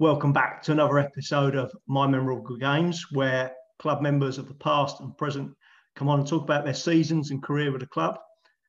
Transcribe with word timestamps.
Welcome 0.00 0.32
back 0.32 0.62
to 0.62 0.72
another 0.72 0.98
episode 0.98 1.54
of 1.54 1.70
My 1.86 2.08
Memorable 2.08 2.56
Games, 2.56 3.06
where 3.12 3.52
club 3.78 4.02
members 4.02 4.38
of 4.38 4.48
the 4.48 4.54
past 4.54 4.98
and 4.98 5.16
present 5.16 5.52
come 5.94 6.08
on 6.08 6.18
and 6.18 6.28
talk 6.28 6.42
about 6.42 6.64
their 6.64 6.74
seasons 6.74 7.30
and 7.30 7.40
career 7.40 7.70
with 7.70 7.82
the 7.82 7.86
club. 7.86 8.18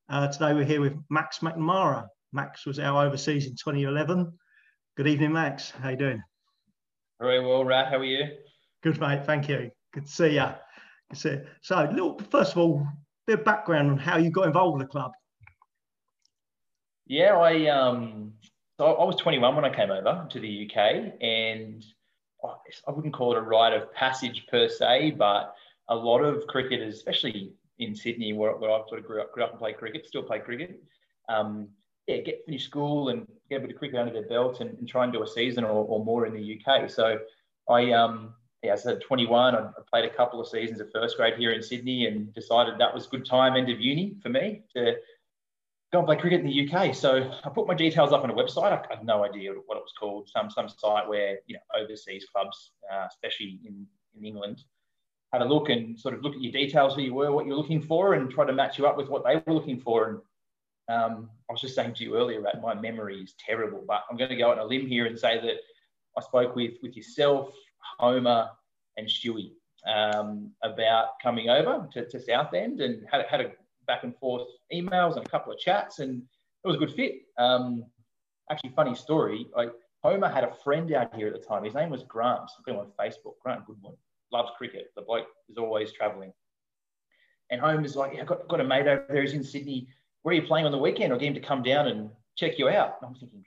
Uh, 0.10 0.28
today 0.28 0.54
we're 0.54 0.64
here 0.64 0.82
with 0.82 0.94
Max 1.10 1.40
McNamara. 1.40 2.06
Max 2.34 2.68
was 2.68 2.78
our 2.78 3.04
overseas 3.04 3.48
in 3.48 3.54
2011. 3.54 4.32
Good 4.96 5.08
evening, 5.08 5.34
Max. 5.34 5.72
How 5.72 5.90
you 5.90 5.98
doing? 5.98 6.22
Very 7.20 7.44
well, 7.44 7.66
Rat. 7.66 7.88
How 7.90 7.98
are 7.98 8.04
you? 8.04 8.28
Good, 8.84 9.00
mate. 9.00 9.26
Thank 9.26 9.50
you. 9.50 9.72
Good 9.92 10.06
to 10.06 10.12
see 10.12 10.36
you. 10.36 10.46
Good 11.10 11.16
to 11.16 11.16
see 11.16 11.30
you. 11.30 11.46
So, 11.62 11.90
little, 11.92 12.20
first 12.30 12.52
of 12.52 12.60
all, 12.60 12.88
bit 13.28 13.40
of 13.40 13.46
background 13.46 13.92
on 13.92 13.98
how 13.98 14.18
you 14.18 14.30
got 14.30 14.48
involved 14.48 14.78
with 14.78 14.88
the 14.88 14.92
club. 14.92 15.12
Yeah, 17.06 17.38
I 17.38 17.68
um, 17.68 18.34
so 18.78 18.86
I 18.86 19.04
was 19.04 19.16
21 19.18 19.56
when 19.56 19.66
I 19.66 19.74
came 19.74 19.92
over 19.92 20.26
to 20.30 20.40
the 20.40 20.70
UK, 20.70 21.14
and 21.22 21.86
I 22.44 22.92
wouldn't 22.92 23.14
call 23.14 23.34
it 23.34 23.38
a 23.38 23.42
rite 23.42 23.74
of 23.74 23.94
passage 23.94 24.46
per 24.50 24.68
se, 24.68 25.12
but 25.12 25.56
a 25.90 25.96
lot 25.96 26.20
of 26.20 26.48
cricketers, 26.48 26.96
especially 26.96 27.54
in 27.80 27.96
Sydney, 27.96 28.34
where, 28.34 28.56
where 28.56 28.72
I 28.72 28.82
sort 28.88 29.00
of 29.00 29.06
grew 29.06 29.22
up, 29.22 29.32
grew 29.32 29.44
up 29.44 29.52
and 29.52 29.60
played 29.60 29.78
cricket, 29.78 30.08
still 30.08 30.24
play 30.24 30.40
cricket. 30.40 30.82
Um, 31.30 31.70
yeah, 32.08 32.18
get 32.18 32.46
finish 32.46 32.66
school 32.66 33.10
and 33.10 33.28
get 33.50 33.58
a 33.58 33.62
bit 33.62 33.72
of 33.72 33.78
cricket 33.78 34.00
under 34.00 34.14
their 34.14 34.28
belt 34.28 34.60
and, 34.60 34.78
and 34.78 34.88
try 34.88 35.04
and 35.04 35.14
do 35.14 35.24
a 35.24 35.28
season 35.28 35.64
or, 35.64 35.86
or, 35.86 36.04
more 36.04 36.26
in 36.26 36.34
the 36.34 36.60
UK. 36.60 36.90
So 36.90 37.20
I, 37.70 37.92
um, 37.92 38.34
yeah, 38.64 38.74
I 38.74 38.76
said 38.76 39.02
21. 39.02 39.56
I 39.56 39.70
played 39.90 40.06
a 40.06 40.16
couple 40.16 40.40
of 40.40 40.48
seasons 40.48 40.80
of 40.80 40.90
first 40.92 41.18
grade 41.18 41.36
here 41.38 41.52
in 41.52 41.62
Sydney 41.62 42.08
and 42.08 42.34
decided 42.34 42.76
that 42.80 42.94
was 42.94 43.08
good 43.08 43.26
time 43.26 43.58
end 43.58 43.70
of 43.70 43.80
uni 43.80 44.16
for 44.24 44.30
me 44.30 44.64
to 44.76 44.96
go 45.92 46.00
and 46.00 46.08
play 46.08 46.16
cricket 46.16 46.40
in 46.40 46.48
the 46.48 46.70
UK. 46.70 46.96
So 46.96 47.30
I 47.44 47.50
put 47.50 47.68
my 47.68 47.76
details 47.76 48.14
up 48.14 48.24
on 48.24 48.30
a 48.30 48.34
website. 48.34 48.72
I 48.72 48.82
had 48.90 49.06
no 49.06 49.24
idea 49.24 49.52
what 49.66 49.78
it 49.78 49.82
was 49.82 49.94
called. 50.00 50.30
Some 50.30 50.50
some 50.50 50.70
site 50.70 51.08
where 51.08 51.40
you 51.46 51.56
know 51.56 51.82
overseas 51.82 52.26
clubs, 52.34 52.72
uh, 52.92 53.06
especially 53.10 53.60
in 53.66 53.86
in 54.18 54.26
England, 54.26 54.64
had 55.34 55.42
a 55.42 55.46
look 55.46 55.70
and 55.70 56.00
sort 56.00 56.16
of 56.16 56.22
look 56.22 56.34
at 56.34 56.42
your 56.42 56.52
details, 56.52 56.96
who 56.96 57.02
you 57.02 57.14
were, 57.14 57.32
what 57.32 57.46
you're 57.46 57.58
looking 57.58 57.82
for, 57.82 58.14
and 58.14 58.32
try 58.32 58.46
to 58.46 58.54
match 58.54 58.78
you 58.78 58.88
up 58.88 58.96
with 58.96 59.10
what 59.10 59.26
they 59.26 59.42
were 59.46 59.54
looking 59.54 59.80
for. 59.80 60.24
And 60.88 60.98
um, 60.98 61.30
I 61.50 61.54
was 61.54 61.62
just 61.62 61.76
saying 61.76 61.96
to 61.96 62.04
you 62.04 62.16
earlier, 62.16 62.42
that 62.42 62.62
my 62.62 62.74
memory 62.74 63.22
is 63.22 63.36
terrible, 63.46 63.84
but 63.86 64.04
I'm 64.10 64.18
going 64.18 64.30
to 64.30 64.36
go 64.38 64.52
on 64.52 64.60
a 64.60 64.66
limb 64.66 64.88
here 64.88 65.06
and 65.06 65.18
say 65.20 65.40
that 65.42 65.58
I 66.18 66.22
spoke 66.22 66.56
with 66.56 66.74
with 66.82 66.96
yourself, 66.96 67.54
Homer, 68.00 68.50
and 68.98 69.08
Stewie 69.08 69.52
um, 69.88 70.52
about 70.64 71.20
coming 71.22 71.50
over 71.50 71.88
to, 71.94 72.08
to 72.08 72.20
Southend 72.20 72.82
and 72.82 73.06
had, 73.12 73.26
had 73.30 73.42
a 73.42 73.52
back 73.88 74.04
and 74.04 74.16
forth 74.18 74.48
emails 74.74 75.18
and 75.18 75.26
a 75.26 75.30
couple 75.30 75.52
of 75.52 75.60
chats, 75.60 76.00
and 76.00 76.22
it 76.64 76.68
was 76.68 76.76
a 76.76 76.80
good 76.80 76.94
fit. 76.94 77.24
Um, 77.38 77.86
actually, 78.50 78.72
funny 78.76 78.96
story. 78.96 79.48
I, 79.58 79.68
Homer 80.04 80.30
had 80.30 80.44
a 80.44 80.54
friend 80.64 80.92
out 80.94 81.16
here 81.16 81.28
at 81.28 81.34
the 81.34 81.40
time. 81.40 81.64
His 81.64 81.74
name 81.74 81.90
was 81.90 82.04
Grant. 82.04 82.50
Got 82.66 82.76
him 82.76 82.80
on 82.80 82.92
Facebook. 83.00 83.36
Grant 83.42 83.66
Goodwin 83.66 83.94
loves 84.32 84.52
cricket. 84.58 84.92
The 84.96 85.02
bloke 85.02 85.28
is 85.50 85.58
always 85.58 85.94
travelling. 85.94 86.34
And 87.52 87.62
Homer's 87.62 87.96
like, 87.96 88.14
yeah, 88.14 88.22
I've 88.22 88.28
got, 88.28 88.48
got 88.48 88.60
a 88.60 88.64
mate 88.64 88.88
over 88.88 89.06
there. 89.10 89.22
He's 89.22 89.34
in 89.34 89.44
Sydney. 89.44 89.88
Where 90.24 90.34
are 90.34 90.36
you 90.36 90.42
playing 90.42 90.66
on 90.66 90.72
the 90.72 90.78
weekend? 90.78 91.14
I'll 91.14 91.20
get 91.20 91.28
him 91.28 91.34
to 91.36 91.40
come 91.40 91.64
down 91.64 91.88
and 91.88 92.10
check 92.36 92.58
you 92.58 92.70
out. 92.70 92.96
And 93.02 93.10
I'm 93.10 93.16
thinking, 93.16 93.46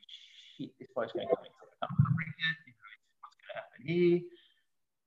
shit, 0.58 0.70
this 0.78 0.88
bloke's 0.94 1.12
going 1.12 1.26
to 1.26 1.34
come. 1.34 1.42
What's 1.42 3.36
going 3.42 3.52
to 3.52 3.54
happen 3.54 3.65
here? 3.84 4.20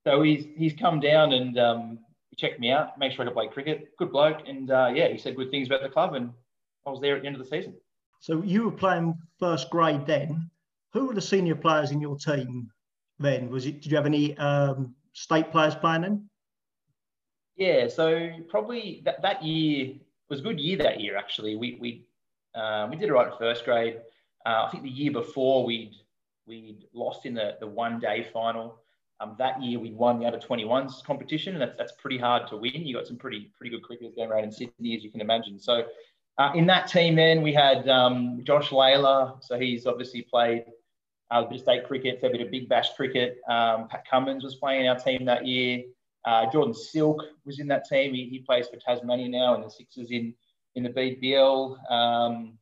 So 0.06 0.22
he's 0.22 0.46
he's 0.56 0.74
come 0.74 1.00
down 1.00 1.34
and 1.34 1.58
um, 1.60 2.00
checked 2.38 2.60
me 2.60 2.72
out, 2.72 2.98
make 2.98 3.12
sure 3.12 3.24
I 3.24 3.28
could 3.28 3.34
play 3.34 3.48
cricket. 3.48 3.98
Good 3.98 4.12
bloke, 4.12 4.48
and 4.48 4.72
uh, 4.72 4.92
yeah, 4.94 5.10
he 5.10 5.18
said 5.18 5.36
good 5.36 5.52
things 5.52 5.68
about 5.68 5.84
the 5.84 5.90
club, 5.90 6.14
and 6.16 6.32
I 6.86 6.90
was 6.90 7.02
there 7.02 7.16
at 7.16 7.22
the 7.22 7.28
end 7.28 7.36
of 7.36 7.44
the 7.44 7.50
season. 7.50 7.76
So 8.22 8.42
you 8.44 8.64
were 8.64 8.72
playing 8.72 9.18
first 9.40 9.70
grade 9.70 10.06
then. 10.06 10.50
Who 10.94 11.06
were 11.06 11.14
the 11.14 11.22
senior 11.22 11.56
players 11.56 11.92
in 11.92 12.02
your 12.02 12.18
team 12.18 12.72
then? 13.20 13.50
Was 13.50 13.66
it? 13.66 13.82
Did 13.82 13.92
you 13.92 13.98
have 13.98 14.06
any 14.06 14.38
um, 14.38 14.96
state 15.14 15.52
players 15.52 15.76
playing 15.76 16.02
then? 16.02 16.30
Yeah, 17.56 17.88
so 17.90 18.30
probably 18.48 19.02
that, 19.06 19.22
that 19.22 19.44
year 19.44 19.96
was 20.30 20.40
a 20.40 20.44
good 20.44 20.60
year. 20.60 20.78
That 20.78 21.02
year 21.02 21.18
actually, 21.18 21.56
we 21.56 21.78
we 21.80 22.06
um, 22.56 22.90
we 22.90 22.96
did 22.96 23.10
it 23.10 23.14
right 23.14 23.28
at 23.28 23.38
first 23.38 23.66
grade. 23.66 23.98
Uh, 24.46 24.64
I 24.66 24.70
think 24.72 24.84
the 24.84 24.90
year 24.90 25.12
before 25.12 25.66
we'd 25.66 25.94
we'd 26.50 26.84
lost 26.94 27.26
in 27.26 27.34
the 27.34 27.56
the 27.60 27.68
one 27.68 28.00
day 28.00 28.28
final. 28.34 28.82
Um, 29.22 29.36
that 29.38 29.62
year 29.62 29.80
we 29.80 29.92
won 29.92 30.20
the 30.20 30.26
under 30.26 30.40
21s 30.40 31.04
competition, 31.04 31.54
and 31.54 31.62
that's, 31.62 31.78
that's 31.78 31.92
pretty 31.94 32.18
hard 32.18 32.48
to 32.50 32.58
win. 32.58 32.72
You 32.74 32.96
got 32.96 33.08
some 33.08 33.18
pretty 33.18 33.52
pretty 33.58 33.76
good 33.76 33.84
cricketers 33.84 34.14
going 34.16 34.32
around 34.32 34.46
in 34.46 34.52
Sydney, 34.52 34.96
as 34.96 35.04
you 35.04 35.12
can 35.12 35.22
imagine. 35.22 35.60
So 35.60 35.84
uh, 36.38 36.52
in 36.56 36.66
that 36.68 36.88
team, 36.88 37.16
then 37.16 37.42
we 37.42 37.54
had 37.54 37.88
um, 37.90 38.42
Josh 38.44 38.70
Lalor, 38.70 39.44
so 39.44 39.60
he's 39.60 39.86
obviously 39.86 40.22
played 40.22 40.66
uh, 41.34 41.44
a 41.46 41.50
bit 41.50 41.56
of 41.56 41.62
state 41.62 41.86
cricket, 41.86 42.22
fair 42.22 42.32
bit 42.32 42.42
of 42.42 42.50
big 42.50 42.70
bash 42.70 42.94
cricket. 42.96 43.40
Um, 43.50 43.88
Pat 43.90 44.06
Cummins 44.10 44.44
was 44.44 44.56
playing 44.56 44.86
in 44.86 44.88
our 44.88 45.00
team 45.00 45.26
that 45.26 45.46
year. 45.46 45.84
Uh, 46.26 46.50
Jordan 46.52 46.74
Silk 46.74 47.24
was 47.46 47.60
in 47.60 47.68
that 47.68 47.88
team. 47.88 48.14
He, 48.14 48.30
he 48.30 48.40
plays 48.40 48.68
for 48.68 48.78
Tasmania 48.78 49.30
now, 49.30 49.56
and 49.56 49.64
the 49.64 49.70
Sixers 49.70 50.12
in 50.12 50.34
in 50.76 50.84
the 50.84 50.90
BBL. 50.90 51.92
Um, 51.92 52.59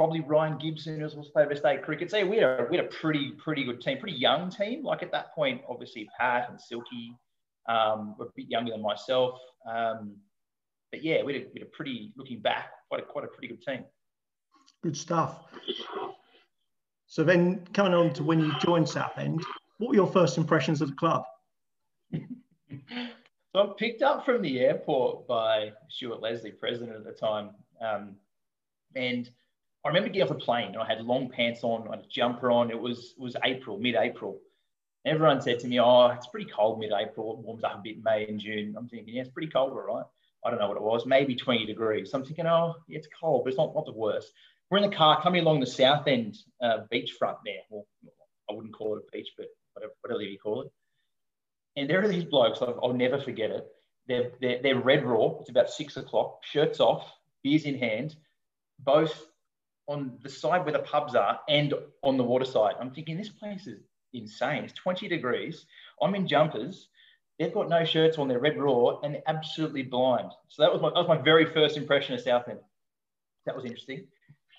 probably 0.00 0.20
Ryan 0.20 0.56
Gibson, 0.56 0.98
who 0.98 1.04
was 1.04 1.28
played 1.28 1.50
for 1.50 1.54
state 1.54 1.82
cricket. 1.82 2.10
So 2.10 2.24
we 2.24 2.38
had, 2.38 2.44
a, 2.44 2.66
we 2.70 2.78
had 2.78 2.86
a 2.86 2.88
pretty, 2.88 3.32
pretty 3.32 3.64
good 3.64 3.82
team, 3.82 3.98
pretty 3.98 4.16
young 4.16 4.48
team. 4.48 4.82
Like 4.82 5.02
at 5.02 5.12
that 5.12 5.34
point, 5.34 5.60
obviously 5.68 6.08
Pat 6.18 6.48
and 6.48 6.58
Silky 6.58 7.14
um, 7.68 8.14
were 8.18 8.24
a 8.24 8.28
bit 8.34 8.48
younger 8.48 8.72
than 8.72 8.80
myself. 8.80 9.38
Um, 9.70 10.16
but 10.90 11.04
yeah, 11.04 11.22
we 11.22 11.34
had, 11.34 11.42
a, 11.42 11.46
we 11.52 11.60
had 11.60 11.68
a 11.68 11.70
pretty, 11.72 12.14
looking 12.16 12.40
back, 12.40 12.70
quite 12.88 13.02
a, 13.02 13.04
quite 13.04 13.26
a 13.26 13.28
pretty 13.28 13.48
good 13.48 13.60
team. 13.60 13.84
Good 14.82 14.96
stuff. 14.96 15.40
So 17.06 17.22
then 17.22 17.66
coming 17.74 17.92
on 17.92 18.14
to 18.14 18.24
when 18.24 18.40
you 18.40 18.58
joined 18.58 18.88
Southend, 18.88 19.44
what 19.76 19.90
were 19.90 19.96
your 19.96 20.10
first 20.10 20.38
impressions 20.38 20.80
of 20.80 20.88
the 20.88 20.96
club? 20.96 21.24
so 22.14 22.20
I'm 23.54 23.74
picked 23.74 24.00
up 24.00 24.24
from 24.24 24.40
the 24.40 24.60
airport 24.60 25.28
by 25.28 25.72
Stuart 25.90 26.22
Leslie, 26.22 26.52
president 26.52 26.96
at 26.96 27.04
the 27.04 27.12
time. 27.12 27.50
Um, 27.82 28.16
and 28.96 29.30
I 29.84 29.88
remember 29.88 30.08
getting 30.08 30.22
off 30.22 30.28
the 30.28 30.34
plane. 30.34 30.68
And 30.68 30.78
I 30.78 30.86
had 30.86 31.04
long 31.04 31.30
pants 31.30 31.60
on, 31.62 31.88
I 31.88 31.96
had 31.96 32.04
a 32.04 32.08
jumper 32.08 32.50
on. 32.50 32.70
It 32.70 32.78
was 32.78 33.14
it 33.16 33.22
was 33.22 33.36
April, 33.44 33.78
mid-April. 33.78 34.38
Everyone 35.06 35.40
said 35.40 35.58
to 35.60 35.68
me, 35.68 35.80
"Oh, 35.80 36.08
it's 36.08 36.26
pretty 36.26 36.50
cold 36.50 36.78
mid-April. 36.78 37.32
It 37.32 37.38
warms 37.38 37.64
up 37.64 37.78
a 37.78 37.82
bit 37.82 38.04
May 38.04 38.26
and 38.26 38.38
June." 38.38 38.74
I'm 38.76 38.88
thinking, 38.88 39.14
"Yeah, 39.14 39.22
it's 39.22 39.30
pretty 39.30 39.50
cold, 39.50 39.72
all 39.72 39.96
right." 39.96 40.04
I 40.44 40.50
don't 40.50 40.58
know 40.58 40.68
what 40.68 40.76
it 40.76 40.82
was, 40.82 41.04
maybe 41.04 41.34
20 41.34 41.66
degrees. 41.66 42.10
So 42.10 42.18
I'm 42.18 42.24
thinking, 42.24 42.46
"Oh, 42.46 42.74
it's 42.88 43.08
cold, 43.18 43.44
but 43.44 43.50
it's 43.50 43.58
not, 43.58 43.74
not 43.74 43.86
the 43.86 43.92
worst." 43.92 44.32
We're 44.70 44.78
in 44.78 44.88
the 44.88 44.96
car 44.96 45.20
coming 45.20 45.42
along 45.42 45.60
the 45.60 45.66
Southend 45.66 46.36
uh, 46.62 46.80
beachfront 46.92 47.38
there. 47.44 47.62
Well, 47.70 47.86
I 48.48 48.52
wouldn't 48.52 48.74
call 48.74 48.96
it 48.96 49.02
a 49.06 49.16
beach, 49.16 49.30
but 49.36 49.46
whatever, 49.72 49.92
whatever 50.02 50.22
you 50.22 50.38
call 50.38 50.62
it. 50.62 50.72
And 51.76 51.88
there 51.88 52.02
are 52.04 52.08
these 52.08 52.24
blokes. 52.24 52.60
I'll, 52.62 52.78
I'll 52.82 52.92
never 52.92 53.18
forget 53.18 53.50
it. 53.50 53.66
They're, 54.06 54.32
they're, 54.40 54.60
they're 54.62 54.80
red 54.80 55.04
raw. 55.04 55.38
It's 55.40 55.50
about 55.50 55.70
six 55.70 55.96
o'clock. 55.96 56.44
Shirts 56.44 56.80
off, 56.80 57.10
beers 57.42 57.64
in 57.64 57.78
hand, 57.78 58.16
both 58.78 59.29
on 59.90 60.16
the 60.22 60.28
side 60.28 60.64
where 60.64 60.72
the 60.72 60.78
pubs 60.78 61.16
are 61.16 61.40
and 61.48 61.74
on 62.04 62.16
the 62.16 62.22
water 62.22 62.44
side. 62.44 62.76
I'm 62.80 62.92
thinking 62.92 63.16
this 63.16 63.28
place 63.28 63.66
is 63.66 63.80
insane. 64.12 64.62
It's 64.62 64.72
20 64.74 65.08
degrees. 65.08 65.66
I'm 66.00 66.14
in 66.14 66.28
jumpers. 66.28 66.88
They've 67.38 67.52
got 67.52 67.68
no 67.68 67.84
shirts 67.84 68.16
on. 68.16 68.28
They're 68.28 68.38
red 68.38 68.56
raw 68.56 69.00
and 69.00 69.20
absolutely 69.26 69.82
blind. 69.82 70.30
So 70.48 70.62
that 70.62 70.72
was 70.72 70.80
my, 70.80 70.90
that 70.90 70.94
was 70.94 71.08
my 71.08 71.18
very 71.18 71.44
first 71.44 71.76
impression 71.76 72.14
of 72.14 72.20
Southend. 72.20 72.60
That 73.46 73.56
was 73.56 73.64
interesting. 73.64 74.06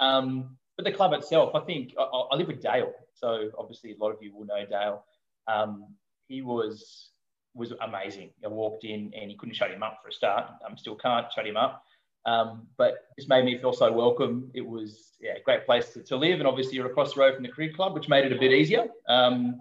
Um, 0.02 0.58
but 0.76 0.84
the 0.84 0.92
club 0.92 1.14
itself, 1.14 1.56
I 1.56 1.62
think 1.62 1.94
I, 1.98 2.04
I, 2.04 2.36
live 2.36 2.48
with 2.48 2.62
Dale. 2.62 2.92
So 3.14 3.52
obviously 3.58 3.94
a 3.94 4.04
lot 4.04 4.12
of 4.12 4.18
you 4.22 4.36
will 4.36 4.46
know 4.46 4.66
Dale. 4.70 5.06
Um, 5.48 5.96
he 6.28 6.42
was 6.42 7.10
was 7.54 7.72
amazing. 7.82 8.32
I 8.44 8.50
walked 8.50 8.84
in 8.84 9.14
and 9.16 9.30
he 9.32 9.38
couldn't 9.38 9.56
shut 9.56 9.72
him 9.72 9.84
up 9.84 10.00
for 10.02 10.10
a 10.10 10.12
start. 10.12 10.50
I 10.62 10.70
um, 10.70 10.78
still 10.78 10.96
can't 10.96 11.28
shut 11.34 11.48
him 11.48 11.58
up. 11.58 11.84
Um, 12.26 12.68
but 12.78 13.08
this 13.18 13.28
made 13.28 13.46
me 13.46 13.58
feel 13.58 13.74
so 13.74 13.92
welcome. 13.92 14.52
It 14.54 14.66
was 14.66 15.14
yeah, 15.20 15.34
a 15.38 15.42
great 15.42 15.66
place 15.66 15.90
to, 15.94 16.04
to, 16.04 16.16
live, 16.16 16.40
and 16.40 16.48
obviously 16.48 16.76
you're 16.76 16.88
across 16.88 17.14
the 17.14 17.22
road 17.22 17.36
from 17.36 17.44
the 17.44 17.50
cricket 17.50 17.76
club, 17.76 17.94
which 17.94 18.10
made 18.10 18.26
it 18.26 18.32
a 18.32 18.40
bit 18.40 18.52
easier. 18.52 18.86
Um, 19.08 19.60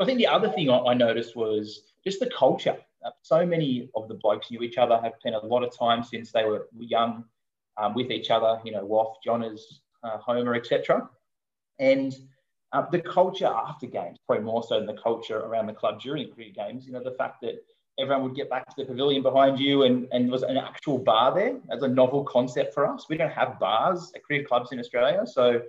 I 0.00 0.04
think 0.04 0.18
the 0.18 0.26
other 0.26 0.50
thing 0.50 0.70
I, 0.70 0.78
I 0.78 0.94
noticed 0.94 1.36
was 1.36 1.92
just 2.04 2.20
the 2.20 2.30
culture. 2.36 2.76
Uh, 3.04 3.10
so 3.22 3.46
many 3.46 3.88
of 3.94 4.08
the 4.08 4.14
blokes 4.14 4.50
knew 4.50 4.62
each 4.62 4.78
other, 4.78 4.98
have 5.02 5.12
spent 5.20 5.36
a 5.36 5.46
lot 5.46 5.62
of 5.62 5.76
time 5.76 6.02
since 6.02 6.32
they 6.32 6.44
were 6.44 6.68
young 6.78 7.24
um, 7.76 7.94
with 7.94 8.10
each 8.10 8.30
other. 8.30 8.60
You 8.64 8.72
know, 8.72 8.86
Woff, 8.86 9.14
Johners, 9.24 9.82
uh, 10.02 10.18
Homer, 10.18 10.54
etc. 10.54 11.08
And 11.78 12.14
uh, 12.72 12.88
the 12.90 13.00
culture 13.00 13.46
after 13.46 13.86
games, 13.86 14.18
probably 14.26 14.44
more 14.44 14.62
so 14.62 14.76
than 14.76 14.86
the 14.86 15.00
culture 15.00 15.38
around 15.38 15.66
the 15.66 15.72
club 15.72 16.00
during 16.00 16.30
cricket 16.32 16.54
games. 16.54 16.86
You 16.86 16.92
know, 16.92 17.02
the 17.02 17.12
fact 17.12 17.40
that 17.42 17.64
everyone 18.00 18.22
would 18.24 18.34
get 18.34 18.48
back 18.48 18.66
to 18.68 18.74
the 18.76 18.84
pavilion 18.84 19.22
behind 19.22 19.58
you 19.58 19.82
and, 19.82 20.08
and 20.12 20.24
there 20.24 20.32
was 20.32 20.42
an 20.42 20.56
actual 20.56 20.98
bar 20.98 21.34
there 21.34 21.56
as 21.70 21.82
a 21.82 21.88
novel 21.88 22.24
concept 22.24 22.74
for 22.74 22.86
us. 22.86 23.06
We 23.08 23.16
don't 23.16 23.32
have 23.32 23.58
bars 23.58 24.12
at 24.14 24.22
cricket 24.22 24.48
clubs 24.48 24.72
in 24.72 24.78
Australia. 24.78 25.22
So, 25.26 25.50
you 25.50 25.60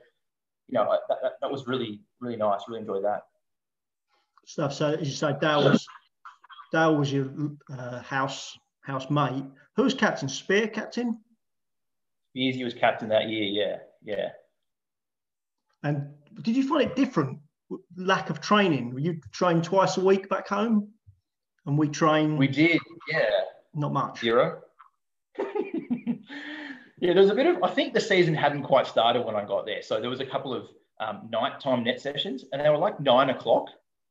know, 0.72 0.98
that, 1.10 1.18
that, 1.22 1.34
that 1.42 1.52
was 1.52 1.68
really, 1.68 2.02
really 2.20 2.38
nice. 2.38 2.62
Really 2.68 2.82
enjoyed 2.82 3.04
that. 3.04 3.24
Stuff. 4.46 4.74
So 4.74 4.94
as 4.94 5.08
you 5.08 5.14
say, 5.14 5.36
Dale 5.40 5.64
was, 5.64 5.86
Dale 6.72 6.96
was 6.96 7.12
your 7.12 7.30
uh, 7.72 8.02
house 8.02 8.58
housemate. 8.82 9.46
Who 9.76 9.84
was 9.84 9.94
captain? 9.94 10.30
Spear 10.30 10.68
captain? 10.68 11.20
Spearsy 12.36 12.64
was 12.64 12.74
captain 12.74 13.10
that 13.10 13.30
year, 13.30 13.44
yeah, 13.44 13.78
yeah. 14.04 14.30
And 15.84 16.14
did 16.42 16.56
you 16.56 16.68
find 16.68 16.84
it 16.84 16.96
different? 16.96 17.40
Lack 17.96 18.30
of 18.30 18.42
training? 18.42 18.94
Were 18.94 19.00
you 19.00 19.20
train 19.32 19.62
twice 19.62 19.98
a 19.98 20.02
week 20.02 20.30
back 20.30 20.48
home, 20.48 20.90
and 21.66 21.78
we 21.78 21.88
train. 21.88 22.38
We 22.38 22.48
did, 22.48 22.80
yeah. 23.12 23.30
Not 23.74 23.94
much. 23.94 24.20
Zero. 24.20 24.62
yeah, 25.38 26.14
there 27.00 27.16
was 27.16 27.30
a 27.30 27.36
bit 27.36 27.48
of. 27.48 27.64
I 27.64 27.70
think 27.70 27.94
the 27.94 28.02
season 28.02 28.34
hadn't 28.34 28.64
quite 28.64 28.88
started 28.88 29.22
when 29.24 29.36
I 29.36 29.46
got 29.46 29.66
there, 29.66 29.82
so 29.82 30.00
there 30.00 30.10
was 30.10 30.20
a 30.20 30.26
couple 30.26 30.54
of 30.54 30.68
um, 31.00 31.30
nighttime 31.32 31.84
net 31.84 32.02
sessions, 32.02 32.46
and 32.52 32.62
they 32.62 32.70
were 32.70 32.78
like 32.78 33.00
nine 33.00 33.30
o'clock. 33.30 33.68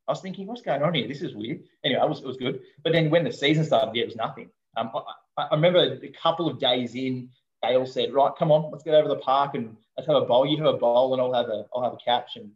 I 0.08 0.12
was 0.12 0.20
thinking, 0.20 0.46
what's 0.46 0.62
going 0.62 0.82
on 0.82 0.94
here? 0.94 1.06
This 1.06 1.22
is 1.22 1.34
weird. 1.34 1.62
Anyway, 1.84 2.00
it 2.02 2.08
was, 2.08 2.20
it 2.20 2.26
was 2.26 2.36
good. 2.36 2.62
But 2.82 2.92
then 2.92 3.10
when 3.10 3.22
the 3.22 3.32
season 3.32 3.64
started, 3.64 3.94
yeah, 3.94 4.02
it 4.02 4.06
was 4.06 4.16
nothing. 4.16 4.50
Um, 4.76 4.90
I, 5.36 5.42
I, 5.42 5.54
remember 5.54 5.78
a 6.02 6.08
couple 6.08 6.48
of 6.48 6.58
days 6.58 6.96
in, 6.96 7.28
Dale 7.62 7.86
said, 7.86 8.12
"Right, 8.12 8.32
come 8.38 8.50
on, 8.50 8.70
let's 8.70 8.84
get 8.84 8.94
over 8.94 9.08
the 9.08 9.16
park 9.16 9.54
and 9.54 9.76
let's 9.96 10.06
have 10.06 10.16
a 10.16 10.26
bowl. 10.26 10.46
You 10.46 10.56
have 10.58 10.74
a 10.74 10.78
bowl, 10.78 11.12
and 11.12 11.20
I'll 11.20 11.34
have 11.34 11.48
a 11.50 11.66
I'll 11.74 11.82
have 11.82 11.92
a 11.92 11.98
catch." 11.98 12.36
And 12.36 12.50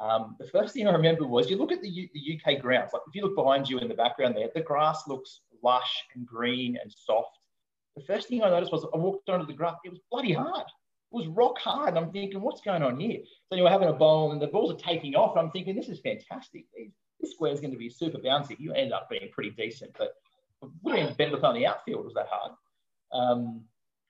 um, 0.00 0.36
the 0.38 0.46
first 0.46 0.74
thing 0.74 0.88
I 0.88 0.92
remember 0.92 1.26
was 1.26 1.50
you 1.50 1.56
look 1.56 1.72
at 1.72 1.82
the, 1.82 1.88
U, 1.88 2.08
the 2.14 2.40
UK 2.40 2.60
grounds. 2.60 2.90
Like 2.92 3.02
if 3.06 3.14
you 3.14 3.22
look 3.22 3.36
behind 3.36 3.68
you 3.68 3.78
in 3.78 3.88
the 3.88 3.94
background 3.94 4.34
there, 4.34 4.48
the 4.54 4.62
grass 4.62 5.06
looks 5.06 5.40
lush 5.62 6.04
and 6.14 6.26
green 6.26 6.78
and 6.82 6.92
soft. 6.92 7.38
The 7.96 8.02
first 8.04 8.28
thing 8.28 8.42
I 8.42 8.48
noticed 8.48 8.72
was 8.72 8.86
I 8.94 8.96
walked 8.96 9.28
onto 9.28 9.46
the 9.46 9.52
grass. 9.52 9.76
It 9.84 9.90
was 9.90 10.00
bloody 10.10 10.32
hard. 10.32 10.64
It 11.12 11.16
was 11.16 11.26
rock 11.26 11.58
hard. 11.58 11.90
And 11.90 11.98
I'm 11.98 12.12
thinking, 12.12 12.40
what's 12.40 12.62
going 12.62 12.82
on 12.82 12.98
here? 12.98 13.20
So 13.24 13.56
anyway, 13.56 13.70
having 13.70 13.88
a 13.88 13.92
bowl 13.92 14.32
and 14.32 14.40
the 14.40 14.46
balls 14.46 14.72
are 14.72 14.76
taking 14.76 15.16
off. 15.16 15.36
I'm 15.36 15.50
thinking, 15.50 15.76
this 15.76 15.88
is 15.88 16.00
fantastic. 16.00 16.64
This 17.20 17.32
square 17.32 17.52
is 17.52 17.60
going 17.60 17.72
to 17.72 17.78
be 17.78 17.90
super 17.90 18.18
bouncy. 18.18 18.58
You 18.58 18.72
end 18.72 18.94
up 18.94 19.10
being 19.10 19.28
pretty 19.32 19.50
decent, 19.50 19.94
but 19.98 20.14
would 20.82 20.98
have 20.98 21.16
been 21.16 21.28
better 21.28 21.36
play 21.38 21.48
on 21.48 21.54
the 21.54 21.66
outfield. 21.66 22.04
Was 22.04 22.14
that 22.14 22.28
hard. 22.30 22.52
Um, 23.12 23.62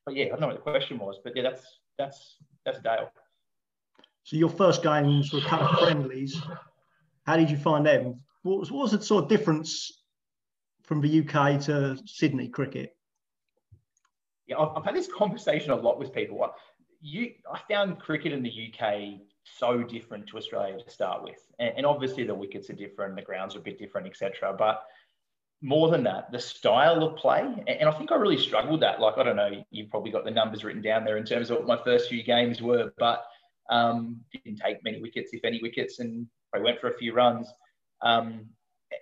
but 0.05 0.15
yeah, 0.15 0.27
I 0.27 0.29
don't 0.29 0.41
know 0.41 0.47
what 0.49 0.57
the 0.57 0.71
question 0.71 0.99
was, 0.99 1.19
but 1.23 1.35
yeah, 1.37 1.43
that's 1.43 1.63
that's 1.99 2.37
that's 2.65 2.81
Dale. 2.81 3.11
So 4.25 4.37
your 4.37 4.51
first 4.51 4.83
games 4.83 5.33
were 5.33 5.41
kind 5.41 5.63
of 5.63 5.79
friendlies. 5.79 6.41
How 7.27 7.37
did 7.37 7.51
you 7.51 7.57
find 7.57 7.85
them? 7.87 8.21
What 8.43 8.61
was, 8.61 8.73
what 8.73 8.83
was 8.83 8.93
the 8.93 9.03
sort 9.03 9.25
of 9.25 9.31
difference 9.31 10.03
from 10.83 11.01
the 11.01 11.21
UK 11.21 11.61
to 11.63 11.99
Sydney 12.07 12.49
cricket? 12.49 12.97
Yeah, 14.47 14.59
I've, 14.59 14.77
I've 14.77 14.85
had 14.85 14.95
this 14.95 15.09
conversation 15.17 15.71
a 15.71 15.77
lot 15.77 15.99
with 15.99 16.13
people. 16.13 16.45
You, 17.01 17.33
I 17.51 17.61
found 17.73 17.99
cricket 17.99 18.33
in 18.33 18.43
the 18.43 18.51
UK 18.51 19.21
so 19.45 19.83
different 19.83 20.27
to 20.29 20.37
Australia 20.37 20.83
to 20.83 20.91
start 20.91 21.23
with, 21.23 21.39
and, 21.59 21.73
and 21.79 21.87
obviously 21.87 22.25
the 22.25 22.35
wickets 22.35 22.69
are 22.71 22.75
different, 22.75 23.17
the 23.17 23.23
grounds 23.23 23.57
are 23.57 23.61
a 23.61 23.63
bit 23.63 23.79
different, 23.79 24.07
etc. 24.07 24.55
But 24.57 24.83
more 25.63 25.91
than 25.91 26.03
that, 26.05 26.31
the 26.33 26.39
style 26.39 27.03
of 27.03 27.17
play, 27.17 27.43
and 27.67 27.89
I 27.89 27.93
think 27.93 28.13
I 28.13 28.17
really 28.17 28.39
struggled 28.39 28.81
that. 28.81 29.01
Like 29.01 29.19
I 29.19 29.23
don't 29.23 29.37
know, 29.37 29.65
you've 29.71 29.91
probably 29.91 30.11
got 30.11 30.25
the 30.25 30.31
numbers 30.31 30.65
written 30.65 30.83
down 30.83 31.05
there 31.05 31.17
in 31.17 31.25
terms 31.25 31.51
of 31.51 31.59
what 31.59 31.67
my 31.67 31.85
first 31.85 32.09
few 32.09 32.23
games 32.23 32.61
were, 32.63 32.93
but 32.99 33.25
um, 33.71 34.21
didn't 34.33 34.59
take 34.59 34.85
many 34.85 35.01
wickets, 35.01 35.31
if 35.33 35.45
any 35.45 35.61
wickets, 35.63 36.01
and 36.01 36.27
I 36.55 36.59
went 36.59 36.81
for 36.81 36.89
a 36.89 36.99
few 36.99 37.15
runs. 37.15 37.53
Um, 38.03 38.47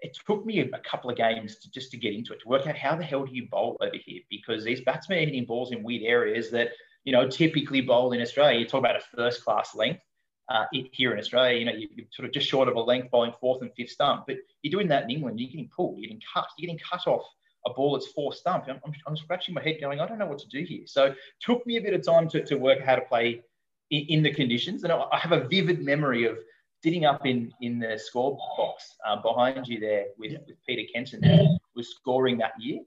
it 0.03 0.17
took 0.27 0.45
me 0.45 0.61
a 0.61 0.79
couple 0.81 1.11
of 1.11 1.17
games 1.17 1.57
to, 1.59 1.71
just 1.71 1.91
to 1.93 1.97
get 1.97 2.13
into 2.13 2.35
it, 2.35 2.41
to 2.41 2.49
work 2.49 2.67
out 2.67 2.77
how 2.77 2.95
the 2.95 3.05
hell 3.05 3.25
do 3.25 3.35
you 3.35 3.49
bowl 3.49 3.79
over 3.81 3.97
here? 3.97 4.21
Because 4.31 4.63
these 4.63 4.83
batsmen 4.83 5.19
are 5.19 5.25
hitting 5.25 5.47
balls 5.47 5.73
in 5.73 5.83
weird 5.83 6.03
areas 6.03 6.51
that, 6.51 6.69
you 7.05 7.13
know, 7.13 7.27
typically 7.27 7.81
bowl 7.81 8.13
in 8.13 8.21
Australia. 8.21 8.61
You 8.61 8.67
talk 8.67 8.81
about 8.81 8.97
a 8.97 9.17
first 9.17 9.43
class 9.43 9.75
length 9.75 10.03
uh, 10.51 10.65
here 10.93 11.13
in 11.13 11.19
Australia, 11.19 11.59
you 11.59 11.65
know, 11.65 11.73
you, 11.73 11.89
are 11.99 12.07
sort 12.11 12.27
of 12.27 12.33
just 12.33 12.47
short 12.47 12.69
of 12.69 12.77
a 12.77 12.81
length 12.81 13.11
bowling 13.11 13.35
fourth 13.41 13.63
and 13.63 13.71
fifth 13.75 13.91
stump. 13.91 14.25
But 14.27 14.37
you're 14.63 14.71
doing 14.71 14.89
that 14.89 15.05
in 15.05 15.11
England, 15.11 15.41
you're 15.41 15.51
getting 15.51 15.71
pulled, 15.75 15.99
you're 15.99 16.09
getting 16.09 16.23
cut, 16.33 16.47
you're 16.57 16.67
getting 16.67 16.81
cut 16.91 17.07
off 17.07 17.25
a 17.67 17.73
ball 17.73 17.95
that's 17.95 18.13
four 18.13 18.33
stump. 18.33 18.65
I'm, 18.69 18.81
I'm, 18.85 18.93
I'm, 19.07 19.17
scratching 19.17 19.55
my 19.55 19.63
head 19.63 19.79
going, 19.81 20.01
I 20.01 20.07
don't 20.07 20.19
know 20.19 20.27
what 20.27 20.39
to 20.39 20.49
do 20.49 20.63
here. 20.65 20.83
So 20.87 21.15
took 21.41 21.67
me 21.67 21.77
a 21.77 21.83
bit 21.83 21.93
of 21.93 22.05
time 22.05 22.29
to, 22.31 22.45
to 22.45 22.57
work 22.57 22.81
how 22.81 22.95
to 22.95 23.03
play 23.03 23.43
in, 23.91 24.07
in 24.09 24.23
the 24.23 24.33
conditions. 24.33 24.85
And 24.85 24.93
I, 24.93 25.19
have 25.19 25.33
a 25.33 25.47
vivid 25.49 25.83
memory 25.83 26.27
of 26.27 26.39
sitting 26.83 27.05
up 27.05 27.27
in, 27.27 27.53
in 27.61 27.79
the 27.79 27.99
score 27.99 28.39
box 28.57 28.97
uh, 29.07 29.21
behind 29.21 29.67
you 29.67 29.81
there 29.81 30.07
with, 30.19 30.33
yeah. 30.33 30.39
with 30.47 30.57
Peter 30.67 30.89
Kenton, 30.93 31.23
who 31.23 31.59
was 31.75 31.95
scoring 31.95 32.39
that 32.39 32.53
year. 32.59 32.81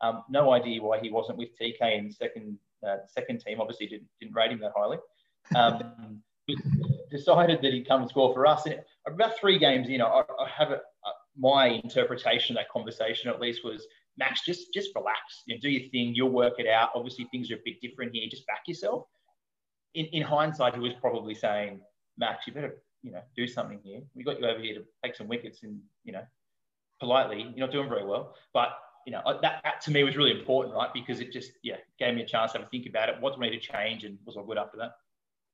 Um, 0.00 0.22
no 0.28 0.52
idea 0.52 0.82
why 0.82 1.00
he 1.00 1.10
wasn't 1.10 1.38
with 1.38 1.48
TK 1.60 1.98
in 1.98 2.08
the 2.08 2.12
second, 2.12 2.58
uh, 2.86 2.96
second 3.08 3.40
team. 3.40 3.60
Obviously, 3.60 3.86
didn't, 3.86 4.08
didn't 4.20 4.34
rate 4.34 4.52
him 4.52 4.60
that 4.60 4.72
highly. 4.76 4.98
Um, 5.56 6.22
decided 7.10 7.60
that 7.62 7.72
he'd 7.72 7.88
come 7.88 8.02
and 8.02 8.10
score 8.10 8.32
for 8.32 8.46
us. 8.46 8.66
And 8.66 8.80
about 9.06 9.38
three 9.38 9.58
games, 9.58 9.88
you 9.88 9.98
know, 9.98 10.06
I, 10.06 10.20
I 10.42 10.48
have 10.48 10.70
a, 10.70 10.76
a, 10.76 11.10
my 11.36 11.66
interpretation 11.66 12.56
of 12.56 12.60
that 12.60 12.70
conversation 12.70 13.30
at 13.30 13.40
least 13.40 13.64
was 13.64 13.86
Max, 14.18 14.44
just 14.44 14.74
just 14.74 14.90
relax, 14.96 15.44
you 15.46 15.54
know, 15.54 15.60
do 15.60 15.70
your 15.70 15.88
thing, 15.90 16.12
you'll 16.14 16.30
work 16.30 16.54
it 16.58 16.66
out. 16.66 16.90
Obviously, 16.94 17.26
things 17.30 17.50
are 17.50 17.54
a 17.54 17.60
bit 17.64 17.80
different 17.80 18.12
here. 18.14 18.28
Just 18.28 18.46
back 18.46 18.62
yourself. 18.66 19.06
In, 19.94 20.06
in 20.06 20.22
hindsight, 20.22 20.74
he 20.74 20.80
was 20.80 20.92
probably 21.00 21.34
saying, 21.34 21.80
Max, 22.16 22.46
you 22.46 22.52
better, 22.52 22.76
you 23.02 23.12
know, 23.12 23.22
do 23.36 23.46
something 23.46 23.80
here. 23.82 24.00
We 24.14 24.24
got 24.24 24.40
you 24.40 24.46
over 24.46 24.60
here 24.60 24.74
to 24.74 24.84
take 25.04 25.14
some 25.16 25.28
wickets, 25.28 25.62
and 25.62 25.80
you 26.04 26.12
know, 26.12 26.22
politely, 27.00 27.42
you're 27.42 27.66
not 27.66 27.72
doing 27.72 27.88
very 27.88 28.04
well. 28.04 28.34
But 28.52 28.70
you 29.06 29.12
know, 29.12 29.22
that, 29.40 29.60
that 29.64 29.80
to 29.82 29.90
me 29.90 30.04
was 30.04 30.16
really 30.16 30.38
important, 30.38 30.74
right? 30.74 30.92
Because 30.92 31.20
it 31.20 31.32
just, 31.32 31.52
yeah, 31.62 31.76
gave 31.98 32.14
me 32.14 32.22
a 32.22 32.26
chance 32.26 32.52
to 32.52 32.58
have 32.58 32.66
a 32.66 32.70
think 32.70 32.86
about 32.86 33.08
it. 33.08 33.16
What 33.20 33.34
do 33.34 33.42
I 33.42 33.48
need 33.48 33.60
to 33.60 33.72
change, 33.72 34.04
and 34.04 34.18
was 34.26 34.36
all 34.36 34.44
good 34.44 34.58
after 34.58 34.76
that. 34.78 34.92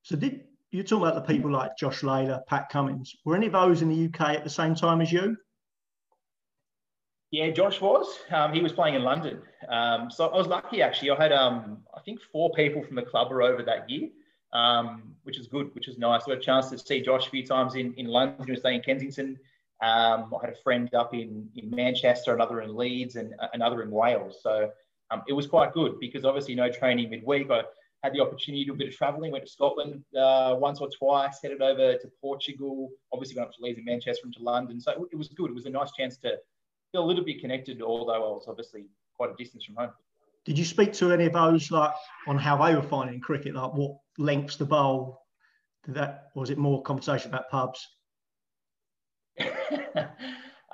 So 0.02 0.16
did 0.16 0.44
you 0.74 0.82
talk 0.82 1.02
about 1.02 1.14
the 1.14 1.32
people 1.32 1.50
like 1.50 1.76
Josh 1.78 2.00
Lalor, 2.00 2.44
Pat 2.46 2.68
Cummins. 2.68 3.14
Were 3.24 3.36
any 3.36 3.46
of 3.46 3.52
those 3.52 3.80
in 3.80 3.88
the 3.88 4.06
UK 4.06 4.34
at 4.34 4.44
the 4.44 4.50
same 4.50 4.74
time 4.74 5.00
as 5.00 5.12
you? 5.12 5.36
Yeah, 7.30 7.50
Josh 7.50 7.80
was. 7.80 8.18
Um, 8.30 8.52
he 8.52 8.60
was 8.60 8.72
playing 8.72 8.96
in 8.96 9.02
London. 9.02 9.40
Um, 9.68 10.10
so 10.10 10.28
I 10.28 10.36
was 10.36 10.46
lucky 10.46 10.82
actually. 10.82 11.10
I 11.10 11.22
had, 11.22 11.32
um, 11.32 11.78
I 11.96 12.00
think, 12.00 12.20
four 12.32 12.52
people 12.52 12.82
from 12.82 12.96
the 12.96 13.02
club 13.02 13.30
were 13.30 13.42
over 13.42 13.62
that 13.62 13.88
year, 13.88 14.08
um, 14.54 15.02
which 15.24 15.38
is 15.38 15.46
good, 15.46 15.74
which 15.74 15.88
is 15.88 15.98
nice. 15.98 16.22
I 16.26 16.30
had 16.30 16.38
a 16.38 16.42
chance 16.42 16.70
to 16.70 16.78
see 16.78 17.02
Josh 17.02 17.26
a 17.26 17.30
few 17.30 17.46
times 17.46 17.74
in, 17.74 17.92
in 17.94 18.06
London. 18.06 18.44
He 18.44 18.52
was 18.52 18.60
staying 18.60 18.76
in 18.76 18.82
Kensington. 18.82 19.38
Um, 19.82 20.32
I 20.34 20.46
had 20.46 20.54
a 20.54 20.62
friend 20.62 20.92
up 20.94 21.12
in, 21.12 21.48
in 21.56 21.70
Manchester, 21.70 22.34
another 22.34 22.62
in 22.62 22.76
Leeds, 22.76 23.16
and 23.16 23.34
another 23.52 23.82
in 23.82 23.90
Wales. 23.90 24.38
So 24.42 24.70
um, 25.10 25.22
it 25.28 25.32
was 25.32 25.46
quite 25.46 25.72
good 25.72 25.98
because 26.00 26.24
obviously 26.24 26.54
no 26.54 26.70
training 26.70 27.10
midweek. 27.10 27.50
I, 27.50 27.62
had 28.04 28.12
the 28.12 28.20
opportunity 28.20 28.64
to 28.64 28.68
do 28.68 28.74
a 28.74 28.76
bit 28.76 28.88
of 28.88 28.94
traveling, 28.94 29.32
went 29.32 29.46
to 29.46 29.50
Scotland 29.50 30.04
uh, 30.14 30.54
once 30.58 30.78
or 30.78 30.90
twice, 30.90 31.38
headed 31.42 31.62
over 31.62 31.96
to 31.96 32.10
Portugal, 32.20 32.90
obviously 33.14 33.34
went 33.34 33.48
up 33.48 33.54
to 33.54 33.62
Leeds 33.62 33.78
and 33.78 33.86
Manchester 33.86 34.20
and 34.24 34.34
to 34.34 34.42
London. 34.42 34.78
So 34.78 35.08
it 35.10 35.16
was 35.16 35.28
good. 35.28 35.50
It 35.50 35.54
was 35.54 35.64
a 35.64 35.70
nice 35.70 35.90
chance 35.98 36.18
to 36.18 36.36
feel 36.92 37.02
a 37.02 37.06
little 37.06 37.24
bit 37.24 37.40
connected, 37.40 37.80
although 37.80 38.12
I 38.12 38.18
was 38.18 38.44
obviously 38.46 38.84
quite 39.16 39.30
a 39.30 39.34
distance 39.42 39.64
from 39.64 39.76
home. 39.76 39.90
Did 40.44 40.58
you 40.58 40.66
speak 40.66 40.92
to 40.94 41.12
any 41.12 41.24
of 41.24 41.32
those 41.32 41.70
like 41.70 41.92
on 42.26 42.36
how 42.36 42.62
they 42.62 42.74
were 42.74 42.82
finding 42.82 43.20
cricket, 43.20 43.54
like 43.54 43.72
what 43.72 43.96
lengths 44.18 44.56
the 44.56 44.64
bowl? 44.64 45.22
That, 45.88 46.30
or 46.34 46.40
was 46.40 46.50
it 46.50 46.58
more 46.58 46.82
conversation 46.82 47.30
about 47.30 47.50
pubs? 47.50 47.86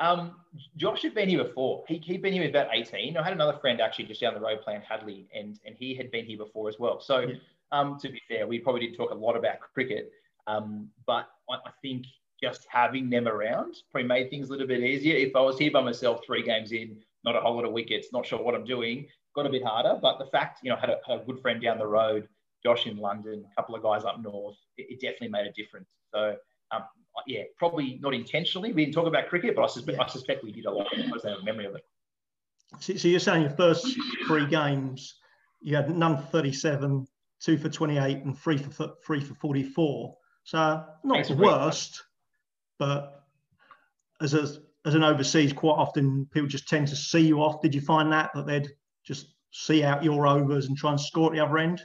Um, 0.00 0.36
Josh 0.76 1.02
had 1.02 1.14
been 1.14 1.28
here 1.28 1.44
before. 1.44 1.84
He, 1.86 1.98
he'd 1.98 2.22
been 2.22 2.32
here 2.32 2.48
about 2.48 2.68
18. 2.72 3.18
I 3.18 3.22
had 3.22 3.34
another 3.34 3.58
friend 3.60 3.80
actually 3.80 4.06
just 4.06 4.22
down 4.22 4.32
the 4.32 4.40
road 4.40 4.62
playing 4.62 4.80
Hadleigh, 4.80 5.26
and, 5.34 5.60
and 5.66 5.76
he 5.78 5.94
had 5.94 6.10
been 6.10 6.24
here 6.24 6.38
before 6.38 6.70
as 6.70 6.78
well. 6.78 7.00
So, 7.00 7.20
yeah. 7.20 7.34
um, 7.70 7.98
to 8.00 8.08
be 8.08 8.20
fair, 8.26 8.46
we 8.46 8.58
probably 8.58 8.80
didn't 8.80 8.96
talk 8.96 9.10
a 9.10 9.14
lot 9.14 9.36
about 9.36 9.60
cricket. 9.60 10.10
Um, 10.46 10.88
but 11.06 11.28
I, 11.50 11.54
I, 11.54 11.70
think 11.82 12.06
just 12.42 12.66
having 12.70 13.10
them 13.10 13.28
around 13.28 13.76
probably 13.92 14.08
made 14.08 14.30
things 14.30 14.48
a 14.48 14.52
little 14.52 14.66
bit 14.66 14.80
easier. 14.80 15.14
If 15.14 15.36
I 15.36 15.40
was 15.40 15.58
here 15.58 15.70
by 15.70 15.82
myself, 15.82 16.20
three 16.24 16.42
games 16.42 16.72
in, 16.72 16.96
not 17.22 17.36
a 17.36 17.40
whole 17.40 17.54
lot 17.54 17.66
of 17.66 17.72
wickets, 17.72 18.08
not 18.10 18.24
sure 18.24 18.42
what 18.42 18.54
I'm 18.54 18.64
doing, 18.64 19.06
got 19.36 19.44
a 19.44 19.50
bit 19.50 19.62
harder. 19.62 19.98
But 20.00 20.18
the 20.18 20.24
fact, 20.26 20.60
you 20.62 20.70
know, 20.70 20.76
I 20.76 20.80
had 20.80 20.90
a, 20.90 20.98
had 21.06 21.20
a 21.20 21.24
good 21.24 21.40
friend 21.40 21.62
down 21.62 21.76
the 21.76 21.86
road, 21.86 22.26
Josh 22.62 22.86
in 22.86 22.96
London, 22.96 23.44
a 23.50 23.54
couple 23.60 23.74
of 23.74 23.82
guys 23.82 24.04
up 24.04 24.20
north, 24.22 24.56
it, 24.76 24.86
it 24.90 25.00
definitely 25.00 25.28
made 25.28 25.46
a 25.46 25.52
difference. 25.52 25.88
So 26.12 26.36
um, 26.72 26.82
yeah, 27.26 27.42
probably 27.56 27.98
not 28.00 28.14
intentionally. 28.14 28.72
We 28.72 28.84
didn't 28.84 28.94
talk 28.94 29.06
about 29.06 29.28
cricket, 29.28 29.56
but 29.56 29.64
I 29.64 29.66
suspect, 29.66 29.98
yeah. 29.98 30.04
I 30.04 30.08
suspect 30.08 30.44
we 30.44 30.52
did 30.52 30.66
a 30.66 30.70
lot. 30.70 30.86
I 30.92 31.02
just 31.10 31.26
have 31.26 31.38
a 31.38 31.44
memory 31.44 31.66
of 31.66 31.74
it. 31.74 31.82
So, 32.78 32.94
so, 32.94 33.08
you're 33.08 33.18
saying 33.18 33.42
your 33.42 33.50
first 33.50 33.98
three 34.26 34.46
games, 34.46 35.16
you 35.60 35.74
had 35.74 35.94
none 35.94 36.16
for 36.16 36.22
37, 36.26 37.06
two 37.40 37.58
for 37.58 37.68
28, 37.68 38.24
and 38.24 38.38
three 38.38 38.58
for 38.58 38.92
three 39.04 39.20
for 39.20 39.34
44. 39.34 40.16
So 40.44 40.58
not 40.58 41.14
Thanks 41.14 41.28
the 41.28 41.36
worst, 41.36 42.02
but 42.78 43.24
as 44.20 44.34
a, 44.34 44.48
as 44.86 44.94
an 44.94 45.02
overseas, 45.02 45.52
quite 45.52 45.72
often 45.72 46.28
people 46.32 46.48
just 46.48 46.68
tend 46.68 46.88
to 46.88 46.96
see 46.96 47.20
you 47.20 47.42
off. 47.42 47.60
Did 47.60 47.74
you 47.74 47.80
find 47.80 48.12
that 48.12 48.30
that 48.34 48.46
they'd 48.46 48.68
just 49.04 49.34
see 49.52 49.82
out 49.82 50.04
your 50.04 50.26
overs 50.26 50.66
and 50.66 50.76
try 50.76 50.90
and 50.92 51.00
score 51.00 51.26
at 51.26 51.32
the 51.32 51.44
other 51.44 51.58
end? 51.58 51.82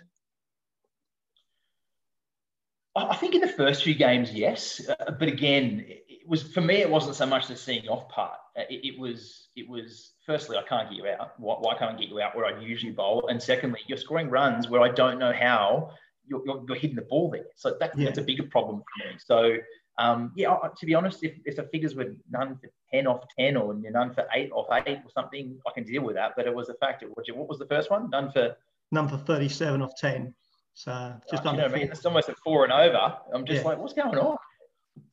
I 2.95 3.15
think 3.15 3.35
in 3.35 3.41
the 3.41 3.47
first 3.47 3.83
few 3.83 3.93
games, 3.93 4.31
yes, 4.33 4.81
uh, 4.87 5.11
but 5.11 5.27
again, 5.27 5.85
it 5.87 6.27
was 6.27 6.43
for 6.43 6.61
me. 6.61 6.75
It 6.75 6.89
wasn't 6.89 7.15
so 7.15 7.25
much 7.25 7.47
the 7.47 7.55
seeing 7.55 7.87
off 7.87 8.07
part. 8.09 8.37
Uh, 8.57 8.61
it, 8.69 8.93
it, 8.93 8.99
was. 8.99 9.49
It 9.55 9.67
was. 9.67 10.11
Firstly, 10.25 10.57
I 10.57 10.63
can't 10.63 10.89
get 10.89 10.97
you 10.97 11.07
out. 11.07 11.39
Why, 11.39 11.55
why, 11.59 11.77
can't 11.77 11.95
I 11.95 11.99
get 11.99 12.09
you 12.09 12.21
out 12.21 12.35
where 12.35 12.45
I 12.45 12.59
usually 12.59 12.93
bowl? 12.93 13.27
And 13.27 13.41
secondly, 13.41 13.79
you're 13.87 13.97
scoring 13.97 14.29
runs 14.29 14.69
where 14.69 14.81
I 14.81 14.89
don't 14.89 15.19
know 15.19 15.33
how 15.33 15.91
you're, 16.25 16.41
you're, 16.45 16.63
you're 16.67 16.77
hitting 16.77 16.95
the 16.95 17.03
ball 17.03 17.29
there. 17.29 17.45
So 17.55 17.75
that, 17.79 17.97
yeah. 17.97 18.05
that's 18.05 18.17
a 18.17 18.23
bigger 18.23 18.43
problem 18.43 18.77
for 18.81 19.07
me. 19.07 19.17
So 19.19 19.57
Um, 19.97 20.31
yeah, 20.35 20.57
to 20.77 20.85
be 20.85 20.93
honest, 20.93 21.23
if, 21.23 21.33
if 21.45 21.55
the 21.55 21.63
figures 21.63 21.95
were 21.95 22.15
none 22.29 22.57
for 22.57 22.69
10 22.93 23.07
off 23.07 23.23
10 23.39 23.55
or 23.55 23.73
none 23.73 24.13
for 24.13 24.25
8 24.33 24.51
off 24.51 24.67
8 24.71 24.87
or 24.87 25.11
something, 25.13 25.57
I 25.65 25.71
can 25.71 25.83
deal 25.83 26.03
with 26.03 26.15
that. 26.15 26.33
But 26.35 26.47
it 26.47 26.53
was 26.53 26.67
the 26.67 26.73
fact, 26.75 27.03
of, 27.03 27.09
what 27.15 27.47
was 27.47 27.59
the 27.59 27.67
first 27.67 27.89
one? 27.89 28.09
None 28.09 28.31
for? 28.31 28.55
None 28.91 29.07
for 29.07 29.17
37 29.17 29.81
off 29.81 29.95
10. 29.95 30.33
So 30.75 31.13
just 31.31 31.45
oh, 31.45 31.49
under 31.49 31.63
you 31.63 31.69
know, 31.69 31.73
I 31.73 31.79
mean, 31.79 31.87
it's 31.89 32.05
almost 32.05 32.27
at 32.27 32.37
four 32.43 32.65
and 32.65 32.73
over. 32.73 33.17
I'm 33.33 33.45
just 33.45 33.63
yeah. 33.63 33.69
like, 33.69 33.79
what's 33.79 33.93
going 33.93 34.17
on? 34.17 34.37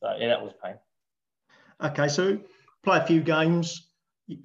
So 0.01 0.15
yeah, 0.19 0.27
that 0.27 0.43
was 0.43 0.51
pain. 0.63 0.75
Okay, 1.81 2.09
so 2.09 2.37
play 2.83 2.97
a 2.99 3.05
few 3.05 3.21
games. 3.21 3.89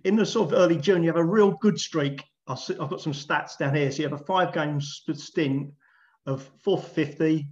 In 0.04 0.16
the 0.16 0.24
sort 0.24 0.52
of 0.52 0.58
early 0.58 0.76
June, 0.76 1.02
you 1.02 1.08
have 1.08 1.16
a 1.16 1.24
real 1.24 1.50
good 1.60 1.78
streak. 1.78 2.22
I've 2.46 2.58
got 2.78 3.00
some 3.00 3.12
stats 3.12 3.58
down 3.58 3.74
here. 3.74 3.90
So 3.90 4.02
you 4.02 4.08
have 4.08 4.18
a 4.18 4.24
five 4.24 4.54
game 4.54 4.80
stint 4.80 5.72
of 6.24 6.48
four 6.62 6.78
for 6.78 6.88
50, 6.88 7.48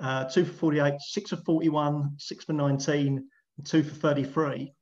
uh, 0.00 0.24
two 0.24 0.44
for 0.44 0.52
48, 0.52 0.94
six 1.00 1.30
for 1.30 1.36
41, 1.36 2.16
six 2.18 2.44
for 2.44 2.52
19, 2.54 3.24
and 3.56 3.66
two 3.66 3.82
for 3.82 3.94
33. 3.94 4.72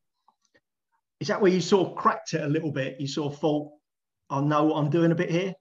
Is 1.20 1.28
that 1.28 1.40
where 1.40 1.52
you 1.52 1.60
sort 1.60 1.90
of 1.90 1.96
cracked 1.96 2.34
it 2.34 2.42
a 2.42 2.48
little 2.48 2.72
bit? 2.72 3.00
You 3.00 3.06
sort 3.06 3.32
of 3.32 3.38
thought, 3.38 3.70
I 4.30 4.40
know 4.40 4.64
what 4.64 4.76
I'm 4.76 4.90
doing 4.90 5.12
a 5.12 5.14
bit 5.14 5.30
here? 5.30 5.54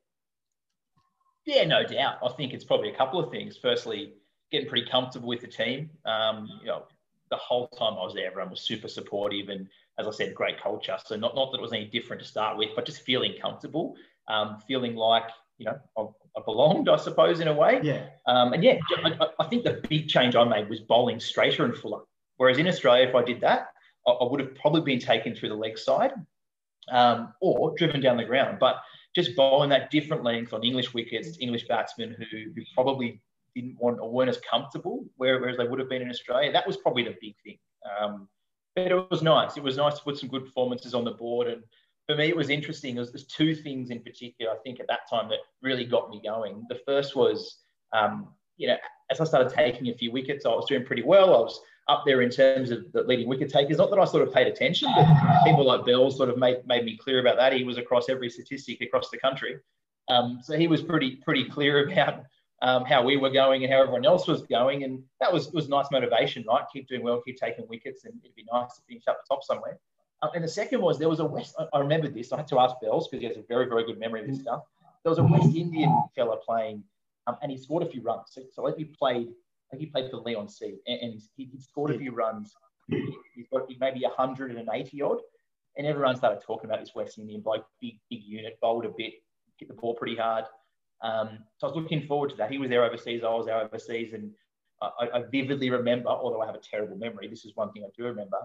Yeah, 1.46 1.66
no 1.66 1.84
doubt. 1.84 2.18
I 2.24 2.30
think 2.34 2.54
it's 2.54 2.64
probably 2.64 2.90
a 2.90 2.96
couple 2.96 3.20
of 3.20 3.32
things. 3.32 3.58
Firstly, 3.58 4.14
getting 4.52 4.70
pretty 4.70 4.88
comfortable 4.90 5.28
with 5.28 5.42
the 5.42 5.48
team. 5.48 5.90
Um, 6.06 6.48
you 6.62 6.68
know, 6.68 6.84
the 7.30 7.38
whole 7.38 7.68
time 7.70 7.94
I 7.94 8.04
was 8.04 8.14
there, 8.14 8.28
everyone 8.28 8.52
was 8.52 8.62
super 8.62 8.88
supportive 8.88 9.50
and, 9.50 9.68
as 9.98 10.08
I 10.08 10.12
said, 10.12 10.36
great 10.36 10.62
culture. 10.62 10.98
So 11.06 11.16
not, 11.16 11.36
not 11.36 11.52
that 11.52 11.58
it 11.58 11.62
was 11.62 11.74
any 11.74 11.86
different 11.86 12.22
to 12.22 12.28
start 12.28 12.58
with, 12.58 12.70
but 12.76 12.86
just 12.86 13.02
feeling 13.02 13.34
comfortable, 13.42 13.96
um, 14.28 14.60
feeling 14.68 14.96
like, 14.96 15.30
you 15.58 15.66
know, 15.66 15.80
I, 15.98 16.02
I, 16.40 16.44
belonged, 16.46 16.88
I 16.90 16.98
suppose, 16.98 17.40
in 17.40 17.48
a 17.48 17.54
way. 17.54 17.80
Yeah. 17.82 18.06
Um, 18.28 18.54
and 18.54 18.64
yeah, 18.64 18.78
I, 19.04 19.28
I, 19.40 19.48
think 19.48 19.64
the 19.64 19.82
big 19.90 20.08
change 20.08 20.36
I 20.36 20.44
made 20.44 20.70
was 20.70 20.80
bowling 20.80 21.20
straighter 21.20 21.66
and 21.66 21.76
fuller. 21.76 22.02
Whereas 22.38 22.58
in 22.58 22.68
Australia, 22.68 23.08
if 23.08 23.16
I 23.16 23.24
did 23.24 23.42
that, 23.42 23.68
I, 24.08 24.12
I 24.12 24.30
would 24.30 24.40
have 24.40 24.56
probably 24.56 24.82
been 24.82 25.00
taken 25.00 25.36
through 25.36 25.50
the 25.50 25.56
leg 25.56 25.78
side 25.78 26.12
um, 26.92 27.34
or 27.42 27.74
driven 27.76 28.02
down 28.02 28.18
the 28.18 28.26
ground. 28.26 28.58
But 28.60 28.78
just 29.16 29.36
bowling 29.36 29.70
that 29.70 29.92
different 29.92 30.24
length 30.24 30.54
on 30.54 30.64
English 30.64 30.94
wickets, 30.94 31.38
English 31.40 31.68
batsmen 31.68 32.16
who, 32.18 32.52
who 32.56 32.62
probably 32.74 33.22
didn't 33.56 33.78
want 33.80 34.00
or 34.00 34.12
weren't 34.12 34.30
as 34.30 34.40
comfortable, 34.50 35.06
whereas 35.18 35.58
they 35.58 35.68
would 35.68 35.80
have 35.80 35.90
been 35.90 36.02
in 36.02 36.10
Australia. 36.10 36.52
That 36.52 36.66
was 36.66 36.78
probably 36.78 37.04
the 37.04 37.16
big 37.22 37.36
thing. 37.44 37.58
Um, 38.00 38.28
but 38.76 38.92
it 38.92 39.12
was 39.12 39.22
nice. 39.22 39.56
It 39.56 39.64
was 39.64 39.78
nice 39.78 39.96
to 39.98 40.04
put 40.04 40.18
some 40.18 40.30
good 40.30 40.46
performances 40.46 40.96
on 40.96 41.04
the 41.04 41.12
board. 41.12 41.48
And 41.48 41.64
for 42.08 42.16
me, 42.16 42.26
it 42.26 42.36
was 42.36 42.50
interesting. 42.50 42.96
There's, 42.96 43.12
there's 43.12 43.26
two 43.26 43.54
things 43.54 43.92
in 43.92 44.02
particular, 44.02 44.52
I 44.52 44.58
think, 44.64 44.80
at 44.80 44.88
that 44.88 45.08
time 45.10 45.30
that 45.30 45.40
really 45.62 45.86
got 45.86 46.10
me 46.10 46.20
going. 46.24 46.66
The 46.70 46.80
first 46.86 47.16
was, 47.16 47.60
um, 47.94 48.30
you 48.58 48.68
know, 48.68 48.78
as 49.12 49.22
I 49.22 49.26
started 49.26 49.54
taking 49.54 49.90
a 49.90 49.94
few 49.94 50.12
wickets, 50.12 50.46
I 50.46 50.50
was 50.50 50.66
doing 50.66 50.86
pretty 50.86 51.04
well. 51.04 51.36
I 51.36 51.40
was 51.40 51.60
up 51.88 52.04
there 52.06 52.22
in 52.22 52.30
terms 52.30 52.72
of 52.72 52.92
the 52.94 53.04
leading 53.04 53.28
wicket 53.28 53.50
takers. 53.52 53.78
Not 53.78 53.90
that 53.90 54.00
I 54.00 54.06
sort 54.06 54.26
of 54.28 54.34
paid 54.34 54.48
attention, 54.48 54.90
but 54.96 55.44
people 55.44 55.66
like 55.66 55.86
Bell 55.86 56.10
sort 56.12 56.30
of 56.30 56.38
made, 56.38 56.66
made 56.66 56.86
me 56.86 56.98
clear 56.98 57.20
about 57.20 57.38
that. 57.38 57.54
He 57.54 57.64
was 57.64 57.78
across 57.78 58.10
every 58.10 58.30
statistic 58.30 58.82
across 58.82 59.10
the 59.10 59.18
country. 59.18 59.58
Um, 60.10 60.40
so 60.44 60.58
he 60.58 60.68
was 60.68 60.82
pretty 60.82 61.18
pretty 61.24 61.50
clear 61.50 61.90
about 61.90 62.24
um, 62.62 62.86
how 62.86 63.04
we 63.04 63.18
were 63.18 63.30
going 63.30 63.64
and 63.64 63.72
how 63.72 63.82
everyone 63.82 64.06
else 64.06 64.28
was 64.28 64.44
going. 64.44 64.84
And 64.84 65.04
that 65.20 65.32
was, 65.32 65.52
was 65.52 65.68
nice 65.68 65.88
motivation, 65.92 66.46
right? 66.48 66.64
Keep 66.72 66.88
doing 66.88 67.04
well, 67.04 67.22
keep 67.22 67.38
taking 67.38 67.68
wickets, 67.68 68.06
and 68.06 68.14
it'd 68.24 68.36
be 68.36 68.46
nice 68.52 68.76
to 68.76 68.82
finish 68.88 69.04
up 69.08 69.20
the 69.22 69.36
top 69.36 69.44
somewhere. 69.44 69.78
Um, 70.22 70.30
and 70.34 70.44
the 70.44 70.48
second 70.48 70.82
was 70.82 70.98
there 70.98 71.10
was 71.10 71.20
a 71.20 71.26
West, 71.26 71.56
I 71.74 71.80
remember 71.80 72.08
this, 72.08 72.32
I 72.32 72.38
had 72.38 72.48
to 72.48 72.60
ask 72.60 72.76
Bells 72.82 73.10
because 73.10 73.22
he 73.22 73.28
has 73.28 73.36
a 73.36 73.44
very, 73.50 73.68
very 73.68 73.86
good 73.86 74.00
memory 74.00 74.22
of 74.22 74.28
this 74.28 74.40
stuff. 74.40 74.62
There 75.04 75.10
was 75.10 75.20
a 75.20 75.24
West 75.24 75.54
Indian 75.54 75.94
fella 76.16 76.38
playing, 76.38 76.82
um, 77.28 77.36
and 77.42 77.52
he 77.52 77.58
scored 77.58 77.84
a 77.84 77.90
few 77.90 78.02
runs. 78.02 78.28
So, 78.30 78.44
so 78.54 78.74
he 78.78 78.86
played, 78.86 79.28
I 79.74 79.76
think 79.76 79.88
he 79.88 79.92
played 79.92 80.12
for 80.12 80.18
Leigh-on-Sea, 80.18 80.76
and, 80.86 81.00
and 81.02 81.22
he, 81.36 81.50
he, 81.52 81.60
scored 81.60 81.96
a 81.96 81.98
few 81.98 82.12
runs. 82.12 82.54
He's 82.88 83.48
got 83.52 83.68
maybe 83.80 84.02
180 84.04 85.02
odd. 85.02 85.18
And 85.76 85.88
everyone 85.88 86.16
started 86.16 86.44
talking 86.46 86.70
about 86.70 86.80
this 86.80 86.92
West 86.94 87.18
Indian 87.18 87.42
bloke, 87.42 87.66
big, 87.82 88.00
big 88.08 88.22
unit, 88.24 88.60
bowled 88.62 88.86
a 88.86 88.90
bit, 88.90 89.14
hit 89.58 89.68
the 89.68 89.74
ball 89.74 89.96
pretty 89.96 90.16
hard. 90.16 90.46
Um, 91.02 91.40
so 91.58 91.68
I 91.68 91.72
was 91.72 91.82
looking 91.82 92.06
forward 92.06 92.30
to 92.30 92.36
that. 92.36 92.52
He 92.52 92.60
was 92.60 92.70
there 92.70 92.84
overseas, 92.84 93.24
I 93.24 93.30
was 93.30 93.48
there 93.48 93.60
overseas, 93.60 94.14
and 94.14 94.32
I, 94.80 95.10
I, 95.16 95.24
vividly 95.32 95.72
remember, 95.72 96.10
although 96.10 96.42
I 96.42 96.46
have 96.46 96.56
a 96.56 96.60
terrible 96.60 96.96
memory, 96.98 97.28
this 97.28 97.44
is 97.44 97.54
one 97.56 97.72
thing 97.72 97.84
I 97.84 97.90
do 97.98 98.04
remember 98.06 98.38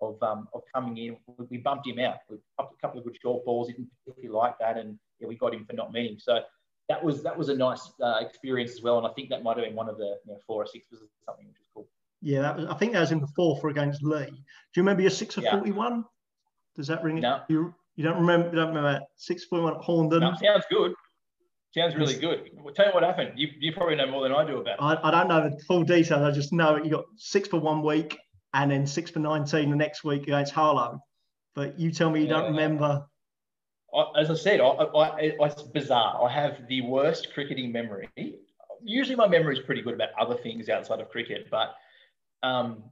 of 0.00 0.22
um, 0.22 0.46
of 0.54 0.62
coming 0.72 0.96
in. 0.98 1.16
We 1.50 1.56
bumped 1.58 1.88
him 1.88 1.98
out 1.98 2.18
with 2.28 2.40
a 2.60 2.64
couple 2.80 3.00
of 3.00 3.04
good 3.04 3.16
short 3.20 3.44
balls. 3.44 3.68
He 3.68 3.74
didn't 3.74 3.90
particularly 4.04 4.38
like 4.38 4.58
that, 4.60 4.76
and 4.76 4.98
yeah, 5.18 5.26
we 5.26 5.36
got 5.36 5.54
him 5.54 5.64
for 5.64 5.72
not 5.72 5.92
meeting. 5.92 6.18
So 6.18 6.40
that 6.88 7.02
was 7.02 7.22
that 7.22 7.36
was 7.36 7.48
a 7.48 7.54
nice 7.54 7.90
uh, 8.02 8.18
experience 8.20 8.72
as 8.72 8.82
well. 8.82 8.98
And 8.98 9.06
I 9.06 9.10
think 9.10 9.28
that 9.30 9.42
might 9.42 9.56
have 9.56 9.66
been 9.66 9.74
one 9.74 9.88
of 9.88 9.98
the 9.98 10.16
you 10.24 10.32
know, 10.32 10.38
four 10.46 10.62
or 10.62 10.66
six 10.66 10.86
or 10.92 10.98
something, 11.24 11.46
which 11.46 11.56
was 11.58 11.66
cool. 11.74 11.88
Yeah, 12.22 12.42
that 12.42 12.56
was, 12.56 12.66
I 12.66 12.74
think 12.74 12.92
that 12.92 13.00
was 13.00 13.12
in 13.12 13.20
the 13.20 13.28
four 13.28 13.58
for 13.60 13.68
against 13.68 14.02
Leigh. 14.02 14.26
Do 14.26 14.32
you 14.32 14.82
remember 14.82 15.02
your 15.02 15.10
six 15.10 15.36
of 15.36 15.44
yeah. 15.44 15.52
forty-one? 15.52 16.04
Does 16.76 16.86
that 16.88 17.02
ring? 17.02 17.20
No. 17.20 17.40
You, 17.48 17.74
you 17.96 18.04
don't 18.04 18.20
remember? 18.20 18.48
You 18.48 18.56
don't 18.56 18.68
remember 18.68 18.92
that 18.92 19.02
six 19.16 19.44
forty-one 19.44 19.74
at 19.74 19.80
Horndon? 19.80 20.20
No, 20.20 20.34
sounds 20.42 20.64
good. 20.70 20.94
Sounds 21.76 21.94
really 21.94 22.16
good. 22.16 22.48
Well, 22.54 22.72
tell 22.72 22.86
you 22.86 22.92
what 22.92 23.02
happened. 23.02 23.32
You, 23.36 23.48
you 23.58 23.72
probably 23.72 23.96
know 23.96 24.06
more 24.06 24.22
than 24.22 24.32
I 24.32 24.46
do 24.46 24.58
about 24.60 24.78
it. 24.78 24.80
I, 24.80 25.08
I 25.08 25.10
don't 25.10 25.28
know 25.28 25.50
the 25.50 25.62
full 25.64 25.82
details. 25.82 26.22
I 26.22 26.30
just 26.30 26.50
know 26.50 26.82
you 26.82 26.90
got 26.90 27.04
six 27.16 27.48
for 27.48 27.60
one 27.60 27.82
week 27.82 28.16
and 28.54 28.70
then 28.70 28.86
six 28.86 29.10
for 29.10 29.18
19 29.18 29.68
the 29.68 29.76
next 29.76 30.02
week 30.02 30.22
against 30.22 30.54
Harlow. 30.54 30.98
But 31.54 31.78
you 31.78 31.90
tell 31.90 32.10
me 32.10 32.20
you 32.20 32.28
yeah, 32.28 32.32
don't 32.32 32.52
remember. 32.52 33.04
I, 33.96 34.20
as 34.20 34.30
I 34.30 34.34
said, 34.34 34.60
I, 34.60 34.66
I, 34.66 35.18
it's 35.20 35.62
bizarre. 35.62 36.22
I 36.22 36.32
have 36.32 36.66
the 36.68 36.82
worst 36.82 37.32
cricketing 37.32 37.72
memory. 37.72 38.08
Usually 38.84 39.16
my 39.16 39.26
memory 39.26 39.56
is 39.58 39.64
pretty 39.64 39.82
good 39.82 39.94
about 39.94 40.10
other 40.20 40.36
things 40.36 40.68
outside 40.68 41.00
of 41.00 41.08
cricket, 41.08 41.48
but 41.50 41.74
um, 42.42 42.84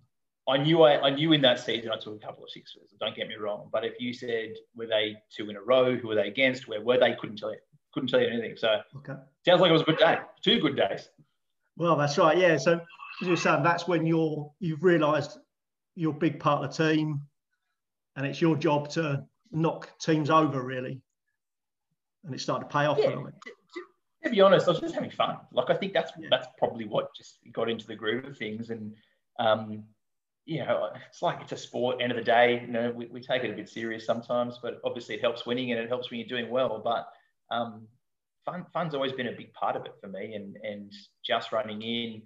I 0.49 0.57
knew 0.59 0.83
I, 0.83 1.01
I 1.01 1.11
knew 1.11 1.33
in 1.33 1.41
that 1.43 1.61
season 1.61 1.91
I 1.91 1.97
took 1.97 2.17
a 2.17 2.27
couple 2.27 2.45
of 2.45 2.51
sixes. 2.51 2.95
Don't 3.01 3.15
get 3.15 3.29
me 3.29 3.37
wrong, 3.37 3.69
but 3.73 3.85
if 3.85 3.95
you 4.01 4.13
said 4.13 4.55
were 4.75 4.87
they 4.87 5.17
two 5.35 5.49
in 5.51 5.57
a 5.57 5.63
row, 5.63 5.97
who 5.97 6.09
were 6.09 6.15
they 6.15 6.29
against, 6.29 6.69
where 6.69 6.81
were 6.81 6.99
they, 6.99 7.15
couldn't 7.21 7.37
tell 7.37 7.53
you 7.53 7.59
couldn't 7.93 8.09
tell 8.09 8.21
you 8.21 8.27
anything. 8.27 8.57
So 8.57 8.81
okay. 8.97 9.15
sounds 9.47 9.61
like 9.61 9.71
it 9.71 9.73
was 9.73 9.83
a 9.83 9.87
good 9.87 9.99
day. 9.99 10.19
Two 10.43 10.61
good 10.61 10.77
days. 10.77 11.09
Well, 11.77 11.97
that's 11.97 12.19
right. 12.19 12.37
Yeah. 12.37 12.57
So 12.57 12.81
as 13.23 13.29
you're 13.29 13.37
saying, 13.37 13.63
that's 13.63 13.87
when 13.87 14.05
you're 14.05 14.51
you've 14.59 14.83
realised 14.83 15.39
you're 15.95 16.13
a 16.13 16.19
big 16.19 16.41
part 16.41 16.65
of 16.65 16.77
the 16.77 16.95
team, 16.95 17.23
and 18.17 18.27
it's 18.27 18.41
your 18.41 18.57
job 18.57 18.89
to 18.91 19.25
knock 19.51 19.99
teams 19.99 20.31
over 20.31 20.63
really, 20.63 21.01
and 22.25 22.35
it 22.35 22.41
started 22.41 22.69
to 22.69 22.73
pay 22.73 22.85
off. 22.87 22.99
Yeah. 22.99 23.11
To, 23.11 23.33
to, 24.25 24.31
be 24.31 24.41
honest, 24.41 24.67
I 24.67 24.73
was 24.73 24.81
just 24.81 24.95
having 24.95 25.11
fun. 25.11 25.39
Like 25.53 25.71
I 25.71 25.75
think 25.75 25.93
that's 25.93 26.13
yeah. 26.19 26.29
that's 26.31 26.47
probably 26.59 26.87
what 26.87 27.15
just 27.15 27.39
got 27.53 27.69
into 27.69 27.87
the 27.87 27.95
groove 27.95 28.25
of 28.25 28.37
things, 28.37 28.71
and 28.71 28.95
um, 29.39 29.85
you 30.47 30.65
know, 30.65 30.91
it's 31.09 31.23
like 31.23 31.41
it's 31.41 31.53
a 31.53 31.57
sport. 31.57 32.01
End 32.01 32.13
of 32.13 32.17
the 32.17 32.25
day, 32.25 32.63
you 32.67 32.73
know, 32.73 32.93
we, 32.95 33.07
we 33.07 33.21
take 33.21 33.45
it 33.45 33.51
a 33.51 33.55
bit 33.55 33.69
serious 33.69 34.05
sometimes, 34.05 34.59
but 34.63 34.81
obviously 34.85 35.15
it 35.15 35.21
helps 35.21 35.47
winning 35.47 35.73
and 35.73 35.81
it 35.81 35.89
helps 35.89 36.11
when 36.11 36.21
you're 36.21 36.29
doing 36.29 36.51
well. 36.51 36.81
But 36.85 37.09
um, 37.55 37.87
fun, 38.45 38.67
fun's 38.73 38.95
always 38.95 39.13
been 39.13 39.29
a 39.29 39.33
big 39.33 39.53
part 39.55 39.77
of 39.77 39.87
it 39.87 39.95
for 40.01 40.09
me, 40.09 40.35
and 40.35 40.57
and 40.63 40.93
just 41.25 41.53
running 41.53 41.83
in, 41.83 42.23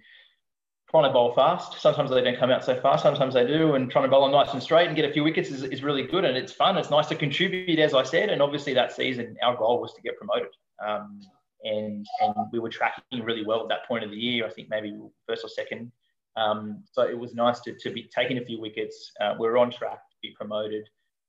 trying 0.89 1.03
to 1.03 1.11
bowl 1.11 1.33
fast. 1.33 1.79
Sometimes 1.79 2.09
they 2.09 2.21
don't 2.21 2.37
come 2.37 2.49
out 2.49 2.65
so 2.65 2.79
fast, 2.79 3.03
sometimes 3.03 3.33
they 3.33 3.45
do, 3.45 3.75
and 3.75 3.91
trying 3.91 4.05
to 4.05 4.09
bowl 4.09 4.23
them 4.23 4.31
nice 4.31 4.53
and 4.53 4.61
straight 4.61 4.87
and 4.87 4.95
get 4.95 5.05
a 5.05 5.13
few 5.13 5.23
wickets 5.23 5.49
is, 5.49 5.63
is 5.63 5.83
really 5.83 6.03
good, 6.03 6.25
and 6.25 6.35
it's 6.35 6.51
fun. 6.51 6.77
It's 6.77 6.89
nice 6.89 7.07
to 7.07 7.15
contribute, 7.15 7.79
as 7.79 7.93
I 7.93 8.03
said, 8.03 8.29
and 8.29 8.41
obviously 8.41 8.73
that 8.73 8.91
season 8.91 9.35
our 9.43 9.55
goal 9.55 9.81
was 9.81 9.93
to 9.93 10.01
get 10.01 10.17
promoted. 10.17 10.49
Um, 10.85 11.21
and 11.63 12.07
and 12.21 12.33
we 12.51 12.59
were 12.59 12.69
tracking 12.69 13.23
really 13.23 13.45
well 13.45 13.61
at 13.61 13.69
that 13.69 13.85
point 13.87 14.03
of 14.03 14.11
the 14.11 14.17
year. 14.17 14.45
I 14.45 14.49
think 14.49 14.69
maybe 14.69 14.97
first 15.27 15.43
or 15.43 15.49
second. 15.49 15.91
Um, 16.35 16.83
so 16.91 17.01
it 17.03 17.17
was 17.17 17.33
nice 17.33 17.59
to, 17.61 17.73
to 17.73 17.91
be 17.91 18.09
taking 18.15 18.37
a 18.37 18.45
few 18.45 18.61
wickets. 18.61 19.11
Uh, 19.19 19.35
we 19.37 19.47
are 19.47 19.57
on 19.57 19.71
track 19.71 19.99
to 20.09 20.15
be 20.21 20.33
promoted. 20.37 20.87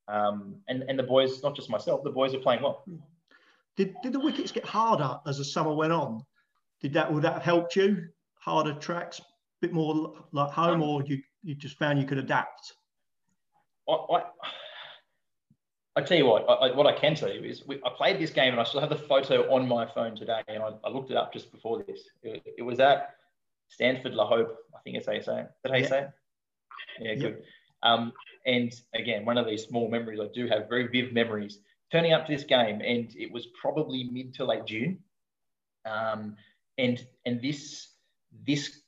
Um, 0.09 0.57
and, 0.69 0.85
and 0.89 0.99
the 0.99 1.03
boys, 1.03 1.43
not 1.43 1.57
just 1.57 1.71
myself, 1.71 2.03
the 2.05 2.11
boys 2.11 2.35
are 2.35 2.39
playing 2.39 2.63
well. 2.63 2.85
Did, 3.77 3.95
did 4.03 4.13
the 4.13 4.21
wickets 4.21 4.53
get 4.53 4.65
harder 4.65 5.19
as 5.27 5.39
the 5.39 5.45
summer 5.45 5.75
went 5.75 5.93
on? 5.93 6.25
Did 6.81 6.93
that 6.95 7.13
would 7.13 7.23
that 7.23 7.35
have 7.35 7.43
helped 7.43 7.77
you? 7.77 8.09
Harder 8.35 8.75
tracks, 8.75 9.21
bit 9.61 9.73
more 9.73 10.15
like 10.33 10.51
home, 10.51 10.83
or 10.83 11.03
you 11.03 11.23
you 11.43 11.55
just 11.55 11.79
found 11.79 11.99
you 11.99 12.07
could 12.07 12.19
adapt? 12.19 12.75
I, 13.89 13.93
I, 13.93 14.23
I 15.97 16.03
tell 16.03 16.17
you 16.17 16.27
what, 16.27 16.49
I, 16.49 16.75
what 16.75 16.87
I 16.87 16.93
can 16.93 17.15
tell 17.15 17.33
you 17.33 17.43
is 17.43 17.67
we, 17.67 17.77
I 17.85 17.91
played 17.97 18.21
this 18.21 18.31
game 18.31 18.53
and 18.53 18.61
I 18.61 18.65
still 18.65 18.81
have 18.81 18.91
the 18.91 18.97
photo 18.97 19.53
on 19.53 19.67
my 19.67 19.87
phone 19.87 20.15
today, 20.15 20.43
and 20.49 20.63
I, 20.63 20.71
I 20.85 20.91
looked 20.91 21.11
it 21.11 21.17
up 21.17 21.33
just 21.33 21.51
before 21.51 21.83
this. 21.87 22.03
It, 22.23 22.43
it, 22.59 22.63
was 22.63 22.79
at 22.79 23.17
Stanford-le-Hope, 23.69 24.57
I 24.75 24.79
think 24.85 24.97
it's 24.97 25.07
how 25.07 25.13
you 25.13 25.23
say 25.23 25.41
it. 25.41 25.51
Did 25.65 25.75
I 25.75 25.79
yeah. 25.79 25.89
say 25.89 26.01
it? 26.01 26.11
Yeah, 27.01 27.15
good. 27.15 27.43
Um, 27.83 28.13
and 28.47 28.73
again, 28.95 29.25
one 29.25 29.37
of 29.37 29.47
these 29.47 29.65
small 29.65 29.91
memories 29.91 30.21
I 30.21 30.29
do 30.33 30.47
have, 30.47 30.69
very 30.69 30.87
vivid 30.87 31.13
memories 31.13 31.59
turning 31.91 32.13
up 32.13 32.27
to 32.27 32.33
this 32.33 32.45
game, 32.45 32.81
and 32.81 33.15
it 33.17 33.31
was 33.33 33.49
probably 33.61 34.05
mid 34.05 34.35
to 34.35 34.45
late 34.45 34.67
June. 34.67 34.99
Um, 35.85 36.37
and 36.79 37.05
and 37.27 37.43
this 37.43 37.89
this 38.47 38.81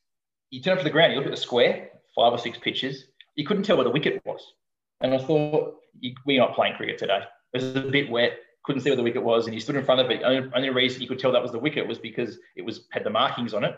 you 0.52 0.60
turn 0.60 0.74
up 0.74 0.78
to 0.78 0.84
the 0.84 0.90
ground, 0.90 1.12
you 1.12 1.18
look 1.18 1.26
at 1.26 1.32
the 1.32 1.40
square, 1.40 1.88
five 2.14 2.32
or 2.32 2.38
six 2.38 2.58
pitches, 2.58 3.06
you 3.34 3.44
couldn't 3.44 3.64
tell 3.64 3.76
where 3.76 3.84
the 3.84 3.90
wicket 3.90 4.22
was. 4.24 4.52
And 5.00 5.14
I 5.14 5.18
thought, 5.18 5.78
we're 6.26 6.38
not 6.38 6.54
playing 6.54 6.76
cricket 6.76 6.98
today. 6.98 7.22
It 7.54 7.62
was 7.62 7.76
a 7.76 7.90
bit 7.90 8.10
wet, 8.10 8.38
couldn't 8.62 8.82
see 8.82 8.90
where 8.90 8.96
the 8.96 9.02
wicket 9.02 9.24
was, 9.24 9.46
and 9.46 9.54
you 9.54 9.60
stood 9.60 9.76
in 9.76 9.84
front 9.84 10.02
of 10.02 10.10
it. 10.10 10.22
Only, 10.22 10.50
only 10.54 10.70
reason 10.70 11.00
you 11.00 11.08
could 11.08 11.18
tell 11.18 11.32
that 11.32 11.42
was 11.42 11.52
the 11.52 11.58
wicket 11.58 11.88
was 11.88 11.98
because 11.98 12.38
it 12.54 12.62
was 12.62 12.86
had 12.92 13.02
the 13.02 13.10
markings 13.10 13.54
on 13.54 13.64
it, 13.64 13.76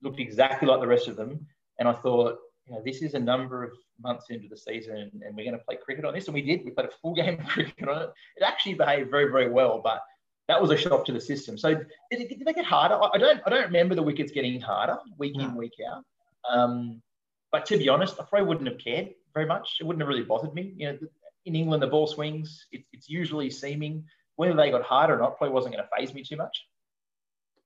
looked 0.00 0.20
exactly 0.20 0.68
like 0.68 0.80
the 0.80 0.86
rest 0.86 1.08
of 1.08 1.16
them. 1.16 1.44
And 1.78 1.88
I 1.88 1.92
thought, 1.92 2.38
you 2.66 2.74
know, 2.74 2.82
this 2.84 3.02
is 3.02 3.14
a 3.14 3.18
number 3.18 3.64
of 3.64 3.72
months 4.00 4.26
into 4.30 4.48
the 4.48 4.56
season 4.56 5.10
and 5.24 5.36
we're 5.36 5.44
going 5.44 5.58
to 5.58 5.64
play 5.64 5.76
cricket 5.76 6.04
on 6.04 6.14
this. 6.14 6.26
And 6.26 6.34
we 6.34 6.42
did. 6.42 6.64
We 6.64 6.70
played 6.70 6.88
a 6.88 6.92
full 7.02 7.14
game 7.16 7.40
of 7.40 7.46
cricket 7.46 7.88
on 7.88 8.02
it. 8.02 8.10
It 8.36 8.44
actually 8.44 8.74
behaved 8.74 9.10
very, 9.10 9.30
very 9.30 9.50
well, 9.50 9.80
but 9.82 10.02
that 10.48 10.60
was 10.60 10.70
a 10.70 10.76
shock 10.76 11.04
to 11.06 11.12
the 11.12 11.20
system. 11.20 11.58
So 11.58 11.74
did, 11.74 11.86
it, 12.10 12.28
did 12.28 12.44
they 12.44 12.52
get 12.52 12.64
harder? 12.64 12.98
I 13.12 13.18
don't, 13.18 13.40
I 13.44 13.50
don't 13.50 13.64
remember 13.64 13.94
the 13.94 14.02
wickets 14.02 14.32
getting 14.32 14.60
harder 14.60 14.98
week 15.18 15.36
in, 15.36 15.54
week 15.54 15.74
out. 15.90 16.04
Um, 16.50 17.02
but 17.50 17.66
to 17.66 17.78
be 17.78 17.88
honest, 17.88 18.18
I 18.20 18.24
probably 18.24 18.48
wouldn't 18.48 18.68
have 18.68 18.78
cared 18.78 19.10
very 19.34 19.46
much. 19.46 19.76
It 19.80 19.84
wouldn't 19.84 20.00
have 20.00 20.08
really 20.08 20.24
bothered 20.24 20.54
me. 20.54 20.74
You 20.76 20.92
know, 20.92 20.98
in 21.44 21.54
England, 21.54 21.82
the 21.82 21.88
ball 21.88 22.06
swings. 22.06 22.66
It, 22.72 22.84
it's 22.92 23.08
usually 23.08 23.50
seaming. 23.50 24.04
Whether 24.36 24.54
they 24.54 24.70
got 24.70 24.82
harder 24.82 25.14
or 25.14 25.18
not 25.18 25.36
probably 25.36 25.54
wasn't 25.54 25.74
going 25.74 25.84
to 25.84 25.90
faze 25.96 26.14
me 26.14 26.24
too 26.24 26.36
much. 26.36 26.66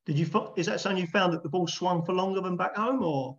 Did 0.05 0.19
you? 0.19 0.27
Is 0.57 0.67
that 0.67 0.81
something 0.81 1.01
you 1.01 1.07
found 1.07 1.33
that 1.33 1.43
the 1.43 1.49
ball 1.49 1.67
swung 1.67 2.05
for 2.05 2.13
longer 2.13 2.41
than 2.41 2.57
back 2.57 2.77
home, 2.77 3.03
or? 3.03 3.39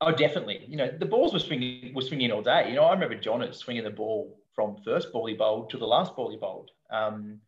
Oh, 0.00 0.12
definitely. 0.12 0.64
You 0.68 0.76
know, 0.76 0.90
the 0.96 1.06
balls 1.06 1.32
were 1.32 1.38
swinging 1.38 1.92
were 1.94 2.02
swinging 2.02 2.30
all 2.30 2.42
day. 2.42 2.68
You 2.68 2.76
know, 2.76 2.84
I 2.84 2.92
remember 2.92 3.16
John 3.16 3.52
swinging 3.52 3.84
the 3.84 3.90
ball 3.90 4.38
from 4.54 4.76
first 4.84 5.12
ball 5.12 5.26
he 5.26 5.34
bowled 5.34 5.70
to 5.70 5.78
the 5.78 5.86
last 5.86 6.14
ball 6.14 6.30
he 6.30 6.36
bowled. 6.36 6.70
Um, 6.90 7.40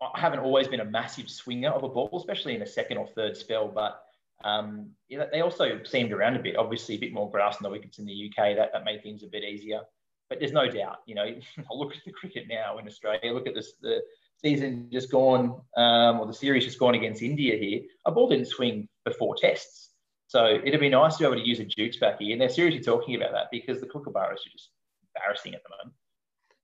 I 0.00 0.20
haven't 0.20 0.40
always 0.40 0.68
been 0.68 0.80
a 0.80 0.84
massive 0.84 1.28
swinger 1.28 1.70
of 1.70 1.82
a 1.82 1.88
ball, 1.88 2.10
especially 2.14 2.54
in 2.54 2.62
a 2.62 2.66
second 2.66 2.98
or 2.98 3.08
third 3.08 3.36
spell, 3.36 3.68
but 3.68 4.02
um, 4.44 4.90
yeah, 5.08 5.24
they 5.30 5.40
also 5.40 5.80
seamed 5.84 6.12
around 6.12 6.36
a 6.36 6.42
bit. 6.42 6.56
Obviously, 6.56 6.94
a 6.94 6.98
bit 6.98 7.12
more 7.12 7.30
grass 7.30 7.56
on 7.56 7.62
the 7.62 7.70
wickets 7.70 7.98
in 7.98 8.06
the 8.06 8.30
UK. 8.30 8.56
That, 8.56 8.70
that 8.72 8.84
made 8.84 9.02
things 9.02 9.22
a 9.22 9.26
bit 9.26 9.42
easier. 9.42 9.80
But 10.28 10.38
there's 10.38 10.52
no 10.52 10.68
doubt, 10.68 10.98
you 11.06 11.14
know, 11.14 11.24
look 11.70 11.94
at 11.94 12.02
the 12.04 12.12
cricket 12.12 12.46
now 12.48 12.78
in 12.78 12.86
Australia. 12.86 13.32
Look 13.32 13.46
at 13.46 13.54
this, 13.54 13.74
the 13.80 14.02
season 14.42 14.88
just 14.92 15.10
gone, 15.10 15.60
um, 15.76 16.20
or 16.20 16.26
the 16.26 16.34
series 16.34 16.64
just 16.64 16.78
gone 16.78 16.94
against 16.94 17.22
India 17.22 17.56
here. 17.56 17.80
A 18.04 18.12
ball 18.12 18.28
didn't 18.28 18.46
swing 18.46 18.88
for 19.04 19.12
four 19.14 19.34
tests. 19.34 19.90
So 20.26 20.60
it'd 20.62 20.78
be 20.78 20.90
nice 20.90 21.16
to 21.16 21.20
be 21.20 21.24
able 21.24 21.42
to 21.42 21.48
use 21.48 21.58
a 21.58 21.64
Dukes 21.64 21.96
back 21.96 22.20
here. 22.20 22.32
And 22.32 22.40
they're 22.40 22.50
seriously 22.50 22.82
talking 22.82 23.14
about 23.16 23.32
that 23.32 23.46
because 23.50 23.80
the 23.80 23.86
kookaburras 23.86 24.32
are 24.32 24.52
just 24.52 24.70
embarrassing 25.16 25.54
at 25.54 25.62
the 25.62 25.70
moment. 25.70 25.96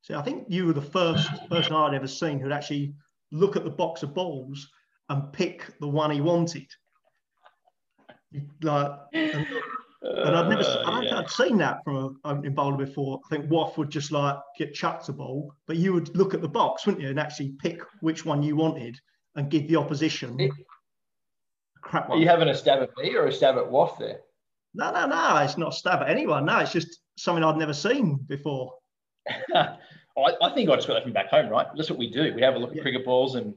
So 0.03 0.19
I 0.19 0.23
think 0.23 0.45
you 0.49 0.67
were 0.67 0.75
the 0.75 0.83
first 0.83 1.31
person 1.49 1.73
I'd 1.73 1.95
ever 1.95 2.07
seen 2.07 2.39
who'd 2.39 2.53
actually 2.53 2.95
look 3.33 3.57
at 3.57 3.65
the 3.65 3.71
box 3.71 4.03
of 4.03 4.15
balls 4.15 4.69
and 5.09 5.33
pick 5.33 5.67
the 5.81 5.89
one 5.89 6.11
he 6.11 6.21
wanted. 6.21 6.67
Like, 8.63 8.91
and, 9.13 9.47
and 10.03 10.37
I'd 10.37 10.49
never, 10.49 10.63
uh, 10.63 10.83
I 10.87 10.91
don't 10.91 11.05
yeah. 11.05 11.19
I'd 11.19 11.31
seen 11.31 11.59
that 11.59 11.83
from 11.85 11.97
an 11.97 12.17
opening 12.25 12.55
bowler 12.55 12.77
before. 12.77 13.21
I 13.27 13.29
think 13.37 13.51
Waff 13.51 13.79
would 13.79 13.91
just 13.91 14.13
like 14.13 14.37
get 14.59 14.75
chucked 14.75 15.09
a 15.09 15.13
ball, 15.13 15.53
but 15.67 15.77
you 15.77 15.93
would 15.93 16.15
look 16.17 16.35
at 16.35 16.43
the 16.43 16.49
box, 16.49 16.87
wouldn't 16.87 17.03
you, 17.03 17.11
and 17.11 17.21
actually 17.21 17.55
pick 17.59 17.81
which 18.01 18.25
one 18.25 18.43
you 18.43 18.57
wanted 18.57 18.99
and 19.37 19.51
give 19.51 19.69
the 19.69 19.77
opposition 19.77 20.39
it, 20.39 20.53
crap 21.85 22.09
one. 22.09 22.19
Are 22.19 22.21
you 22.21 22.29
having 22.29 22.49
a 22.49 22.55
stab 22.55 22.83
at 22.83 22.97
me 22.97 23.15
or 23.15 23.27
a 23.27 23.33
stab 23.33 23.57
at 23.57 23.71
Waff 23.71 23.99
there? 23.99 24.21
No, 24.75 24.91
no, 24.91 25.07
no. 25.07 25.37
It's 25.39 25.57
not 25.57 25.73
a 25.73 25.77
stab 25.77 26.03
at 26.03 26.11
anyone. 26.11 26.45
No, 26.47 26.59
it's 26.59 26.73
just 26.73 27.01
something 27.17 27.45
I'd 27.45 27.57
never 27.57 27.75
seen 27.75 28.17
before. 28.27 28.75
I, 29.55 29.77
I, 30.17 30.55
think 30.55 30.69
I 30.69 30.77
just 30.77 30.87
got 30.87 30.95
that 30.95 31.03
from 31.05 31.13
back 31.13 31.29
home, 31.29 31.49
right? 31.49 31.67
That's 31.77 31.91
what 31.91 31.99
we 31.99 32.11
do. 32.11 32.33
We 32.35 32.43
have 32.43 32.55
a 32.55 32.59
look 32.59 32.71
at 32.71 32.77
yeah. 32.77 32.83
cricket 32.83 33.05
balls 33.05 33.37
and 33.37 33.55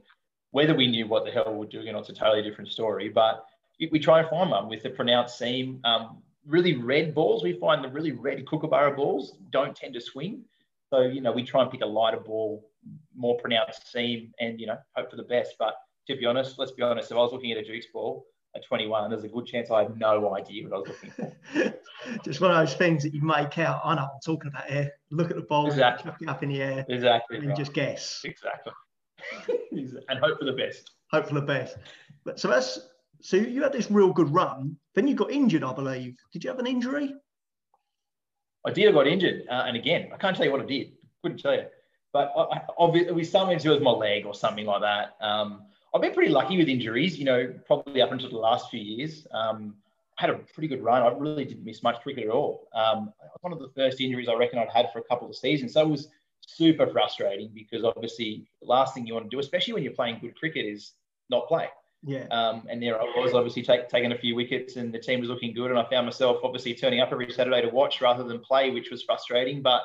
whether 0.52 0.74
we 0.74 0.86
knew 0.86 1.06
what 1.06 1.24
the 1.24 1.30
hell 1.30 1.52
we 1.52 1.58
were 1.58 1.66
doing, 1.66 1.94
it's 1.94 2.08
a 2.08 2.14
totally 2.14 2.42
different 2.42 2.70
story. 2.70 3.08
But 3.08 3.44
we 3.90 3.98
try 3.98 4.20
and 4.20 4.28
find 4.28 4.50
one 4.50 4.68
with 4.68 4.84
a 4.84 4.90
pronounced 4.90 5.38
seam. 5.38 5.80
Um, 5.84 6.22
really 6.46 6.76
red 6.76 7.14
balls, 7.14 7.42
we 7.42 7.52
find 7.54 7.84
the 7.84 7.88
really 7.88 8.12
red 8.12 8.44
kookaburra 8.46 8.96
balls 8.96 9.36
don't 9.50 9.76
tend 9.76 9.94
to 9.94 10.00
swing. 10.00 10.42
So, 10.90 11.02
you 11.02 11.20
know, 11.20 11.32
we 11.32 11.44
try 11.44 11.62
and 11.62 11.70
pick 11.70 11.82
a 11.82 11.86
lighter 11.86 12.18
ball, 12.18 12.70
more 13.14 13.36
pronounced 13.38 13.92
seam, 13.92 14.32
and, 14.40 14.58
you 14.58 14.66
know, 14.66 14.78
hope 14.96 15.10
for 15.10 15.16
the 15.16 15.22
best. 15.22 15.54
But 15.58 15.74
to 16.08 16.16
be 16.16 16.24
honest, 16.24 16.58
let's 16.58 16.72
be 16.72 16.82
honest, 16.82 17.10
if 17.10 17.16
I 17.16 17.20
was 17.20 17.32
looking 17.32 17.52
at 17.52 17.58
a 17.58 17.64
Dukes 17.64 17.86
ball 17.92 18.24
at 18.56 18.64
21, 18.64 19.10
there's 19.10 19.24
a 19.24 19.28
good 19.28 19.46
chance 19.46 19.70
I 19.70 19.82
had 19.82 19.98
no 19.98 20.34
idea 20.34 20.66
what 20.66 20.72
I 20.72 20.78
was 20.78 20.88
looking 20.88 21.10
for. 21.10 21.74
Just 22.24 22.40
one 22.40 22.50
of 22.50 22.56
those 22.56 22.74
things 22.74 23.02
that 23.02 23.12
you 23.12 23.20
make 23.20 23.58
out. 23.58 23.82
I 23.84 23.94
know 23.94 24.02
I'm 24.02 24.20
talking 24.24 24.48
about 24.48 24.70
here. 24.70 24.90
Look 25.10 25.30
at 25.30 25.36
the 25.36 25.42
ball, 25.42 25.66
exactly. 25.66 26.10
chuck 26.10 26.22
it 26.22 26.28
up 26.28 26.42
in 26.42 26.48
the 26.48 26.62
air, 26.62 26.86
exactly, 26.88 27.38
and 27.38 27.48
right. 27.48 27.56
just 27.56 27.74
guess. 27.74 28.22
Exactly, 28.24 28.72
and 29.72 30.18
hope 30.20 30.38
for 30.38 30.44
the 30.44 30.52
best. 30.52 30.92
Hope 31.10 31.28
for 31.28 31.34
the 31.34 31.42
best. 31.42 31.76
But 32.24 32.38
so 32.38 32.48
that's 32.48 32.78
so 33.20 33.36
you 33.36 33.62
had 33.62 33.72
this 33.72 33.90
real 33.90 34.12
good 34.12 34.32
run. 34.32 34.76
Then 34.94 35.08
you 35.08 35.14
got 35.14 35.30
injured, 35.30 35.64
I 35.64 35.72
believe. 35.72 36.16
Did 36.32 36.44
you 36.44 36.50
have 36.50 36.58
an 36.58 36.66
injury? 36.66 37.14
I 38.66 38.70
did. 38.70 38.88
I 38.88 38.92
got 38.92 39.06
injured, 39.06 39.44
uh, 39.48 39.64
and 39.66 39.76
again, 39.76 40.10
I 40.12 40.16
can't 40.16 40.36
tell 40.36 40.44
you 40.44 40.52
what 40.52 40.60
I 40.60 40.66
did. 40.66 40.92
Couldn't 41.22 41.38
tell 41.38 41.54
you. 41.54 41.64
But 42.12 42.32
obviously, 42.78 43.12
with 43.12 43.28
something 43.28 43.58
to 43.58 43.70
with 43.70 43.82
my 43.82 43.90
leg 43.90 44.26
or 44.26 44.34
something 44.34 44.66
like 44.66 44.80
that. 44.80 45.16
Um, 45.20 45.62
I've 45.94 46.02
been 46.02 46.14
pretty 46.14 46.30
lucky 46.30 46.56
with 46.56 46.68
injuries. 46.68 47.18
You 47.18 47.24
know, 47.24 47.54
probably 47.66 48.02
up 48.02 48.12
until 48.12 48.30
the 48.30 48.36
last 48.36 48.70
few 48.70 48.80
years. 48.80 49.26
Um, 49.32 49.74
I 50.18 50.26
had 50.26 50.30
a 50.30 50.38
pretty 50.38 50.68
good 50.68 50.82
run. 50.82 51.02
I 51.02 51.16
really 51.16 51.44
didn't 51.44 51.64
miss 51.64 51.82
much 51.82 52.00
cricket 52.02 52.24
at 52.24 52.30
all. 52.30 52.68
Um, 52.74 53.12
one 53.40 53.52
of 53.52 53.60
the 53.60 53.68
first 53.76 54.00
injuries 54.00 54.28
I 54.28 54.34
reckon 54.34 54.58
I'd 54.58 54.68
had 54.68 54.90
for 54.92 54.98
a 54.98 55.04
couple 55.04 55.28
of 55.28 55.36
seasons. 55.36 55.74
So 55.74 55.82
it 55.82 55.88
was 55.88 56.08
super 56.40 56.86
frustrating 56.88 57.50
because 57.54 57.84
obviously 57.84 58.48
the 58.60 58.66
last 58.66 58.94
thing 58.94 59.06
you 59.06 59.14
want 59.14 59.26
to 59.26 59.34
do, 59.34 59.38
especially 59.38 59.74
when 59.74 59.84
you're 59.84 59.92
playing 59.92 60.18
good 60.20 60.36
cricket, 60.36 60.66
is 60.66 60.92
not 61.30 61.46
play. 61.46 61.68
Yeah. 62.04 62.26
Um, 62.30 62.66
and 62.70 62.82
there 62.82 63.00
I 63.00 63.04
was 63.16 63.34
obviously 63.34 63.62
take, 63.62 63.88
taking 63.88 64.12
a 64.12 64.18
few 64.18 64.34
wickets 64.34 64.76
and 64.76 64.92
the 64.92 64.98
team 64.98 65.20
was 65.20 65.28
looking 65.28 65.52
good. 65.52 65.70
And 65.70 65.78
I 65.78 65.84
found 65.88 66.06
myself 66.06 66.38
obviously 66.44 66.74
turning 66.74 67.00
up 67.00 67.10
every 67.10 67.30
Saturday 67.32 67.62
to 67.62 67.68
watch 67.68 68.00
rather 68.00 68.24
than 68.24 68.38
play, 68.38 68.70
which 68.70 68.90
was 68.90 69.02
frustrating. 69.02 69.62
But 69.62 69.82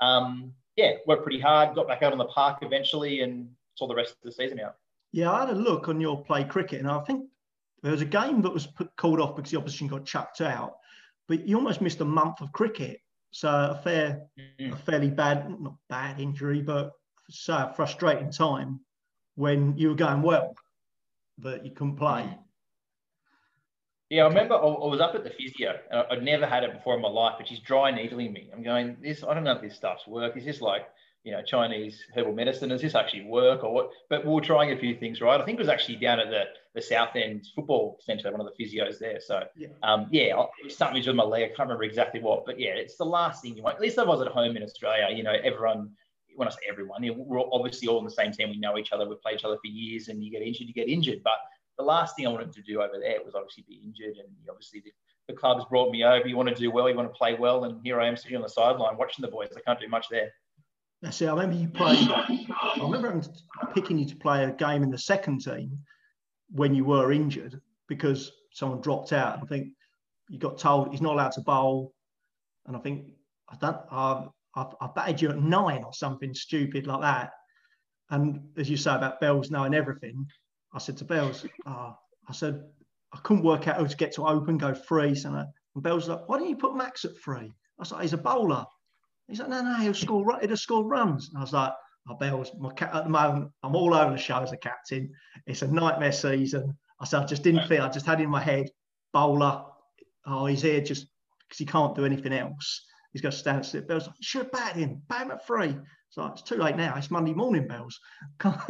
um, 0.00 0.52
yeah, 0.76 0.92
worked 1.06 1.22
pretty 1.22 1.40
hard, 1.40 1.74
got 1.74 1.88
back 1.88 2.02
out 2.02 2.12
on 2.12 2.18
the 2.18 2.26
park 2.26 2.58
eventually 2.62 3.20
and 3.20 3.48
saw 3.74 3.88
the 3.88 3.94
rest 3.94 4.12
of 4.12 4.18
the 4.22 4.32
season 4.32 4.60
out. 4.60 4.76
Yeah, 5.12 5.32
I 5.32 5.40
had 5.40 5.50
a 5.50 5.58
look 5.58 5.88
on 5.88 6.00
your 6.00 6.22
play 6.22 6.44
cricket 6.44 6.80
and 6.80 6.88
I 6.88 7.00
think 7.00 7.26
there 7.82 7.92
was 7.92 8.02
a 8.02 8.06
game 8.06 8.42
that 8.42 8.52
was 8.52 8.66
put, 8.66 8.94
called 8.96 9.20
off 9.20 9.34
because 9.34 9.50
the 9.50 9.58
opposition 9.58 9.88
got 9.88 10.06
chucked 10.06 10.40
out, 10.40 10.76
but 11.26 11.46
you 11.46 11.56
almost 11.56 11.80
missed 11.80 12.00
a 12.00 12.04
month 12.04 12.40
of 12.40 12.52
cricket. 12.52 13.00
So 13.32 13.48
a 13.48 13.80
fair, 13.82 14.26
mm-hmm. 14.38 14.74
a 14.74 14.76
fairly 14.76 15.10
bad, 15.10 15.48
not 15.60 15.74
bad 15.88 16.20
injury, 16.20 16.62
but 16.62 16.92
so 17.28 17.72
frustrating 17.74 18.30
time 18.30 18.80
when 19.34 19.76
you 19.76 19.88
were 19.88 19.94
going 19.94 20.22
well 20.22 20.54
that 21.42 21.64
you 21.64 21.72
couldn't 21.72 21.96
play. 21.96 22.38
Yeah, 24.10 24.24
I 24.24 24.28
remember 24.28 24.54
I 24.56 24.66
was 24.66 25.00
up 25.00 25.14
at 25.14 25.24
the 25.24 25.30
physio. 25.30 25.78
I'd 26.10 26.22
never 26.22 26.46
had 26.46 26.64
it 26.64 26.74
before 26.74 26.96
in 26.96 27.00
my 27.00 27.08
life, 27.08 27.36
but 27.38 27.48
she's 27.48 27.60
dry 27.60 27.90
needling 27.90 28.32
me. 28.32 28.50
I'm 28.52 28.62
going, 28.62 28.98
this, 29.00 29.24
I 29.24 29.32
don't 29.32 29.44
know 29.44 29.52
if 29.52 29.62
this 29.62 29.74
stuff's 29.74 30.06
work. 30.06 30.36
Is 30.36 30.44
this 30.44 30.60
like, 30.60 30.82
you 31.24 31.32
know, 31.32 31.40
Chinese 31.42 31.98
herbal 32.14 32.34
medicine? 32.34 32.68
Does 32.68 32.82
this 32.82 32.94
actually 32.94 33.24
work 33.24 33.64
or 33.64 33.72
what? 33.72 33.90
But 34.10 34.26
we 34.26 34.32
were 34.32 34.42
trying 34.42 34.70
a 34.70 34.76
few 34.76 34.94
things, 34.96 35.22
right? 35.22 35.40
I 35.40 35.44
think 35.46 35.58
it 35.58 35.62
was 35.62 35.70
actually 35.70 35.96
down 35.96 36.20
at 36.20 36.28
the, 36.28 36.42
the 36.74 36.82
Southend 36.82 37.48
Football 37.54 37.98
Centre, 38.02 38.30
one 38.30 38.40
of 38.40 38.46
the 38.46 38.62
physios 38.62 38.98
there. 38.98 39.18
So, 39.18 39.44
yeah, 39.56 39.68
um, 39.82 40.08
yeah 40.10 40.44
something 40.68 41.02
with 41.02 41.16
my 41.16 41.24
leg. 41.24 41.44
I 41.44 41.46
can't 41.46 41.60
remember 41.60 41.84
exactly 41.84 42.20
what, 42.20 42.44
but 42.44 42.60
yeah, 42.60 42.72
it's 42.72 42.96
the 42.96 43.06
last 43.06 43.42
thing 43.42 43.56
you 43.56 43.62
want. 43.62 43.76
At 43.76 43.80
least 43.80 43.98
I 43.98 44.04
was 44.04 44.20
at 44.20 44.28
home 44.28 44.58
in 44.58 44.62
Australia, 44.62 45.08
you 45.16 45.22
know, 45.22 45.36
everyone 45.42 45.92
when 46.36 46.48
I 46.48 46.50
say 46.50 46.60
everyone, 46.68 47.02
we're 47.16 47.40
obviously 47.52 47.88
all 47.88 47.98
in 47.98 48.04
the 48.04 48.10
same 48.10 48.32
team. 48.32 48.50
We 48.50 48.58
know 48.58 48.78
each 48.78 48.92
other. 48.92 49.08
We've 49.08 49.20
played 49.20 49.38
each 49.38 49.44
other 49.44 49.56
for 49.56 49.66
years, 49.66 50.08
and 50.08 50.22
you 50.24 50.30
get 50.30 50.42
injured, 50.42 50.66
you 50.66 50.74
get 50.74 50.88
injured. 50.88 51.22
But 51.22 51.38
the 51.78 51.84
last 51.84 52.16
thing 52.16 52.26
I 52.26 52.30
wanted 52.30 52.52
to 52.52 52.62
do 52.62 52.80
over 52.80 52.98
there 53.00 53.18
was 53.24 53.34
obviously 53.34 53.64
be 53.68 53.80
injured, 53.84 54.16
and 54.18 54.28
obviously 54.48 54.80
the, 54.80 54.92
the 55.28 55.34
club's 55.34 55.64
brought 55.70 55.90
me 55.90 56.04
over. 56.04 56.26
You 56.26 56.36
want 56.36 56.48
to 56.48 56.54
do 56.54 56.70
well, 56.70 56.88
you 56.88 56.96
want 56.96 57.12
to 57.12 57.16
play 57.16 57.34
well, 57.34 57.64
and 57.64 57.80
here 57.82 58.00
I 58.00 58.06
am 58.06 58.16
sitting 58.16 58.36
on 58.36 58.42
the 58.42 58.48
sideline 58.48 58.96
watching 58.96 59.22
the 59.22 59.30
boys. 59.30 59.48
I 59.56 59.60
can't 59.60 59.80
do 59.80 59.88
much 59.88 60.06
there. 60.10 60.30
That's 61.02 61.20
it. 61.20 61.26
I 61.26 61.32
remember 61.32 61.56
you 61.56 61.68
played. 61.68 62.08
I 62.08 62.78
remember 62.80 63.20
picking 63.74 63.98
you 63.98 64.06
to 64.06 64.16
play 64.16 64.44
a 64.44 64.52
game 64.52 64.82
in 64.82 64.90
the 64.90 64.98
second 64.98 65.42
team 65.42 65.78
when 66.50 66.74
you 66.74 66.84
were 66.84 67.10
injured 67.10 67.60
because 67.88 68.30
someone 68.52 68.80
dropped 68.80 69.12
out. 69.12 69.40
I 69.42 69.46
think 69.46 69.68
you 70.28 70.38
got 70.38 70.58
told 70.58 70.90
he's 70.90 71.02
not 71.02 71.14
allowed 71.14 71.32
to 71.32 71.40
bowl, 71.40 71.92
and 72.66 72.76
I 72.76 72.80
think 72.80 73.06
I 73.48 73.56
don't. 73.56 73.76
Uh, 73.90 74.26
I, 74.54 74.66
I 74.80 74.88
batted 74.94 75.22
you 75.22 75.30
at 75.30 75.38
nine 75.38 75.82
or 75.84 75.92
something 75.92 76.34
stupid 76.34 76.86
like 76.86 77.00
that. 77.00 77.32
And 78.10 78.40
as 78.56 78.68
you 78.68 78.76
say 78.76 78.94
about 78.94 79.20
Bells 79.20 79.50
knowing 79.50 79.74
everything, 79.74 80.26
I 80.74 80.78
said 80.78 80.96
to 80.98 81.04
Bells, 81.04 81.46
oh, 81.66 81.96
I 82.28 82.32
said, 82.32 82.62
I 83.14 83.18
couldn't 83.18 83.44
work 83.44 83.68
out 83.68 83.76
how 83.76 83.84
to 83.84 83.96
get 83.96 84.12
to 84.14 84.26
open, 84.26 84.58
go 84.58 84.74
free. 84.74 85.14
So, 85.14 85.34
and 85.34 85.82
Bells 85.82 86.08
was 86.08 86.16
like, 86.16 86.28
why 86.28 86.38
don't 86.38 86.48
you 86.48 86.56
put 86.56 86.76
Max 86.76 87.04
at 87.04 87.16
free? 87.16 87.46
I 87.46 87.52
was 87.78 87.92
like, 87.92 88.02
he's 88.02 88.12
a 88.12 88.18
bowler. 88.18 88.66
He's 89.28 89.40
like, 89.40 89.48
no, 89.48 89.62
no, 89.62 89.74
he'll 89.76 89.94
score, 89.94 90.38
he'll 90.40 90.56
score 90.56 90.84
runs. 90.84 91.28
And 91.28 91.38
I 91.38 91.40
was 91.40 91.52
like, 91.52 91.72
oh, 92.08 92.14
Bells, 92.14 92.52
my 92.58 92.72
cat 92.74 92.94
at 92.94 93.04
the 93.04 93.10
moment, 93.10 93.50
I'm 93.62 93.76
all 93.76 93.94
over 93.94 94.12
the 94.12 94.18
show 94.18 94.38
as 94.38 94.52
a 94.52 94.56
captain. 94.58 95.10
It's 95.46 95.62
a 95.62 95.68
nightmare 95.68 96.12
season. 96.12 96.76
I 97.00 97.06
said, 97.06 97.22
I 97.22 97.26
just 97.26 97.42
didn't 97.42 97.66
feel, 97.66 97.82
I 97.82 97.88
just 97.88 98.06
had 98.06 98.20
in 98.20 98.28
my 98.28 98.42
head, 98.42 98.68
bowler. 99.12 99.64
Oh, 100.26 100.46
he's 100.46 100.62
here 100.62 100.80
just 100.80 101.06
because 101.40 101.58
he 101.58 101.66
can't 101.66 101.96
do 101.96 102.04
anything 102.04 102.32
else 102.32 102.84
he's 103.12 103.22
going 103.22 103.32
to 103.32 103.38
stand 103.38 103.64
still. 103.64 103.82
Bells 103.82 104.06
like, 104.06 104.16
you 104.18 104.24
should 104.24 104.42
have 104.42 104.52
batted 104.52 104.82
him, 104.82 105.02
bat 105.08 105.22
him 105.22 105.30
at 105.32 105.46
three. 105.46 105.76
It's 106.08 106.16
like, 106.16 106.32
it's 106.32 106.42
too 106.42 106.56
late 106.56 106.76
now. 106.76 106.94
It's 106.96 107.10
Monday 107.10 107.34
morning, 107.34 107.66
Bells. 107.66 107.98
Can't, 108.38 108.60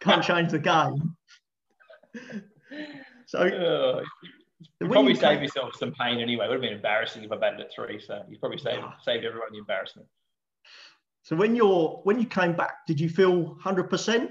can't 0.00 0.24
change 0.24 0.50
the 0.50 0.58
game. 0.58 1.14
So 3.26 3.38
uh, 3.38 4.02
you 4.80 4.88
probably 4.88 5.14
saved 5.14 5.42
yourself 5.42 5.74
some 5.78 5.92
pain 5.92 6.20
anyway. 6.20 6.46
It 6.46 6.48
would 6.48 6.54
have 6.54 6.62
been 6.62 6.72
embarrassing 6.72 7.22
if 7.22 7.30
I 7.30 7.36
batted 7.36 7.60
at 7.60 7.72
three. 7.72 8.00
So 8.00 8.22
you 8.28 8.38
probably 8.38 8.58
saved 8.58 8.78
yeah. 8.80 8.92
saved 9.04 9.24
everyone 9.24 9.48
the 9.52 9.58
embarrassment. 9.58 10.08
So 11.22 11.36
when 11.36 11.54
you're 11.54 12.00
when 12.04 12.18
you 12.18 12.26
came 12.26 12.54
back, 12.54 12.86
did 12.86 12.98
you 12.98 13.08
feel 13.08 13.56
hundred 13.60 13.90
percent? 13.90 14.30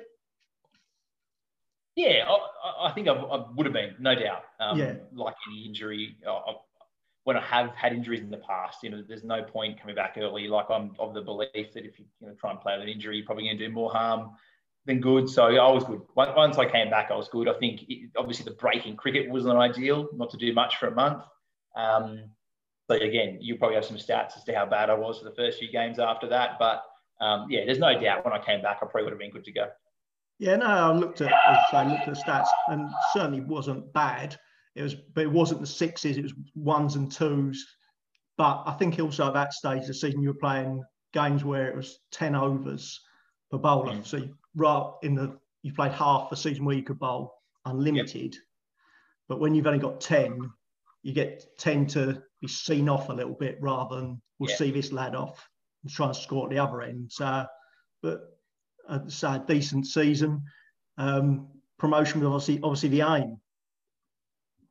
Yeah, 1.96 2.26
I, 2.28 2.88
I 2.88 2.92
think 2.94 3.08
I, 3.08 3.14
I, 3.14 3.46
would 3.56 3.66
have 3.66 3.74
been, 3.74 3.96
no 4.00 4.16
doubt. 4.16 4.44
Um, 4.60 4.78
yeah. 4.78 4.94
Like 5.14 5.36
any 5.50 5.66
injury, 5.66 6.16
I, 6.26 6.54
when 7.30 7.38
I 7.38 7.46
have 7.46 7.76
had 7.76 7.94
injuries 7.94 8.22
in 8.22 8.32
the 8.32 8.38
past, 8.38 8.80
you 8.82 8.90
know, 8.90 9.04
there's 9.08 9.24
no 9.24 9.44
point 9.44 9.80
coming 9.80 9.94
back 9.94 10.16
early. 10.18 10.48
Like 10.48 10.66
I'm 10.72 10.96
of 10.98 11.14
the 11.14 11.22
belief 11.22 11.74
that 11.76 11.86
if 11.86 12.00
you, 12.00 12.06
you 12.20 12.26
know, 12.28 12.34
try 12.34 12.50
and 12.50 12.60
play 12.60 12.74
with 12.74 12.82
an 12.82 12.90
injury, 12.90 13.18
you're 13.18 13.26
probably 13.28 13.44
going 13.44 13.60
to 13.60 13.68
do 13.68 13.72
more 13.72 13.92
harm 13.92 14.32
than 14.88 15.00
good. 15.00 15.30
So 15.30 15.44
I 15.44 15.72
was 15.72 15.84
good. 15.84 16.02
Once 16.16 16.58
I 16.58 16.66
came 16.66 16.90
back, 16.90 17.12
I 17.12 17.16
was 17.16 17.28
good. 17.28 17.48
I 17.48 17.54
think 17.54 17.84
it, 17.88 18.10
obviously 18.18 18.46
the 18.46 18.58
break 18.58 18.88
in 18.88 18.96
cricket 18.96 19.30
wasn't 19.30 19.60
ideal, 19.60 20.08
not 20.16 20.32
to 20.32 20.38
do 20.38 20.52
much 20.56 20.78
for 20.78 20.88
a 20.88 20.96
month. 20.96 21.22
Um, 21.76 22.32
but 22.88 23.04
again, 23.04 23.38
you 23.40 23.58
probably 23.58 23.76
have 23.76 23.86
some 23.86 23.98
stats 23.98 24.36
as 24.36 24.44
to 24.46 24.56
how 24.56 24.66
bad 24.66 24.90
I 24.90 24.96
was 24.96 25.20
for 25.20 25.26
the 25.26 25.36
first 25.36 25.60
few 25.60 25.72
games 25.72 26.00
after 26.00 26.28
that. 26.30 26.58
But 26.58 26.84
um, 27.22 27.46
yeah, 27.48 27.64
there's 27.64 27.78
no 27.78 28.02
doubt 28.02 28.26
when 28.26 28.34
I 28.34 28.44
came 28.44 28.64
back, 28.64 28.78
I 28.78 28.88
probably 28.88 29.04
would 29.04 29.14
have 29.14 29.20
been 29.20 29.30
good 29.30 29.44
to 29.44 29.52
go. 29.52 29.68
Yeah, 30.40 30.56
no, 30.56 30.66
I 30.66 30.92
looked 30.94 31.22
at 31.22 31.32
I 31.32 31.88
looked 31.88 32.08
at 32.08 32.16
the 32.16 32.20
stats 32.20 32.48
and 32.70 32.90
certainly 33.14 33.42
wasn't 33.42 33.94
bad. 33.94 34.36
It 34.76 34.84
was, 34.84 34.96
but 34.96 35.24
it 35.24 35.32
wasn't 35.32 35.62
the 35.62 35.68
sixes. 35.68 36.18
It 36.18 36.24
was 36.24 36.34
ones 36.56 36.96
and 36.96 37.12
twos. 37.12 37.66
But 38.38 38.64
I 38.66 38.74
think 38.74 39.00
also 39.00 39.28
at 39.28 39.34
that 39.34 39.54
stage 39.54 39.82
of 39.82 39.88
the 39.88 39.94
season, 39.94 40.22
you 40.22 40.30
were 40.30 40.36
playing 40.36 40.84
games 41.14 41.44
where 41.44 41.68
it 41.68 41.76
was 41.76 42.00
ten 42.12 42.36
overs 42.36 43.00
per 43.52 43.58
bowler. 43.58 43.94
Mm. 43.94 44.06
So 44.06 44.18
you, 44.18 44.36
right 44.56 44.92
in 45.04 45.16
the 45.16 45.38
you 45.62 45.74
played 45.74 45.92
half 45.92 46.30
the 46.30 46.38
season 46.38 46.64
where 46.66 46.76
you 46.76 46.84
could 46.84 47.00
bowl 47.00 47.34
unlimited. 47.66 48.34
Yep. 48.34 48.44
But 49.28 49.40
when 49.40 49.54
you've 49.54 49.68
only 49.68 49.80
got 49.80 50.00
ten, 50.00 50.50
you 51.04 51.14
get 51.14 51.58
tend 51.58 51.90
to 51.92 52.22
be 52.42 52.48
seen 52.48 52.88
off 52.88 53.10
a 53.10 53.14
little 53.14 53.36
bit 53.36 53.58
rather 53.60 53.98
than 53.98 54.22
we'll 54.40 54.56
see 54.56 54.72
this 54.72 54.92
lad 54.92 55.16
off 55.16 55.46
and 55.84 55.92
try 55.92 56.08
and 56.08 56.16
score 56.16 56.46
at 56.46 56.52
the 56.52 56.60
other 56.60 56.82
end. 56.82 57.12
So, 57.12 57.46
but 58.02 58.22
a 58.88 59.44
decent 59.48 59.86
season. 59.86 60.42
Um, 60.98 61.48
promotion 61.78 62.22
was 62.22 62.28
obviously 62.28 62.64
obviously 62.64 62.90
the 62.90 63.02
aim. 63.02 63.38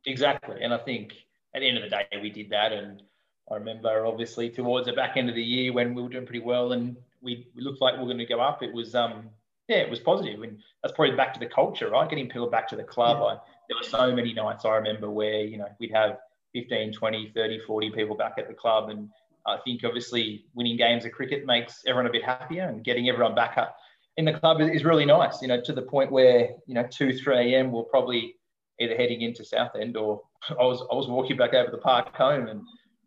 Exactly, 0.08 0.56
and 0.62 0.72
I 0.72 0.78
think 0.78 1.12
at 1.54 1.60
the 1.60 1.68
end 1.68 1.76
of 1.76 1.84
the 1.84 1.90
day 1.90 2.06
we 2.20 2.30
did 2.30 2.50
that, 2.50 2.72
and 2.72 3.02
I 3.50 3.54
remember 3.54 4.06
obviously 4.06 4.50
towards 4.50 4.86
the 4.86 4.92
back 4.92 5.16
end 5.16 5.28
of 5.28 5.34
the 5.34 5.42
year 5.42 5.72
when 5.72 5.94
we 5.94 6.02
were 6.02 6.08
doing 6.08 6.26
pretty 6.26 6.40
well 6.40 6.72
and 6.72 6.96
we, 7.22 7.46
we 7.54 7.62
looked 7.62 7.80
like 7.80 7.94
we 7.94 8.00
were 8.00 8.06
going 8.06 8.18
to 8.18 8.26
go 8.26 8.40
up. 8.40 8.62
It 8.62 8.72
was 8.72 8.94
um 8.94 9.30
yeah, 9.68 9.78
it 9.78 9.90
was 9.90 10.00
positive. 10.00 10.42
and 10.42 10.58
that's 10.82 10.94
probably 10.94 11.14
back 11.14 11.34
to 11.34 11.40
the 11.40 11.46
culture, 11.46 11.90
right? 11.90 12.08
Getting 12.08 12.28
people 12.28 12.48
back 12.48 12.68
to 12.68 12.76
the 12.76 12.84
club. 12.84 13.18
Yeah. 13.18 13.24
I, 13.24 13.38
there 13.68 13.76
were 13.76 13.88
so 13.88 14.14
many 14.14 14.32
nights 14.32 14.64
I 14.64 14.76
remember 14.76 15.10
where 15.10 15.40
you 15.40 15.58
know 15.58 15.68
we'd 15.78 15.92
have 15.92 16.18
15, 16.54 16.92
20, 16.94 17.32
30, 17.34 17.60
40 17.66 17.90
people 17.90 18.16
back 18.16 18.34
at 18.38 18.48
the 18.48 18.54
club, 18.54 18.88
and 18.88 19.10
I 19.46 19.58
think 19.64 19.84
obviously 19.84 20.46
winning 20.54 20.78
games 20.78 21.04
of 21.04 21.12
cricket 21.12 21.44
makes 21.44 21.82
everyone 21.86 22.06
a 22.06 22.12
bit 22.12 22.24
happier, 22.24 22.64
and 22.64 22.82
getting 22.82 23.10
everyone 23.10 23.34
back 23.34 23.58
up 23.58 23.76
in 24.16 24.24
the 24.24 24.32
club 24.32 24.60
is 24.62 24.84
really 24.84 25.04
nice. 25.04 25.42
You 25.42 25.48
know, 25.48 25.60
to 25.60 25.72
the 25.74 25.82
point 25.82 26.10
where 26.10 26.48
you 26.66 26.74
know 26.74 26.86
two, 26.90 27.12
three 27.12 27.54
a.m. 27.54 27.70
we're 27.70 27.82
probably 27.82 28.36
either 28.80 28.96
heading 28.96 29.22
into 29.22 29.44
Southend 29.44 29.96
or 29.96 30.22
I 30.50 30.64
was 30.64 30.82
I 30.90 30.94
was 30.94 31.08
walking 31.08 31.36
back 31.36 31.54
over 31.54 31.70
the 31.70 31.78
park 31.78 32.14
home, 32.14 32.48
and 32.48 32.62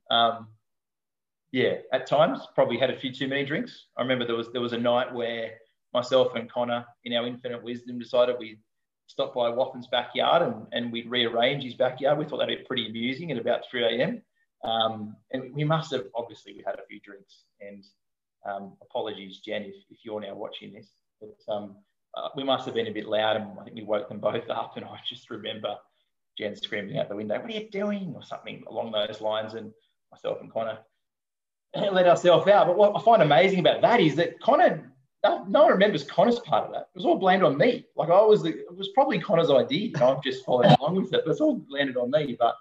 um, 0.09 0.47
yeah, 1.51 1.75
at 1.93 2.07
times 2.07 2.39
probably 2.55 2.77
had 2.77 2.89
a 2.89 2.99
few 2.99 3.13
too 3.13 3.27
many 3.27 3.45
drinks. 3.45 3.87
I 3.97 4.01
remember 4.01 4.25
there 4.25 4.35
was 4.35 4.51
there 4.51 4.61
was 4.61 4.73
a 4.73 4.77
night 4.77 5.13
where 5.13 5.51
myself 5.93 6.35
and 6.35 6.49
Connor, 6.49 6.85
in 7.03 7.13
our 7.13 7.27
infinite 7.27 7.63
wisdom, 7.63 7.99
decided 7.99 8.37
we'd 8.39 8.59
stop 9.07 9.33
by 9.35 9.49
Waffin's 9.49 9.87
backyard 9.87 10.41
and, 10.41 10.65
and 10.71 10.91
we'd 10.91 11.09
rearrange 11.09 11.63
his 11.63 11.73
backyard. 11.73 12.17
We 12.17 12.25
thought 12.25 12.37
that'd 12.37 12.59
be 12.59 12.65
pretty 12.65 12.87
amusing 12.87 13.31
at 13.31 13.37
about 13.37 13.63
3 13.69 13.83
a.m. 13.83 14.21
Um, 14.63 15.15
and 15.31 15.53
we 15.53 15.63
must 15.63 15.91
have 15.91 16.05
obviously 16.15 16.53
we 16.53 16.63
had 16.65 16.75
a 16.75 16.85
few 16.87 17.01
drinks. 17.01 17.43
And 17.59 17.83
um, 18.49 18.77
apologies, 18.81 19.39
Jen, 19.39 19.63
if, 19.63 19.75
if 19.89 19.97
you're 20.03 20.21
now 20.21 20.35
watching 20.35 20.73
this, 20.73 20.87
but 21.19 21.35
um, 21.53 21.75
uh, 22.15 22.29
we 22.35 22.43
must 22.43 22.65
have 22.65 22.75
been 22.75 22.87
a 22.87 22.91
bit 22.91 23.07
loud 23.07 23.37
and 23.37 23.59
I 23.59 23.63
think 23.63 23.75
we 23.75 23.83
woke 23.83 24.09
them 24.09 24.19
both 24.19 24.49
up. 24.49 24.77
And 24.77 24.85
I 24.85 24.99
just 25.07 25.29
remember 25.29 25.75
Jen 26.37 26.55
screaming 26.55 26.97
out 26.97 27.09
the 27.09 27.15
window, 27.15 27.39
"What 27.39 27.49
are 27.49 27.53
you 27.53 27.69
doing?" 27.69 28.13
or 28.15 28.23
something 28.23 28.63
along 28.67 28.91
those 28.91 29.21
lines. 29.21 29.53
And 29.53 29.71
myself 30.11 30.39
and 30.41 30.51
Connor 30.51 30.79
let 31.75 32.07
ourselves 32.07 32.47
out. 32.47 32.67
But 32.67 32.77
what 32.77 32.95
I 32.95 33.01
find 33.01 33.21
amazing 33.21 33.59
about 33.59 33.81
that 33.81 33.99
is 33.99 34.15
that 34.15 34.39
Connor, 34.41 34.91
no, 35.23 35.45
no 35.45 35.63
one 35.63 35.71
remembers 35.71 36.03
Connor's 36.03 36.39
part 36.39 36.65
of 36.65 36.73
that. 36.73 36.89
It 36.93 36.95
was 36.95 37.05
all 37.05 37.17
blamed 37.17 37.43
on 37.43 37.57
me. 37.57 37.85
Like 37.95 38.09
I 38.09 38.21
was, 38.21 38.43
the, 38.43 38.49
it 38.49 38.75
was 38.75 38.89
probably 38.89 39.19
Connor's 39.19 39.51
idea. 39.51 39.91
And 39.93 40.03
I've 40.03 40.23
just 40.23 40.45
followed 40.45 40.65
along 40.79 40.95
with 40.95 41.13
it. 41.13 41.21
But 41.25 41.31
it's 41.31 41.41
all 41.41 41.61
landed 41.69 41.97
on 41.97 42.11
me. 42.11 42.35
But 42.37 42.55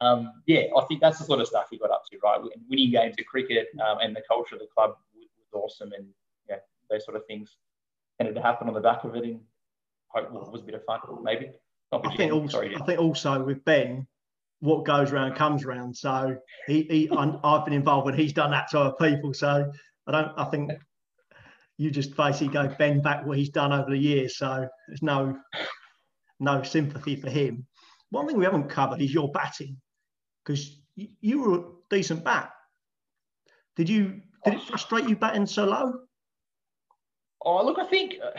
um, 0.00 0.32
yeah, 0.46 0.64
I 0.76 0.84
think 0.86 1.00
that's 1.00 1.18
the 1.18 1.24
sort 1.24 1.40
of 1.40 1.46
stuff 1.46 1.66
he 1.70 1.78
got 1.78 1.90
up 1.90 2.04
to, 2.10 2.18
right? 2.22 2.40
Winning 2.68 2.90
games 2.90 3.16
of 3.18 3.26
cricket 3.26 3.68
um, 3.86 3.98
and 4.00 4.16
the 4.16 4.22
culture 4.26 4.54
of 4.54 4.60
the 4.60 4.68
club 4.74 4.94
was 5.14 5.28
awesome. 5.52 5.92
And 5.92 6.06
yeah, 6.48 6.56
those 6.90 7.04
sort 7.04 7.16
of 7.16 7.26
things 7.26 7.56
tended 8.20 8.34
to 8.34 8.42
happen 8.42 8.68
on 8.68 8.74
the 8.74 8.80
back 8.80 9.02
of 9.04 9.16
it. 9.16 9.24
And 9.24 9.40
hope 10.08 10.26
it 10.26 10.32
was 10.32 10.60
a 10.60 10.64
bit 10.64 10.74
of 10.74 10.84
fun, 10.84 11.00
maybe. 11.22 11.50
I 11.92 12.16
think, 12.16 12.32
also, 12.32 12.58
Sorry, 12.58 12.76
I 12.76 12.84
think 12.84 13.00
also 13.00 13.42
with 13.42 13.64
Ben, 13.64 14.06
what 14.60 14.84
goes 14.84 15.10
around 15.10 15.34
comes 15.34 15.64
around. 15.64 15.96
So 15.96 16.36
he, 16.66 16.82
he 16.82 17.10
I've 17.10 17.64
been 17.64 17.74
involved 17.74 18.04
when 18.04 18.14
he's 18.14 18.32
done 18.32 18.50
that 18.52 18.70
to 18.70 18.80
other 18.80 18.96
people. 19.00 19.32
So 19.34 19.72
I 20.06 20.12
don't. 20.12 20.32
I 20.36 20.44
think 20.44 20.70
you 21.78 21.90
just 21.90 22.14
basically 22.16 22.48
go 22.48 22.68
bend 22.78 23.02
back 23.02 23.26
what 23.26 23.38
he's 23.38 23.48
done 23.48 23.72
over 23.72 23.90
the 23.90 23.98
years. 23.98 24.36
So 24.36 24.68
there's 24.86 25.02
no 25.02 25.36
no 26.38 26.62
sympathy 26.62 27.16
for 27.16 27.30
him. 27.30 27.66
One 28.10 28.28
thing 28.28 28.38
we 28.38 28.44
haven't 28.44 28.68
covered 28.68 29.00
is 29.00 29.12
your 29.12 29.32
batting, 29.32 29.76
because 30.44 30.78
you, 30.94 31.08
you 31.20 31.42
were 31.42 31.58
a 31.58 31.64
decent 31.88 32.22
bat. 32.22 32.50
Did 33.76 33.88
you? 33.88 34.20
Did 34.44 34.54
it 34.54 34.62
frustrate 34.62 35.08
you 35.08 35.16
batting 35.16 35.46
so 35.46 35.64
low? 35.64 35.92
Oh, 37.42 37.64
look, 37.64 37.78
I 37.78 37.86
think 37.86 38.16
uh, 38.22 38.38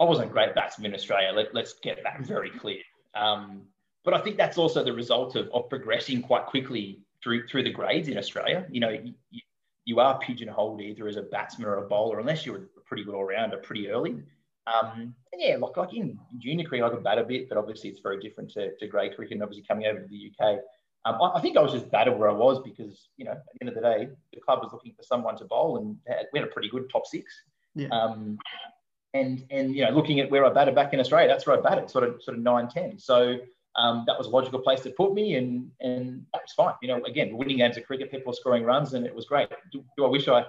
I 0.00 0.04
wasn't 0.04 0.32
great 0.32 0.54
batsman 0.54 0.92
in 0.92 0.94
Australia. 0.94 1.32
Let, 1.32 1.56
us 1.56 1.74
get 1.82 2.02
that 2.04 2.20
very 2.20 2.50
clear. 2.50 2.82
Um, 3.14 3.62
but 4.04 4.14
I 4.14 4.20
think 4.20 4.36
that's 4.36 4.58
also 4.58 4.84
the 4.84 4.92
result 4.92 5.36
of, 5.36 5.48
of 5.52 5.68
progressing 5.68 6.22
quite 6.22 6.46
quickly 6.46 7.00
through 7.22 7.48
through 7.48 7.64
the 7.64 7.70
grades 7.70 8.08
in 8.08 8.16
Australia. 8.16 8.66
You 8.70 8.80
know, 8.80 8.90
you, 8.90 9.12
you 9.84 10.00
are 10.00 10.18
pigeonholed 10.18 10.80
either 10.80 11.08
as 11.08 11.16
a 11.16 11.22
batsman 11.22 11.68
or 11.68 11.76
a 11.76 11.88
bowler, 11.88 12.20
unless 12.20 12.46
you're 12.46 12.56
a 12.56 12.80
pretty 12.86 13.04
good 13.04 13.14
all 13.14 13.24
rounder 13.24 13.56
pretty 13.58 13.88
early. 13.88 14.22
Um, 14.66 15.14
and 15.32 15.40
yeah, 15.40 15.56
like, 15.56 15.76
like 15.76 15.94
in 15.94 16.18
junior 16.38 16.66
cricket, 16.66 16.86
I 16.86 16.90
could 16.90 17.02
bat 17.02 17.18
a 17.18 17.24
bit, 17.24 17.48
but 17.48 17.58
obviously 17.58 17.90
it's 17.90 18.00
very 18.00 18.20
different 18.20 18.50
to, 18.52 18.76
to 18.76 18.86
grade 18.86 19.16
cricket 19.16 19.34
and 19.34 19.42
obviously 19.42 19.64
coming 19.66 19.86
over 19.86 20.00
to 20.00 20.06
the 20.06 20.30
UK. 20.30 20.58
Um, 21.04 21.16
I, 21.22 21.38
I, 21.38 21.40
think 21.40 21.56
I 21.56 21.62
was 21.62 21.72
just 21.72 21.90
better 21.90 22.14
where 22.14 22.28
I 22.28 22.32
was 22.32 22.60
because, 22.62 23.08
you 23.16 23.24
know, 23.24 23.32
at 23.32 23.44
the 23.54 23.66
end 23.66 23.68
of 23.68 23.74
the 23.74 23.80
day, 23.80 24.08
the 24.32 24.40
club 24.40 24.60
was 24.62 24.72
looking 24.72 24.94
for 24.94 25.02
someone 25.02 25.36
to 25.38 25.44
bowl 25.44 25.78
and 25.78 25.96
we 26.32 26.40
had 26.40 26.48
a 26.48 26.52
pretty 26.52 26.68
good 26.68 26.90
top 26.90 27.06
six. 27.06 27.32
Yeah. 27.74 27.88
Um, 27.88 28.38
and, 29.14 29.44
and, 29.50 29.74
you 29.74 29.84
know, 29.84 29.90
looking 29.90 30.20
at 30.20 30.30
where 30.30 30.44
I 30.44 30.52
batted 30.52 30.74
back 30.74 30.92
in 30.92 31.00
Australia, 31.00 31.28
that's 31.28 31.46
where 31.46 31.56
I 31.56 31.60
batted, 31.60 31.88
sort 31.88 32.04
of, 32.04 32.22
sort 32.22 32.36
of 32.36 32.42
9, 32.42 32.68
10. 32.68 32.98
So 32.98 33.38
um, 33.78 34.04
that 34.06 34.18
was 34.18 34.26
a 34.26 34.30
logical 34.30 34.58
place 34.58 34.80
to 34.80 34.90
put 34.90 35.14
me, 35.14 35.36
and 35.36 35.70
and 35.80 36.26
that 36.32 36.42
was 36.42 36.52
fine. 36.56 36.74
You 36.82 36.88
know, 36.88 37.04
again, 37.04 37.36
winning 37.36 37.58
games 37.58 37.76
of 37.76 37.86
cricket, 37.86 38.10
people 38.10 38.32
scoring 38.32 38.64
runs, 38.64 38.94
and 38.94 39.06
it 39.06 39.14
was 39.14 39.26
great. 39.26 39.48
Do, 39.72 39.84
do 39.96 40.04
I 40.04 40.08
wish 40.08 40.26
I 40.26 40.44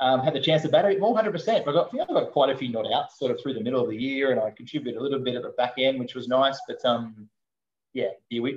um, 0.00 0.20
had 0.20 0.34
the 0.34 0.40
chance 0.40 0.62
to 0.62 0.68
bat 0.68 0.84
a 0.84 0.88
bit 0.88 1.00
more? 1.00 1.16
100%. 1.16 1.64
But 1.64 1.70
I 1.70 1.72
got, 1.72 1.94
I 1.94 2.12
got 2.12 2.32
quite 2.32 2.50
a 2.50 2.56
few 2.56 2.68
not 2.68 2.92
outs 2.92 3.18
sort 3.18 3.30
of 3.30 3.40
through 3.40 3.54
the 3.54 3.62
middle 3.62 3.82
of 3.82 3.88
the 3.88 3.96
year, 3.96 4.30
and 4.30 4.40
I 4.40 4.50
contributed 4.50 5.00
a 5.00 5.02
little 5.02 5.20
bit 5.20 5.36
at 5.36 5.42
the 5.42 5.54
back 5.56 5.74
end, 5.78 5.98
which 5.98 6.14
was 6.14 6.28
nice. 6.28 6.58
But 6.68 6.84
um, 6.84 7.28
yeah, 7.96 8.08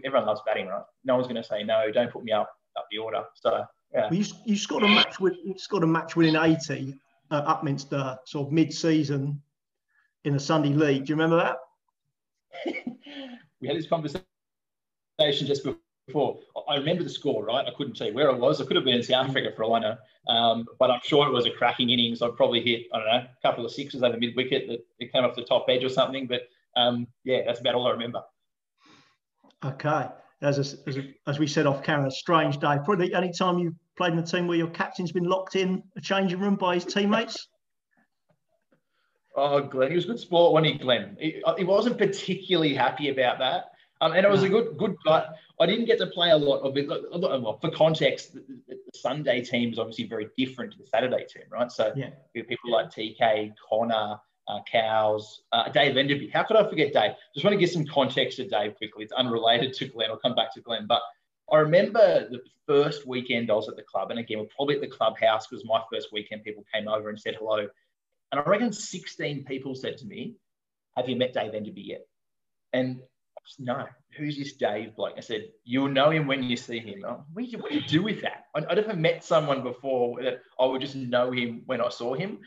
everyone 0.03 0.25
loves 0.25 0.41
batting, 0.45 0.67
right? 0.67 0.83
No 1.05 1.15
one's 1.15 1.27
going 1.27 1.41
to 1.41 1.43
say 1.43 1.63
no. 1.63 1.89
Don't 1.91 2.11
put 2.11 2.25
me 2.25 2.33
up 2.33 2.51
up 2.77 2.87
the 2.91 2.97
order. 2.97 3.23
So 3.35 3.63
yeah. 3.93 4.09
Well, 4.09 4.13
you, 4.13 4.25
you 4.45 4.57
scored 4.57 4.83
a 4.83 4.87
match 4.87 5.19
with 5.21 5.37
you 5.43 5.57
scored 5.57 5.83
a 5.83 5.87
match 5.87 6.17
winning 6.17 6.35
80 6.35 6.93
at 7.31 7.45
Upminster, 7.45 8.17
sort 8.25 8.47
of 8.47 8.53
mid-season 8.53 9.41
in 10.25 10.33
the 10.33 10.39
Sunday 10.39 10.69
League. 10.69 11.05
Do 11.05 11.11
you 11.11 11.15
remember 11.15 11.37
that? 11.37 11.57
we 13.61 13.67
had 13.67 13.77
this 13.77 13.87
conversation 13.87 14.25
just 15.47 15.63
before. 16.07 16.39
I 16.67 16.75
remember 16.75 17.03
the 17.03 17.09
score, 17.09 17.45
right? 17.45 17.65
I 17.65 17.71
couldn't 17.77 17.95
tell 17.95 18.07
you 18.07 18.13
where 18.13 18.29
it 18.29 18.37
was. 18.37 18.59
I 18.59 18.65
could 18.65 18.75
have 18.75 18.83
been 18.83 18.95
in 18.95 19.03
South 19.03 19.29
Africa 19.29 19.51
for 19.55 19.63
all 19.63 19.75
I 19.75 19.79
know, 19.79 19.97
um, 20.27 20.65
but 20.79 20.91
I'm 20.91 20.99
sure 21.03 21.27
it 21.27 21.31
was 21.31 21.45
a 21.45 21.51
cracking 21.51 21.91
innings. 21.91 22.21
I 22.21 22.29
probably 22.35 22.61
hit, 22.61 22.87
I 22.93 22.97
don't 22.97 23.07
know, 23.07 23.13
a 23.13 23.41
couple 23.41 23.65
of 23.65 23.71
sixes 23.71 24.03
over 24.03 24.17
mid 24.17 24.35
wicket 24.35 24.67
that 24.67 24.85
it 24.99 25.13
came 25.13 25.23
off 25.23 25.35
the 25.35 25.43
top 25.43 25.67
edge 25.69 25.83
or 25.83 25.89
something. 25.89 26.27
But 26.27 26.41
um, 26.75 27.07
yeah, 27.23 27.43
that's 27.45 27.61
about 27.61 27.75
all 27.75 27.87
I 27.87 27.91
remember. 27.91 28.21
Okay. 29.63 30.07
As, 30.41 30.57
a, 30.57 30.89
as, 30.89 30.97
a, 30.97 31.13
as, 31.27 31.37
we 31.37 31.47
said 31.47 31.65
off 31.65 31.83
camera, 31.83 32.09
strange 32.09 32.59
day. 32.59 32.77
Probably 32.85 33.13
any 33.13 33.31
time 33.31 33.59
you 33.59 33.75
played 33.97 34.13
in 34.13 34.19
a 34.19 34.25
team 34.25 34.47
where 34.47 34.57
your 34.57 34.69
captain's 34.69 35.11
been 35.11 35.25
locked 35.25 35.57
in 35.57 35.83
a 35.97 36.01
changing 36.01 36.39
room 36.39 36.55
by 36.55 36.75
his 36.75 36.85
teammates. 36.85 37.47
Oh, 39.35 39.61
Glenn, 39.61 39.89
he 39.89 39.95
was 39.95 40.05
good 40.05 40.19
sport, 40.19 40.53
wasn't 40.53 40.73
he, 40.73 40.79
Glenn? 40.79 41.17
He, 41.19 41.41
uh, 41.45 41.55
he 41.55 41.65
wasn't 41.65 41.97
particularly 41.97 42.73
happy 42.73 43.09
about 43.09 43.39
that. 43.39 43.65
Um, 44.01 44.13
and 44.13 44.25
it 44.25 44.29
was 44.29 44.43
a 44.43 44.49
good, 44.49 44.77
good. 44.77 44.95
But 45.03 45.35
I 45.59 45.65
didn't 45.65 45.85
get 45.85 45.97
to 45.99 46.07
play 46.07 46.29
a 46.29 46.37
lot 46.37 46.61
of 46.61 46.77
it. 46.77 46.87
For 47.61 47.71
context, 47.71 48.33
the, 48.33 48.43
the, 48.67 48.77
Sunday 48.95 49.41
team 49.41 49.71
is 49.71 49.79
obviously 49.79 50.07
very 50.07 50.29
different 50.37 50.71
to 50.71 50.77
the 50.77 50.85
Saturday 50.85 51.25
team, 51.25 51.43
right? 51.51 51.71
So 51.71 51.91
yeah. 51.95 52.09
people 52.33 52.71
like 52.71 52.91
TK, 52.91 53.53
Connor, 53.69 54.17
uh, 54.49 54.59
Cows, 54.69 55.41
uh, 55.51 55.69
Dave 55.69 55.95
Enderby. 55.95 56.29
How 56.33 56.43
could 56.43 56.57
I 56.57 56.67
forget 56.67 56.91
Dave? 56.91 57.11
Just 57.33 57.45
want 57.45 57.53
to 57.53 57.59
give 57.59 57.69
some 57.69 57.85
context 57.85 58.37
to 58.37 58.47
Dave 58.47 58.75
quickly. 58.75 59.03
It's 59.03 59.13
unrelated 59.13 59.73
to 59.75 59.87
Glenn. 59.87 60.09
I'll 60.09 60.17
come 60.17 60.35
back 60.35 60.53
to 60.55 60.61
Glenn. 60.61 60.87
But 60.87 61.01
I 61.51 61.57
remember 61.57 62.27
the 62.29 62.41
first 62.65 63.07
weekend 63.07 63.49
I 63.51 63.53
was 63.53 63.69
at 63.69 63.75
the 63.75 63.83
club, 63.83 64.11
and 64.11 64.19
again, 64.19 64.39
we're 64.39 64.45
probably 64.45 64.75
at 64.75 64.81
the 64.81 64.87
clubhouse 64.87 65.47
because 65.47 65.63
my 65.65 65.81
first 65.91 66.11
weekend 66.11 66.43
people 66.43 66.65
came 66.73 66.87
over 66.87 67.09
and 67.09 67.19
said 67.19 67.35
hello. 67.37 67.67
And 68.31 68.39
I 68.39 68.43
reckon 68.43 68.73
16 68.73 69.45
people 69.45 69.75
said 69.75 69.97
to 69.97 70.05
me, 70.05 70.35
Have 70.97 71.07
you 71.07 71.15
met 71.15 71.33
Dave 71.33 71.53
Enderby 71.53 71.81
yet? 71.85 72.05
And 72.73 73.01
no, 73.57 73.87
who's 74.15 74.37
this 74.37 74.53
Dave 74.53 74.95
bloke? 74.95 75.13
I 75.17 75.21
said, 75.21 75.49
you'll 75.63 75.89
know 75.89 76.11
him 76.11 76.27
when 76.27 76.43
you 76.43 76.55
see 76.55 76.79
him. 76.79 77.03
Oh, 77.07 77.23
what, 77.33 77.45
do 77.45 77.49
you, 77.49 77.57
what 77.57 77.71
do 77.71 77.77
you 77.77 77.87
do 77.87 78.03
with 78.03 78.21
that? 78.21 78.45
I, 78.53 78.59
would 78.59 78.85
never 78.85 78.95
met 78.95 79.23
someone 79.23 79.63
before 79.63 80.21
that 80.21 80.41
I 80.59 80.65
would 80.65 80.81
just 80.81 80.95
know 80.95 81.31
him 81.31 81.63
when 81.65 81.81
I 81.81 81.89
saw 81.89 82.13
him. 82.13 82.39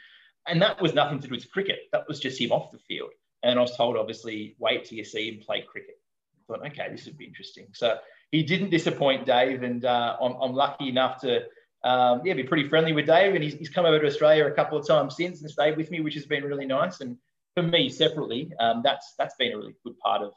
And 0.46 0.60
that 0.62 0.80
was 0.80 0.94
nothing 0.94 1.20
to 1.20 1.28
do 1.28 1.34
with 1.34 1.50
cricket. 1.50 1.80
That 1.92 2.08
was 2.08 2.18
just 2.20 2.40
him 2.40 2.52
off 2.52 2.72
the 2.72 2.78
field. 2.78 3.10
And 3.42 3.58
I 3.58 3.62
was 3.62 3.76
told, 3.76 3.96
obviously, 3.96 4.56
wait 4.58 4.84
till 4.84 4.98
you 4.98 5.04
see 5.04 5.28
him 5.28 5.40
play 5.44 5.62
cricket. 5.62 5.96
I 6.36 6.40
thought, 6.46 6.66
okay, 6.66 6.88
this 6.90 7.06
would 7.06 7.18
be 7.18 7.24
interesting. 7.24 7.66
So 7.72 7.98
he 8.30 8.42
didn't 8.42 8.70
disappoint 8.70 9.26
Dave. 9.26 9.62
And 9.62 9.84
uh, 9.84 10.16
I'm, 10.20 10.34
I'm, 10.40 10.52
lucky 10.52 10.88
enough 10.88 11.20
to 11.20 11.42
um, 11.84 12.22
yeah, 12.24 12.34
be 12.34 12.44
pretty 12.44 12.68
friendly 12.68 12.92
with 12.92 13.06
Dave. 13.06 13.34
And 13.34 13.42
he's, 13.42 13.54
he's 13.54 13.68
come 13.68 13.84
over 13.84 13.98
to 13.98 14.06
Australia 14.06 14.46
a 14.46 14.52
couple 14.52 14.78
of 14.78 14.86
times 14.86 15.16
since 15.16 15.42
and 15.42 15.50
stayed 15.50 15.76
with 15.76 15.90
me, 15.90 16.00
which 16.00 16.14
has 16.14 16.26
been 16.26 16.44
really 16.44 16.66
nice. 16.66 17.00
And 17.00 17.16
for 17.54 17.62
me 17.62 17.88
separately, 17.88 18.52
um, 18.60 18.82
that's 18.84 19.14
that's 19.18 19.34
been 19.38 19.52
a 19.52 19.56
really 19.56 19.74
good 19.84 19.98
part 19.98 20.22
of 20.22 20.32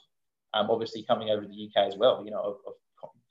um, 0.53 0.69
obviously 0.69 1.03
coming 1.03 1.29
over 1.29 1.43
to 1.43 1.47
the 1.47 1.69
UK 1.69 1.87
as 1.87 1.97
well. 1.97 2.23
You 2.25 2.31
know, 2.31 2.57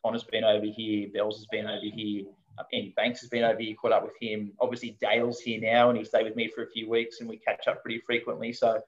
Connor's 0.04 0.24
been 0.24 0.44
over 0.44 0.66
here, 0.66 1.08
Bells 1.12 1.38
has 1.38 1.46
been 1.46 1.66
over 1.66 1.80
here, 1.82 2.24
Andy 2.72 2.92
Banks 2.96 3.20
has 3.20 3.28
been 3.28 3.44
over 3.44 3.60
here, 3.60 3.74
caught 3.74 3.92
up 3.92 4.04
with 4.04 4.14
him. 4.20 4.52
Obviously, 4.60 4.96
Dale's 5.00 5.40
here 5.40 5.60
now, 5.60 5.88
and 5.88 5.98
he 5.98 6.04
stayed 6.04 6.24
with 6.24 6.36
me 6.36 6.48
for 6.48 6.64
a 6.64 6.70
few 6.70 6.88
weeks, 6.88 7.20
and 7.20 7.28
we 7.28 7.36
catch 7.36 7.66
up 7.68 7.82
pretty 7.82 8.00
frequently. 8.06 8.52
So 8.52 8.80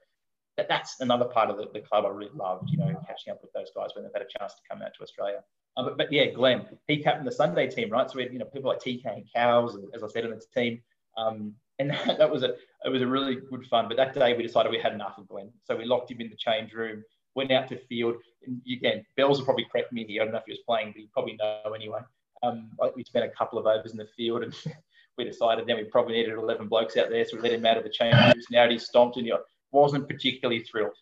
that, 0.57 0.67
that's 0.67 0.99
another 0.99 1.25
part 1.25 1.49
of 1.49 1.57
the, 1.57 1.67
the 1.73 1.81
club 1.81 2.05
I 2.05 2.09
really 2.09 2.31
loved. 2.33 2.69
You 2.69 2.77
know, 2.77 3.01
catching 3.07 3.31
up 3.31 3.41
with 3.41 3.53
those 3.53 3.71
guys 3.75 3.89
when 3.93 4.03
they've 4.03 4.13
had 4.13 4.23
a 4.23 4.39
chance 4.39 4.53
to 4.53 4.61
come 4.69 4.81
out 4.81 4.93
to 4.97 5.03
Australia. 5.03 5.43
Um, 5.75 5.85
but, 5.85 5.97
but, 5.97 6.11
yeah, 6.11 6.27
Glenn, 6.27 6.65
he 6.87 6.97
captained 7.03 7.27
the 7.27 7.31
Sunday 7.31 7.69
team, 7.69 7.89
right? 7.89 8.09
So 8.09 8.17
we 8.17 8.23
had 8.23 8.33
you 8.33 8.39
know 8.39 8.45
people 8.45 8.69
like 8.69 8.79
TK 8.79 9.05
and 9.05 9.25
Cows, 9.33 9.77
as 9.93 10.03
I 10.03 10.07
said, 10.07 10.25
in 10.25 10.31
the 10.31 10.41
team. 10.55 10.81
Um, 11.17 11.53
and 11.79 11.91
that, 12.05 12.17
that 12.17 12.31
was 12.31 12.43
a 12.43 12.55
it 12.85 12.89
was 12.89 13.01
a 13.01 13.07
really 13.07 13.35
good 13.35 13.65
fun. 13.65 13.87
But 13.87 13.97
that 13.97 14.13
day 14.13 14.35
we 14.35 14.43
decided 14.43 14.71
we 14.71 14.79
had 14.79 14.93
enough 14.93 15.17
of 15.17 15.27
Glenn, 15.27 15.51
so 15.63 15.75
we 15.75 15.85
locked 15.85 16.11
him 16.11 16.21
in 16.21 16.29
the 16.29 16.35
change 16.35 16.73
room 16.73 17.03
went 17.37 17.51
out 17.51 17.69
to 17.69 17.77
field. 17.77 18.15
And 18.45 18.59
again, 18.69 19.05
Bells 19.15 19.37
will 19.37 19.45
probably 19.45 19.67
correct 19.71 19.93
me 19.93 20.03
here. 20.05 20.21
I 20.21 20.25
don't 20.25 20.33
know 20.33 20.39
if 20.39 20.45
he 20.47 20.53
was 20.53 20.59
playing, 20.67 20.91
but 20.91 20.99
he 20.99 21.07
probably 21.13 21.37
know 21.37 21.71
anyway. 21.73 21.99
Um, 22.43 22.69
we 22.95 23.03
spent 23.03 23.25
a 23.25 23.29
couple 23.29 23.59
of 23.59 23.65
overs 23.65 23.91
in 23.91 23.97
the 23.97 24.07
field 24.15 24.43
and 24.43 24.55
we 25.17 25.23
decided 25.23 25.65
then 25.67 25.77
we 25.77 25.83
probably 25.85 26.15
needed 26.15 26.33
11 26.35 26.67
blokes 26.67 26.97
out 26.97 27.09
there. 27.09 27.25
So 27.25 27.37
we 27.37 27.43
let 27.43 27.53
him 27.53 27.65
out 27.65 27.77
of 27.77 27.83
the 27.83 27.89
changes. 27.89 28.45
Now 28.51 28.69
he's 28.69 28.85
stomped 28.85 29.17
and 29.17 29.25
he 29.25 29.33
wasn't 29.71 30.07
particularly 30.07 30.63
thrilled. 30.63 30.95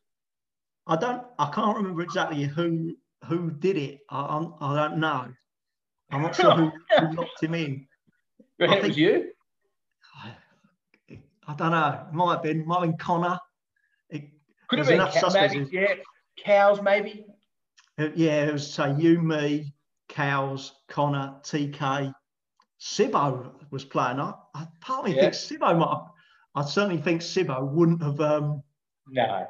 I 0.88 0.96
don't, 0.96 1.24
I 1.40 1.50
can't 1.50 1.76
remember 1.76 2.02
exactly 2.02 2.44
who 2.44 2.96
who 3.28 3.52
did 3.52 3.78
it. 3.78 4.02
I, 4.10 4.48
I 4.62 4.88
don't 4.88 5.00
know. 5.00 5.28
I'm 6.12 6.22
not 6.22 6.36
sure 6.36 6.52
who, 6.56 6.72
who 7.00 7.16
locked 7.16 7.44
him 7.44 7.56
in. 7.56 7.88
I 8.62 8.68
think, 8.68 8.84
was 8.84 8.98
you? 8.98 9.32
I, 10.24 10.32
I, 11.48 11.56
don't 11.56 11.72
know. 11.72 12.06
It 12.08 12.14
might 12.14 12.34
have 12.34 12.44
been, 12.44 12.66
might 12.66 12.82
have 12.82 12.90
been 12.90 12.98
Connor. 12.98 13.40
It, 14.10 14.30
Could 14.70 14.80
have 14.80 14.88
been 14.88 15.34
maybe, 15.34 15.70
yeah, 15.72 15.96
Cows, 16.38 16.82
maybe? 16.82 17.26
Uh, 17.98 18.10
yeah, 18.16 18.46
it 18.46 18.54
was 18.54 18.72
say 18.72 18.94
you, 18.98 19.22
me, 19.22 19.74
Cows, 20.16 20.72
Connor, 20.88 21.36
TK. 21.44 22.14
Sibo 22.80 23.52
was 23.72 23.84
playing. 23.84 24.20
I, 24.20 24.34
I 24.54 24.66
partly 24.80 25.14
yeah. 25.14 25.30
think 25.30 25.34
Sibo 25.34 25.78
might 25.78 25.90
have, 25.90 26.08
I 26.56 26.64
certainly 26.64 27.02
think 27.02 27.22
Sibo 27.22 27.70
wouldn't 27.70 28.02
have. 28.02 28.20
Um, 28.22 28.64
no. 29.10 29.48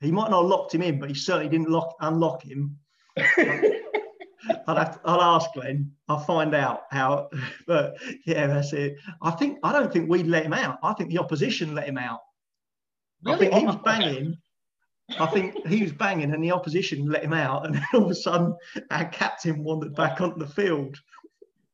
He 0.00 0.12
might 0.12 0.30
not 0.30 0.42
have 0.42 0.50
locked 0.50 0.74
him 0.74 0.82
in, 0.82 1.00
but 1.00 1.08
he 1.08 1.14
certainly 1.14 1.48
didn't 1.48 1.70
lock 1.70 1.94
unlock 2.00 2.42
him. 2.42 2.78
I'd 3.18 4.78
have 4.78 4.94
to, 4.94 5.00
I'll 5.04 5.20
ask 5.20 5.52
Glenn. 5.52 5.92
I'll 6.08 6.20
find 6.20 6.54
out 6.54 6.84
how. 6.90 7.28
But 7.66 7.96
yeah, 8.26 8.46
that's 8.46 8.72
it. 8.72 8.96
I 9.22 9.32
think 9.32 9.58
I 9.62 9.72
don't 9.72 9.92
think 9.92 10.08
we'd 10.08 10.26
let 10.26 10.44
him 10.44 10.52
out. 10.52 10.78
I 10.82 10.94
think 10.94 11.10
the 11.10 11.18
opposition 11.18 11.74
let 11.74 11.88
him 11.88 11.98
out. 11.98 12.20
Really? 13.22 13.36
I 13.36 13.38
think 13.38 13.54
he 13.54 13.66
was 13.66 13.76
banging. 13.84 14.36
I 15.18 15.26
think 15.26 15.66
he 15.66 15.82
was 15.82 15.92
banging 15.92 16.32
and 16.32 16.42
the 16.42 16.52
opposition 16.52 17.06
let 17.06 17.24
him 17.24 17.32
out, 17.32 17.66
and 17.66 17.80
all 17.94 18.04
of 18.04 18.10
a 18.10 18.14
sudden 18.14 18.56
our 18.90 19.06
captain 19.06 19.64
wandered 19.64 19.94
back 19.94 20.20
onto 20.20 20.38
the 20.38 20.46
field. 20.46 20.96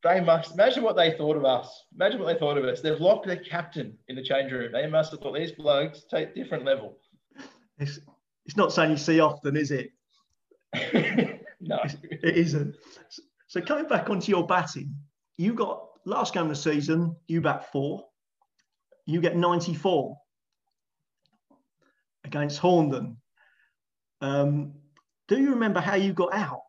They 0.02 0.20
must 0.20 0.54
imagine 0.54 0.84
what 0.84 0.94
they 0.94 1.16
thought 1.16 1.36
of 1.36 1.44
us. 1.44 1.84
Imagine 1.94 2.20
what 2.20 2.32
they 2.32 2.38
thought 2.38 2.56
of 2.56 2.64
us. 2.64 2.80
They've 2.80 3.00
locked 3.00 3.26
their 3.26 3.36
captain 3.36 3.98
in 4.08 4.14
the 4.14 4.22
change 4.22 4.52
room. 4.52 4.70
They 4.72 4.86
must 4.86 5.10
have 5.10 5.20
thought 5.20 5.34
these 5.34 5.52
blokes 5.52 6.04
take 6.08 6.34
different 6.34 6.64
level. 6.64 6.98
It's 7.78 7.98
it's 8.44 8.56
not 8.56 8.72
something 8.72 8.92
you 8.92 8.96
see 8.96 9.18
often, 9.18 9.56
is 9.56 9.72
it? 9.72 9.90
no, 11.60 11.80
it's, 11.84 11.96
it 12.02 12.36
isn't. 12.36 12.76
So 13.48 13.60
coming 13.60 13.88
back 13.88 14.08
onto 14.08 14.30
your 14.30 14.46
batting, 14.46 14.94
you 15.36 15.52
got 15.54 15.82
last 16.04 16.32
game 16.32 16.44
of 16.44 16.48
the 16.50 16.56
season, 16.56 17.16
you 17.26 17.40
bat 17.40 17.72
four, 17.72 18.04
you 19.06 19.20
get 19.20 19.36
94 19.36 20.16
against 22.24 22.60
Horndon. 22.60 23.16
Um, 24.20 24.72
do 25.28 25.38
you 25.38 25.50
remember 25.50 25.80
how 25.80 25.94
you 25.94 26.12
got 26.12 26.34
out? 26.34 26.62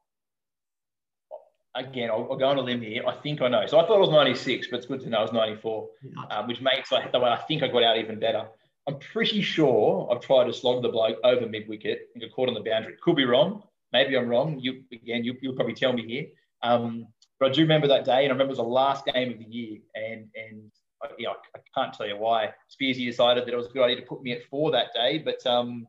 Again, 1.76 2.10
I'll, 2.10 2.28
I'll, 2.32 2.38
go 2.38 2.48
on 2.48 2.58
a 2.58 2.62
limb 2.62 2.82
here. 2.82 3.04
I 3.06 3.14
think 3.14 3.42
I 3.42 3.48
know. 3.48 3.66
So 3.68 3.80
I 3.80 3.86
thought 3.86 3.98
it 3.98 4.02
was 4.02 4.10
96, 4.10 4.68
but 4.68 4.78
it's 4.78 4.88
good 4.88 5.02
to 5.02 5.10
know 5.10 5.20
it 5.20 5.32
was 5.32 5.34
94, 5.34 5.88
um, 6.32 6.48
which 6.48 6.60
makes 6.60 6.92
like, 6.92 7.12
the 7.12 7.20
way 7.20 7.30
I 7.30 7.38
think 7.38 7.62
I 7.62 7.68
got 7.68 7.84
out 7.84 7.98
even 7.98 8.20
better. 8.20 8.48
I'm 8.88 8.98
pretty 9.00 9.42
sure 9.42 10.10
I've 10.12 10.22
tried 10.22 10.46
to 10.46 10.54
slog 10.54 10.82
the 10.82 10.90
bloke 10.90 11.18
over 11.24 11.46
mid 11.46 11.68
wicket 11.68 12.08
and 12.14 12.22
got 12.22 12.32
caught 12.32 12.48
on 12.48 12.56
the 12.56 12.62
boundary. 12.62 12.96
Could 13.04 13.18
be 13.18 13.26
wrong. 13.26 13.62
Maybe 13.92 14.18
I'm 14.18 14.28
wrong. 14.28 14.60
You 14.60 14.84
again, 14.92 15.24
you, 15.24 15.38
will 15.44 15.56
probably 15.56 15.74
tell 15.74 15.94
me 15.94 16.08
here. 16.08 16.26
Um, 16.64 17.08
but 17.40 17.52
I 17.52 17.54
do 17.54 17.62
remember 17.62 17.88
that 17.88 18.06
day, 18.06 18.24
and 18.24 18.32
I 18.32 18.34
remember 18.34 18.46
it 18.46 18.50
was 18.50 18.58
the 18.58 18.64
last 18.64 19.06
game 19.06 19.32
of 19.34 19.40
the 19.40 19.46
year, 19.46 19.80
and 19.94 20.28
and 20.36 20.72
I, 21.04 21.10
you 21.18 21.26
know, 21.26 21.36
I 21.56 21.60
can't 21.76 21.94
tell 21.94 22.08
you 22.08 22.18
why 22.18 22.54
Spearsy 22.70 23.06
decided 23.06 23.46
that 23.46 23.54
it 23.54 23.58
was 23.58 23.68
a 23.68 23.72
good 23.72 23.84
idea 23.84 23.98
to 23.98 24.08
put 24.08 24.24
me 24.24 24.32
at 24.32 24.44
four 24.50 24.72
that 24.72 24.94
day, 24.96 25.20
but 25.20 25.46
um, 25.46 25.86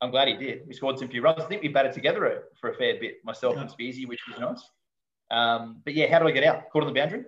I'm 0.00 0.10
glad 0.10 0.28
he 0.28 0.34
did. 0.34 0.62
We 0.66 0.74
scored 0.74 0.98
some 0.98 1.08
few 1.08 1.22
runs. 1.22 1.42
I 1.42 1.46
think 1.46 1.62
we 1.62 1.68
batted 1.68 1.92
together 1.92 2.44
for 2.60 2.70
a 2.70 2.74
fair 2.74 2.98
bit, 3.00 3.24
myself 3.24 3.54
yeah. 3.54 3.62
and 3.62 3.70
Spearsy, 3.70 4.06
which 4.06 4.20
was 4.28 4.38
nice. 4.38 4.70
Um, 5.30 5.80
but 5.84 5.94
yeah, 5.94 6.10
how 6.10 6.18
do 6.18 6.28
I 6.28 6.30
get 6.30 6.44
out? 6.44 6.68
Caught 6.70 6.82
on 6.82 6.92
the 6.92 7.00
boundary? 7.00 7.24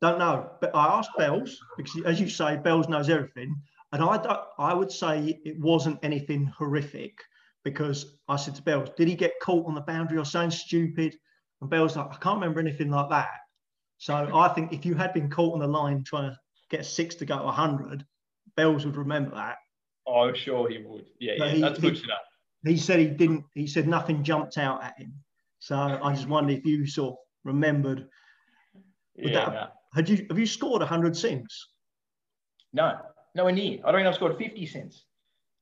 Don't 0.00 0.18
know, 0.18 0.50
but 0.60 0.74
I 0.74 0.86
asked 0.98 1.10
Bells 1.18 1.60
because, 1.76 2.02
as 2.04 2.20
you 2.20 2.28
say, 2.28 2.56
Bells 2.56 2.88
knows 2.88 3.10
everything, 3.10 3.54
and 3.92 4.02
I 4.02 4.16
I 4.58 4.72
would 4.72 4.90
say 4.90 5.40
it 5.44 5.60
wasn't 5.60 5.98
anything 6.02 6.46
horrific 6.46 7.18
because 7.64 8.16
I 8.28 8.36
said 8.36 8.54
to 8.54 8.62
Bells, 8.62 8.90
"Did 8.96 9.08
he 9.08 9.14
get 9.14 9.32
caught 9.42 9.66
on 9.66 9.74
the 9.74 9.82
boundary 9.82 10.16
or 10.16 10.24
something 10.24 10.50
stupid?" 10.50 11.14
And 11.60 11.68
Bells 11.68 11.96
like, 11.96 12.06
"I 12.14 12.16
can't 12.16 12.36
remember 12.36 12.60
anything 12.60 12.90
like 12.90 13.10
that." 13.10 13.28
So 13.98 14.14
I 14.34 14.48
think 14.48 14.72
if 14.72 14.86
you 14.86 14.94
had 14.94 15.12
been 15.12 15.28
caught 15.28 15.52
on 15.52 15.60
the 15.60 15.66
line 15.66 16.02
trying 16.02 16.30
to 16.30 16.38
get 16.70 16.80
a 16.80 16.84
six 16.84 17.14
to 17.16 17.26
go 17.26 17.38
to 17.38 17.44
100, 17.44 18.04
Bells 18.56 18.86
would 18.86 18.96
remember 18.96 19.34
that. 19.34 19.58
Oh, 20.06 20.28
I'm 20.28 20.34
sure 20.34 20.68
he 20.68 20.78
would. 20.78 21.06
Yeah, 21.18 21.34
yeah 21.38 21.48
he, 21.50 21.60
that's 21.60 21.78
good 21.78 21.94
he, 21.94 22.00
to 22.00 22.06
know. 22.06 22.14
He 22.64 22.76
said 22.76 22.98
he 22.98 23.06
didn't. 23.06 23.44
He 23.54 23.66
said 23.66 23.88
nothing 23.88 24.22
jumped 24.22 24.58
out 24.58 24.82
at 24.82 24.98
him. 24.98 25.14
So 25.60 25.76
I 25.76 26.14
just 26.14 26.28
wondered 26.28 26.58
if 26.58 26.64
you 26.64 26.86
sort 26.86 27.12
of 27.12 27.18
remembered. 27.44 28.08
Yeah. 29.16 29.50
That. 29.50 29.72
Had 29.94 30.08
you 30.08 30.26
have 30.28 30.38
you 30.38 30.46
scored 30.46 30.80
100 30.80 31.16
since? 31.16 31.68
No, 32.72 32.98
nowhere 33.34 33.52
near. 33.52 33.80
I 33.84 33.90
don't 33.90 34.00
think 34.00 34.08
I've 34.08 34.14
scored 34.14 34.38
50 34.38 34.66
cents. 34.66 35.04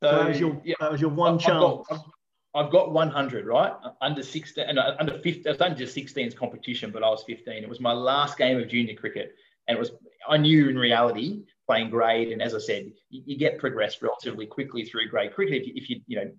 So, 0.02 0.10
so 0.10 0.18
that 0.18 0.28
was 0.28 0.40
your 0.40 0.60
yeah, 0.64 0.74
that 0.80 0.92
was 0.92 1.00
your 1.00 1.10
one 1.10 1.34
I've, 1.34 1.40
chance. 1.40 1.64
I've 1.90 1.98
got, 1.98 2.06
I've, 2.54 2.70
got 2.70 2.92
100 2.92 3.46
right 3.46 3.72
under 4.00 4.22
16 4.22 4.64
and 4.64 4.78
under 4.78 5.18
15. 5.18 5.42
I 5.46 5.50
was 5.50 5.60
under 5.60 5.84
16's 5.84 6.34
competition, 6.34 6.90
but 6.92 7.02
I 7.02 7.08
was 7.08 7.24
15. 7.24 7.62
It 7.62 7.68
was 7.68 7.80
my 7.80 7.92
last 7.92 8.38
game 8.38 8.58
of 8.58 8.68
junior 8.68 8.94
cricket, 8.94 9.34
and 9.66 9.76
it 9.76 9.78
was 9.78 9.92
I 10.28 10.36
knew 10.36 10.68
in 10.68 10.78
reality 10.78 11.42
playing 11.68 11.90
grade, 11.90 12.32
and 12.32 12.40
as 12.40 12.54
I 12.54 12.58
said, 12.58 12.92
you, 13.10 13.22
you 13.26 13.36
get 13.36 13.58
progressed 13.58 14.00
relatively 14.00 14.46
quickly 14.46 14.84
through 14.84 15.08
grade 15.08 15.34
cricket 15.34 15.62
if 15.62 15.66
you, 15.66 15.72
if 15.76 15.90
you 15.90 16.00
you 16.06 16.16
know 16.16 16.30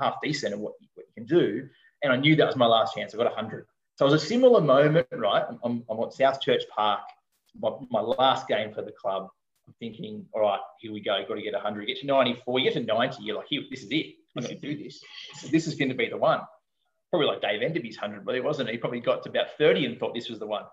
half 0.00 0.16
decent 0.22 0.52
at 0.52 0.58
what 0.58 0.74
you, 0.80 0.88
what 0.94 1.06
you 1.06 1.12
can 1.14 1.26
do. 1.26 1.68
And 2.02 2.12
I 2.12 2.16
knew 2.16 2.34
that 2.36 2.46
was 2.46 2.56
my 2.56 2.66
last 2.66 2.94
chance. 2.94 3.14
I 3.14 3.18
got 3.18 3.26
100. 3.26 3.66
So 3.96 4.06
it 4.06 4.10
was 4.10 4.22
a 4.22 4.26
similar 4.26 4.60
moment, 4.60 5.06
right? 5.12 5.44
I'm, 5.62 5.84
I'm 5.88 6.00
at 6.00 6.14
Southchurch 6.14 6.62
Park, 6.74 7.00
my, 7.60 7.70
my 7.90 8.00
last 8.00 8.48
game 8.48 8.72
for 8.72 8.82
the 8.82 8.92
club. 8.92 9.28
I'm 9.66 9.74
thinking, 9.78 10.24
all 10.32 10.40
right, 10.40 10.60
here 10.80 10.92
we 10.92 11.00
go. 11.00 11.22
Got 11.28 11.34
to 11.34 11.42
get 11.42 11.52
100. 11.52 11.86
Get 11.86 12.00
to 12.00 12.06
94. 12.06 12.58
You 12.58 12.64
get 12.64 12.80
to 12.80 12.86
90. 12.86 13.22
You're 13.22 13.36
like, 13.36 13.48
here, 13.48 13.62
this 13.70 13.82
is 13.82 13.90
it. 13.90 14.14
I'm 14.36 14.42
going 14.42 14.58
to 14.58 14.60
do 14.60 14.82
this. 14.82 15.02
This 15.50 15.66
is 15.66 15.74
going 15.74 15.90
to 15.90 15.94
be 15.94 16.08
the 16.08 16.16
one. 16.16 16.40
Probably 17.10 17.26
like 17.26 17.42
Dave 17.42 17.60
Enderby's 17.60 18.00
100, 18.00 18.24
but 18.24 18.34
it 18.34 18.42
wasn't. 18.42 18.70
He 18.70 18.78
probably 18.78 19.00
got 19.00 19.22
to 19.24 19.28
about 19.28 19.48
30 19.58 19.84
and 19.84 19.98
thought 19.98 20.14
this 20.14 20.30
was 20.30 20.38
the 20.38 20.46
one. 20.46 20.64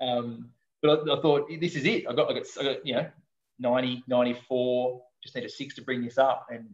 Um, 0.00 0.50
but 0.82 1.08
I, 1.08 1.16
I, 1.16 1.22
thought 1.22 1.48
this 1.60 1.76
is 1.76 1.84
it. 1.84 2.06
I 2.08 2.12
got, 2.12 2.30
I 2.30 2.34
got, 2.34 2.42
I 2.60 2.62
got, 2.64 2.86
you 2.86 2.94
know, 2.96 3.06
90, 3.58 4.04
94. 4.06 5.02
Just 5.22 5.34
need 5.36 5.44
a 5.44 5.48
six 5.48 5.74
to 5.76 5.82
bring 5.82 6.02
this 6.02 6.18
up, 6.18 6.46
and 6.50 6.68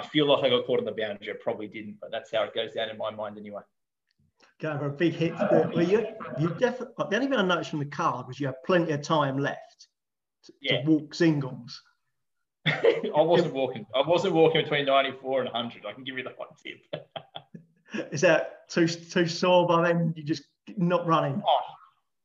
I 0.00 0.06
feel 0.06 0.26
like 0.26 0.44
I 0.44 0.48
got 0.48 0.66
caught 0.66 0.78
on 0.78 0.84
the 0.84 0.92
boundary. 0.92 1.30
I 1.30 1.36
probably 1.42 1.68
didn't, 1.68 1.98
but 2.00 2.10
that's 2.10 2.32
how 2.32 2.42
it 2.44 2.54
goes 2.54 2.72
down 2.72 2.88
in 2.88 2.96
my 2.96 3.10
mind 3.10 3.36
anyway. 3.38 3.62
Going 4.60 4.78
for 4.78 4.86
a 4.86 4.90
big 4.90 5.14
hit. 5.14 5.34
Well, 5.50 5.82
you, 5.82 6.06
you 6.38 6.48
definitely. 6.58 6.94
The 7.10 7.16
only 7.16 7.28
thing 7.28 7.36
I 7.36 7.42
noticed 7.42 7.70
from 7.70 7.80
the 7.80 7.86
card 7.86 8.26
was 8.26 8.40
you 8.40 8.46
had 8.46 8.62
plenty 8.64 8.92
of 8.92 9.02
time 9.02 9.38
left 9.38 9.88
to, 10.44 10.52
yeah. 10.62 10.82
to 10.82 10.90
walk 10.90 11.14
singles. 11.14 11.82
I 12.66 13.02
wasn't 13.16 13.54
walking. 13.54 13.86
I 13.94 14.06
wasn't 14.06 14.34
walking 14.34 14.62
between 14.62 14.86
94 14.86 15.42
and 15.42 15.52
100. 15.52 15.86
I 15.86 15.92
can 15.92 16.04
give 16.04 16.16
you 16.16 16.24
the 16.24 16.34
hot 16.38 16.58
tip. 16.62 18.10
Is 18.12 18.20
that 18.20 18.68
too 18.68 18.86
too 18.86 19.26
sore 19.26 19.66
by 19.66 19.88
then? 19.88 20.14
You 20.16 20.22
just 20.22 20.44
not 20.76 21.06
running. 21.06 21.42
Oh, 21.46 21.60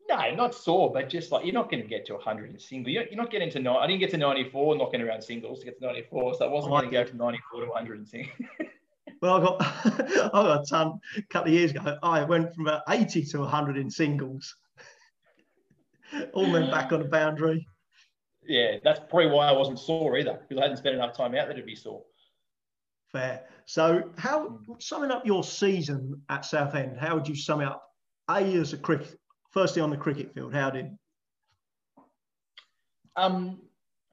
no, 0.08 0.36
not 0.36 0.54
sore, 0.54 0.92
but 0.94 1.10
just 1.10 1.32
like 1.32 1.46
you're 1.46 1.54
not 1.54 1.70
going 1.70 1.82
to 1.82 1.90
get 1.90 2.06
to 2.06 2.14
100 2.14 2.52
in 2.52 2.60
single. 2.60 2.92
You're, 2.92 3.06
you're 3.06 3.16
not 3.16 3.32
getting 3.32 3.50
to 3.52 3.60
nine. 3.60 3.78
I 3.78 3.88
didn't 3.88 4.00
get 4.00 4.12
to 4.12 4.18
94 4.18 4.78
knocking 4.78 5.02
around 5.02 5.22
singles 5.22 5.60
to 5.60 5.66
get 5.66 5.80
to 5.80 5.86
94, 5.86 6.36
so 6.36 6.46
I 6.46 6.50
wasn't 6.50 6.74
oh, 6.74 6.78
going 6.78 6.90
to 6.90 6.92
go 6.92 7.06
from 7.06 7.18
94 7.18 7.62
to 7.62 7.68
100 7.68 8.00
in 8.00 8.06
single. 8.06 8.32
Well, 9.22 9.38
I 9.38 9.44
got 9.44 9.62
I 10.36 10.44
got 10.44 10.62
a 10.62 10.66
ton 10.70 11.00
a 11.18 11.22
couple 11.24 11.52
of 11.52 11.58
years 11.58 11.72
ago. 11.72 11.98
I 12.04 12.24
went 12.24 12.54
from 12.54 12.68
about 12.68 12.84
80 12.90 13.24
to 13.26 13.40
100 13.40 13.78
in 13.78 13.90
singles. 13.90 14.56
All 16.34 16.46
men 16.46 16.70
back 16.70 16.92
on 16.92 17.00
the 17.00 17.06
boundary. 17.06 17.68
Yeah, 18.48 18.78
that's 18.84 19.00
probably 19.00 19.28
why 19.28 19.48
I 19.48 19.52
wasn't 19.52 19.80
sore 19.80 20.18
either, 20.18 20.40
because 20.48 20.60
I 20.60 20.64
hadn't 20.64 20.78
spent 20.78 20.96
enough 20.96 21.18
time 21.18 21.34
out 21.34 21.48
there 21.48 21.58
to 21.58 21.64
be 21.64 21.76
sore. 21.76 22.04
Fair. 23.12 23.46
So, 23.66 24.12
how 24.18 24.50
hmm. 24.50 24.74
summing 24.80 25.12
up 25.12 25.26
your 25.26 25.44
season 25.44 26.22
at 26.30 26.46
Southend? 26.46 26.98
How 27.00 27.16
would 27.16 27.28
you 27.28 27.36
sum 27.36 27.62
it 27.62 27.68
up? 27.68 27.84
A 28.30 28.42
as 28.56 28.74
a 28.74 28.78
cricket, 28.78 29.20
firstly 29.56 29.82
on 29.82 29.90
the 29.90 29.98
cricket 29.98 30.32
field, 30.34 30.54
how 30.54 30.70
did? 30.70 30.96
Um, 33.16 33.62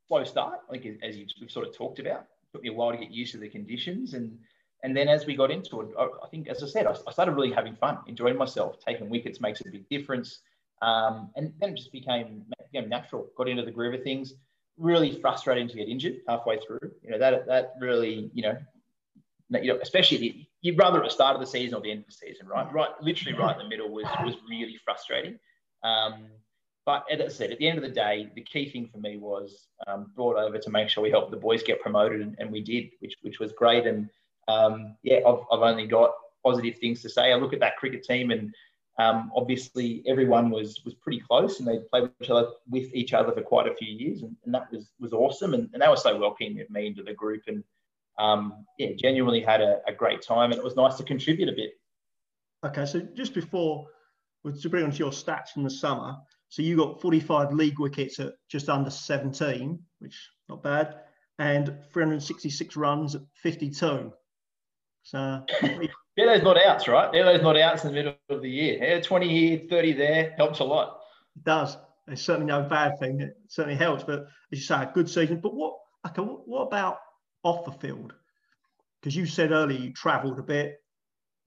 slow 0.08 0.24
start, 0.24 0.60
like 0.70 0.86
as 1.02 1.16
you, 1.18 1.26
we've 1.40 1.50
sort 1.50 1.66
of 1.66 1.76
talked 1.76 1.98
about. 1.98 2.26
Took 2.54 2.62
me 2.62 2.68
a 2.68 2.72
while 2.72 2.92
to 2.92 2.96
get 2.96 3.10
used 3.10 3.32
to 3.32 3.38
the 3.38 3.48
conditions, 3.48 4.14
and 4.14 4.38
and 4.84 4.96
then 4.96 5.08
as 5.08 5.26
we 5.26 5.34
got 5.34 5.50
into 5.50 5.80
it, 5.80 5.88
I, 5.98 6.28
think, 6.30 6.48
as 6.48 6.62
I 6.62 6.66
said, 6.66 6.86
I, 6.86 6.94
I, 7.06 7.12
started 7.12 7.32
really 7.32 7.52
having 7.52 7.74
fun, 7.76 7.98
enjoying 8.06 8.36
myself. 8.36 8.76
Taking 8.84 9.08
wickets 9.08 9.40
makes 9.40 9.60
a 9.60 9.64
big 9.64 9.88
difference, 9.88 10.40
um, 10.82 11.30
and 11.36 11.52
then 11.60 11.70
it 11.70 11.76
just 11.76 11.92
became, 11.92 12.44
became 12.72 12.88
natural. 12.88 13.28
Got 13.36 13.48
into 13.48 13.64
the 13.64 13.70
groove 13.70 13.94
of 13.94 14.02
things. 14.02 14.34
Really 14.76 15.20
frustrating 15.20 15.68
to 15.68 15.76
get 15.76 15.88
injured 15.88 16.18
halfway 16.28 16.58
through. 16.58 16.90
You 17.02 17.10
know 17.10 17.18
that 17.18 17.46
that 17.46 17.74
really, 17.80 18.30
you 18.34 18.42
know, 18.42 18.56
you 19.50 19.72
know, 19.72 19.78
especially 19.82 20.48
you'd 20.62 20.78
rather 20.78 20.98
at 20.98 21.04
the 21.04 21.10
start 21.10 21.34
of 21.34 21.40
the 21.40 21.46
season 21.46 21.74
or 21.74 21.80
the 21.80 21.90
end 21.90 22.00
of 22.00 22.06
the 22.06 22.12
season, 22.12 22.46
right? 22.46 22.72
Right, 22.72 22.90
literally 23.00 23.36
right 23.36 23.54
in 23.54 23.62
the 23.62 23.68
middle 23.68 23.90
was 23.90 24.06
was 24.24 24.36
really 24.48 24.78
frustrating. 24.84 25.38
Um, 25.84 26.28
but 26.86 27.04
as 27.10 27.20
I 27.20 27.28
said, 27.28 27.50
at 27.50 27.58
the 27.58 27.68
end 27.68 27.78
of 27.78 27.84
the 27.84 27.90
day, 27.90 28.30
the 28.34 28.42
key 28.42 28.68
thing 28.68 28.88
for 28.92 28.98
me 28.98 29.16
was 29.16 29.68
um, 29.86 30.10
brought 30.16 30.36
over 30.36 30.58
to 30.58 30.70
make 30.70 30.88
sure 30.88 31.02
we 31.02 31.10
helped 31.10 31.30
the 31.30 31.36
boys 31.36 31.62
get 31.62 31.80
promoted, 31.80 32.20
and, 32.20 32.34
and 32.38 32.50
we 32.50 32.60
did, 32.60 32.90
which 33.00 33.14
which 33.22 33.38
was 33.38 33.52
great. 33.52 33.86
And 33.86 34.08
um, 34.48 34.96
yeah, 35.02 35.20
I've, 35.26 35.40
I've 35.52 35.60
only 35.60 35.86
got 35.86 36.12
positive 36.44 36.78
things 36.78 37.02
to 37.02 37.08
say. 37.08 37.32
I 37.32 37.36
look 37.36 37.52
at 37.52 37.60
that 37.60 37.76
cricket 37.76 38.02
team, 38.04 38.30
and 38.30 38.54
um, 38.98 39.30
obviously 39.34 40.02
everyone 40.06 40.50
was 40.50 40.80
was 40.84 40.94
pretty 40.94 41.20
close, 41.20 41.58
and 41.58 41.68
they 41.68 41.78
played 41.90 42.04
with 42.04 42.12
each 42.20 42.30
other, 42.30 42.48
with 42.70 42.94
each 42.94 43.12
other 43.12 43.32
for 43.32 43.42
quite 43.42 43.68
a 43.68 43.74
few 43.74 43.92
years, 43.92 44.22
and, 44.22 44.36
and 44.44 44.54
that 44.54 44.70
was 44.72 44.90
was 45.00 45.12
awesome. 45.12 45.54
And, 45.54 45.68
and 45.72 45.82
they 45.82 45.88
were 45.88 45.96
so 45.96 46.18
welcoming 46.18 46.60
of 46.60 46.70
me 46.70 46.86
into 46.86 47.02
the 47.02 47.14
group, 47.14 47.42
and 47.46 47.62
um, 48.18 48.64
yeah, 48.78 48.90
genuinely 48.98 49.40
had 49.40 49.60
a, 49.60 49.80
a, 49.88 49.92
great 49.92 50.22
time, 50.22 50.52
and 50.52 50.58
it 50.58 50.64
was 50.64 50.76
nice 50.76 50.96
to 50.96 51.04
contribute 51.04 51.48
a 51.48 51.52
bit. 51.52 51.70
Okay, 52.64 52.84
so 52.84 53.00
just 53.14 53.34
before 53.34 53.86
to 54.60 54.68
bring 54.68 54.84
on 54.84 54.90
to 54.90 54.98
your 54.98 55.10
stats 55.10 55.48
from 55.48 55.62
the 55.62 55.70
summer, 55.70 56.16
so 56.48 56.62
you 56.62 56.76
got 56.76 57.00
45 57.00 57.52
league 57.52 57.78
wickets 57.78 58.20
at 58.20 58.34
just 58.50 58.68
under 58.68 58.90
17, 58.90 59.78
which 60.00 60.28
not 60.48 60.62
bad, 60.62 60.96
and 61.38 61.74
366 61.92 62.76
runs 62.76 63.14
at 63.14 63.22
52. 63.36 64.12
So 65.02 65.44
yeah, 65.62 66.26
those 66.26 66.42
not 66.42 66.62
outs, 66.64 66.88
right? 66.88 67.10
They're 67.10 67.24
those 67.24 67.42
not 67.42 67.58
outs 67.58 67.84
in 67.84 67.90
the 67.90 67.94
middle 67.94 68.14
of 68.28 68.42
the 68.42 68.50
year. 68.50 68.78
Yeah, 68.82 69.00
20 69.00 69.28
here, 69.28 69.60
30 69.68 69.92
there 69.94 70.34
helps 70.36 70.58
a 70.58 70.64
lot. 70.64 71.00
It 71.36 71.44
does. 71.44 71.76
It's 72.08 72.22
certainly 72.22 72.46
no 72.46 72.62
bad 72.62 72.98
thing. 72.98 73.20
It 73.20 73.36
certainly 73.48 73.78
helps. 73.78 74.04
But 74.04 74.26
as 74.52 74.58
you 74.58 74.60
say, 74.60 74.74
a 74.74 74.90
good 74.92 75.08
season. 75.08 75.40
But 75.40 75.54
what 75.54 75.74
okay, 76.06 76.22
what 76.22 76.62
about 76.62 76.98
off 77.42 77.64
the 77.64 77.72
field? 77.72 78.12
Because 79.00 79.16
you 79.16 79.26
said 79.26 79.50
earlier 79.50 79.78
you 79.78 79.92
travelled 79.92 80.38
a 80.38 80.42
bit, 80.42 80.82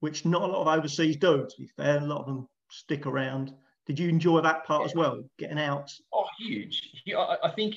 which 0.00 0.24
not 0.24 0.42
a 0.42 0.46
lot 0.46 0.62
of 0.62 0.78
overseas 0.78 1.16
do, 1.16 1.46
to 1.46 1.56
be 1.58 1.66
fair. 1.66 1.98
A 1.98 2.04
lot 2.04 2.20
of 2.20 2.26
them 2.26 2.48
stick 2.70 3.06
around. 3.06 3.52
Did 3.86 3.98
you 3.98 4.08
enjoy 4.08 4.40
that 4.40 4.64
part 4.64 4.84
as 4.84 4.94
well, 4.94 5.22
getting 5.38 5.58
out? 5.58 5.92
Oh, 6.12 6.26
huge. 6.38 6.82
Yeah, 7.04 7.18
I, 7.18 7.48
I 7.48 7.50
think 7.52 7.76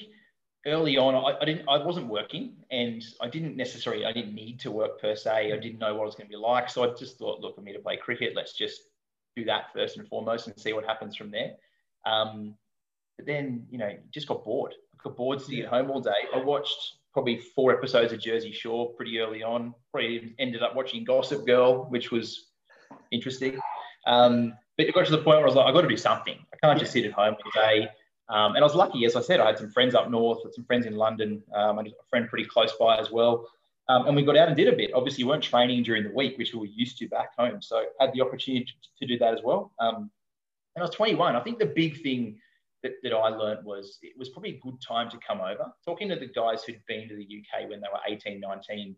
early 0.66 0.98
on, 0.98 1.16
I, 1.16 1.40
I, 1.40 1.46
didn't, 1.46 1.70
I 1.70 1.78
wasn't 1.78 2.08
working, 2.08 2.54
and 2.72 3.04
I 3.22 3.30
didn't 3.30 3.56
necessarily, 3.56 4.06
I 4.06 4.12
didn't 4.12 4.34
need 4.34 4.60
to 4.62 4.72
work 4.72 5.00
per 5.00 5.16
se. 5.16 5.54
I 5.54 5.58
didn't 5.58 5.80
know 5.80 5.94
what 5.96 6.04
it 6.04 6.08
was 6.08 6.16
going 6.16 6.28
to 6.28 6.32
be 6.32 6.36
like, 6.36 6.70
so 6.70 6.84
I 6.84 6.94
just 6.96 7.18
thought, 7.18 7.40
look, 7.40 7.56
for 7.56 7.62
me 7.62 7.74
to 7.74 7.80
play 7.80 7.96
cricket, 7.96 8.34
let's 8.36 8.54
just 8.54 8.82
do 9.36 9.46
that 9.46 9.72
first 9.74 9.98
and 9.98 10.08
foremost, 10.08 10.48
and 10.48 10.60
see 10.60 10.74
what 10.74 10.86
happens 10.86 11.16
from 11.16 11.32
there. 11.32 11.54
Um, 12.06 12.56
but 13.18 13.26
then, 13.26 13.66
you 13.70 13.78
know, 13.78 13.96
just 14.12 14.28
got 14.28 14.44
bored. 14.44 14.74
I 14.94 14.98
got 15.04 15.16
bored 15.16 15.42
sitting 15.42 15.62
at 15.62 15.70
home 15.70 15.92
all 15.92 16.02
day. 16.02 16.12
I 16.34 16.40
watched 16.40 16.96
probably 17.14 17.38
four 17.56 17.72
episodes 17.72 18.14
of 18.14 18.20
Jersey 18.20 18.52
Shore 18.52 18.94
pretty 18.94 19.20
early 19.20 19.44
on. 19.44 19.74
Probably 19.92 20.36
ended 20.40 20.62
up 20.62 20.76
watching 20.76 21.04
Gossip 21.04 21.46
Girl, 21.46 21.86
which 21.90 22.12
was 22.12 22.48
interesting. 23.12 23.60
Um, 24.08 24.54
but 24.78 24.88
it 24.88 24.96
got 24.96 25.06
to 25.06 25.12
the 25.12 25.18
point 25.18 25.38
where 25.38 25.44
I 25.44 25.46
was 25.46 25.56
like, 25.56 25.66
I've 25.66 25.74
got 25.74 25.82
to 25.82 25.88
do 25.88 25.98
something. 25.98 26.38
I 26.54 26.66
can't 26.66 26.80
just 26.80 26.94
sit 26.94 27.06
at 27.06 27.12
home 27.12 27.36
all 27.44 27.62
day. 27.62 27.90
Um, 28.30 28.56
and 28.56 28.60
I 28.60 28.62
was 28.62 28.76
lucky, 28.76 29.06
as 29.06 29.16
I 29.16 29.22
said, 29.22 29.40
I 29.40 29.48
had 29.48 29.58
some 29.58 29.72
friends 29.72 29.96
up 29.96 30.10
north, 30.10 30.40
some 30.54 30.64
friends 30.66 30.86
in 30.86 30.96
London, 30.96 31.42
um, 31.54 31.80
a 31.80 31.84
friend 32.10 32.30
pretty 32.30 32.46
close 32.46 32.72
by 32.80 32.98
as 32.98 33.12
well. 33.12 33.48
Um, 33.90 34.06
and 34.06 34.16
we 34.16 34.24
got 34.24 34.38
out 34.38 34.48
and 34.48 34.56
did 34.56 34.68
a 34.68 34.76
bit. 34.76 34.92
Obviously, 34.94 35.24
we 35.24 35.32
weren't 35.32 35.44
training 35.44 35.82
during 35.82 36.04
the 36.04 36.14
week, 36.14 36.38
which 36.38 36.54
we 36.54 36.60
were 36.60 36.68
used 36.68 37.00
to 37.00 37.08
back 37.08 37.32
home. 37.38 37.60
So 37.60 37.86
had 38.00 38.14
the 38.14 38.22
opportunity 38.22 38.66
to, 38.66 38.72
to 39.00 39.08
do 39.12 39.18
that 39.18 39.34
as 39.34 39.40
well. 39.44 39.74
Um, 39.80 40.12
and 40.76 40.84
I 40.84 40.86
was 40.86 40.92
21. 40.92 41.36
I 41.36 41.40
think 41.40 41.58
the 41.58 41.66
big 41.66 42.04
thing 42.04 42.40
that, 42.84 42.94
that 43.04 43.14
I 43.14 43.30
learned 43.30 43.66
was 43.66 43.98
it 44.02 44.14
was 44.18 44.30
probably 44.30 44.52
a 44.52 44.60
good 44.60 44.82
time 44.86 45.10
to 45.10 45.18
come 45.26 45.42
over. 45.42 45.72
Talking 45.86 46.10
to 46.10 46.16
the 46.16 46.28
guys 46.28 46.64
who'd 46.64 46.82
been 46.88 47.10
to 47.10 47.16
the 47.16 47.24
UK 47.24 47.70
when 47.70 47.82
they 47.82 47.88
were 47.92 48.00
18, 48.08 48.40
19, 48.40 48.96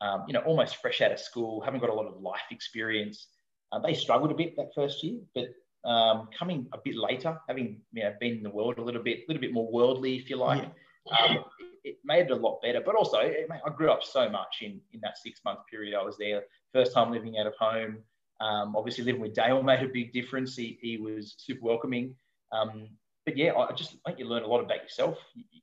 um, 0.00 0.24
you 0.26 0.32
know, 0.32 0.40
almost 0.40 0.76
fresh 0.76 1.00
out 1.00 1.12
of 1.12 1.20
school, 1.20 1.60
haven't 1.60 1.80
got 1.80 1.90
a 1.90 1.94
lot 1.94 2.06
of 2.06 2.20
life 2.20 2.40
experience. 2.50 3.28
Uh, 3.72 3.78
they 3.78 3.94
struggled 3.94 4.30
a 4.30 4.34
bit 4.34 4.56
that 4.56 4.70
first 4.74 5.02
year, 5.04 5.20
but 5.34 5.48
um, 5.88 6.28
coming 6.36 6.66
a 6.72 6.78
bit 6.84 6.96
later, 6.96 7.38
having 7.48 7.80
you 7.92 8.02
know, 8.02 8.14
been 8.20 8.38
in 8.38 8.42
the 8.42 8.50
world 8.50 8.78
a 8.78 8.82
little 8.82 9.02
bit, 9.02 9.18
a 9.18 9.24
little 9.28 9.40
bit 9.40 9.52
more 9.52 9.70
worldly, 9.70 10.16
if 10.16 10.28
you 10.28 10.36
like, 10.36 10.62
yeah. 11.06 11.16
um, 11.16 11.44
it, 11.58 11.90
it, 11.90 11.96
made 12.04 12.26
it 12.26 12.30
a 12.32 12.36
lot 12.36 12.60
better. 12.62 12.82
But 12.84 12.96
also, 12.96 13.18
it, 13.18 13.48
I 13.50 13.70
grew 13.70 13.90
up 13.90 14.02
so 14.02 14.28
much 14.28 14.58
in 14.62 14.80
in 14.92 15.00
that 15.02 15.18
six 15.18 15.40
month 15.44 15.60
period 15.70 15.94
I 15.94 16.02
was 16.02 16.18
there. 16.18 16.42
First 16.72 16.92
time 16.92 17.12
living 17.12 17.38
out 17.38 17.46
of 17.46 17.54
home. 17.58 17.98
Um, 18.40 18.74
obviously, 18.74 19.04
living 19.04 19.20
with 19.20 19.34
Dale 19.34 19.62
made 19.62 19.82
a 19.82 19.88
big 19.88 20.12
difference. 20.12 20.56
He, 20.56 20.78
he 20.82 20.96
was 20.96 21.34
super 21.38 21.64
welcoming. 21.64 22.14
Um, 22.52 22.88
but 23.24 23.36
yeah, 23.36 23.54
I 23.54 23.72
just 23.72 23.96
think 24.06 24.18
you 24.18 24.26
learn 24.26 24.42
a 24.42 24.46
lot 24.46 24.60
about 24.60 24.82
yourself. 24.82 25.18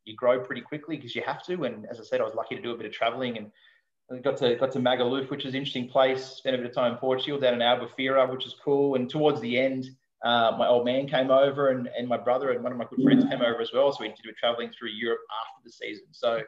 You, 0.06 0.16
grow 0.16 0.40
pretty 0.40 0.62
quickly 0.62 0.96
because 0.96 1.16
you 1.16 1.22
have 1.24 1.44
to. 1.44 1.64
And 1.66 1.86
as 1.92 2.00
I 2.00 2.04
said, 2.04 2.22
I 2.22 2.24
was 2.24 2.34
lucky 2.34 2.56
to 2.56 2.62
do 2.62 2.72
a 2.72 2.78
bit 2.78 2.86
of 2.86 2.92
traveling 2.92 3.38
and 3.38 4.24
got 4.24 4.38
to 4.38 4.56
got 4.56 4.72
to 4.72 4.80
Magaluf, 4.80 5.30
which 5.30 5.44
was 5.44 5.54
an 5.54 5.58
interesting 5.58 5.90
place. 5.90 6.26
Spent 6.26 6.56
a 6.56 6.58
bit 6.58 6.68
of 6.68 6.74
time 6.74 6.94
in 6.94 6.98
Portugal, 6.98 7.40
down 7.40 7.56
in 7.56 7.60
Albufeira, 7.60 8.30
which 8.32 8.46
is 8.46 8.56
cool. 8.64 8.96
And 8.96 9.10
towards 9.10 9.42
the 9.42 9.60
end, 9.60 9.90
uh, 10.24 10.56
my 10.58 10.68
old 10.68 10.86
man 10.86 11.08
came 11.08 11.30
over, 11.30 11.70
and, 11.70 11.90
and 11.98 12.08
my 12.08 12.18
brother 12.18 12.52
and 12.52 12.64
one 12.64 12.72
of 12.72 12.78
my 12.78 12.86
good 12.90 13.04
friends 13.04 13.26
came 13.26 13.42
over 13.42 13.62
as 13.62 13.72
well. 13.74 13.92
So 13.92 14.00
we 14.02 14.08
did 14.08 14.18
a 14.30 14.34
traveling 14.34 14.72
through 14.72 14.90
Europe 14.90 15.20
after 15.42 15.64
the 15.66 15.72
season. 15.72 16.08
So 16.12 16.42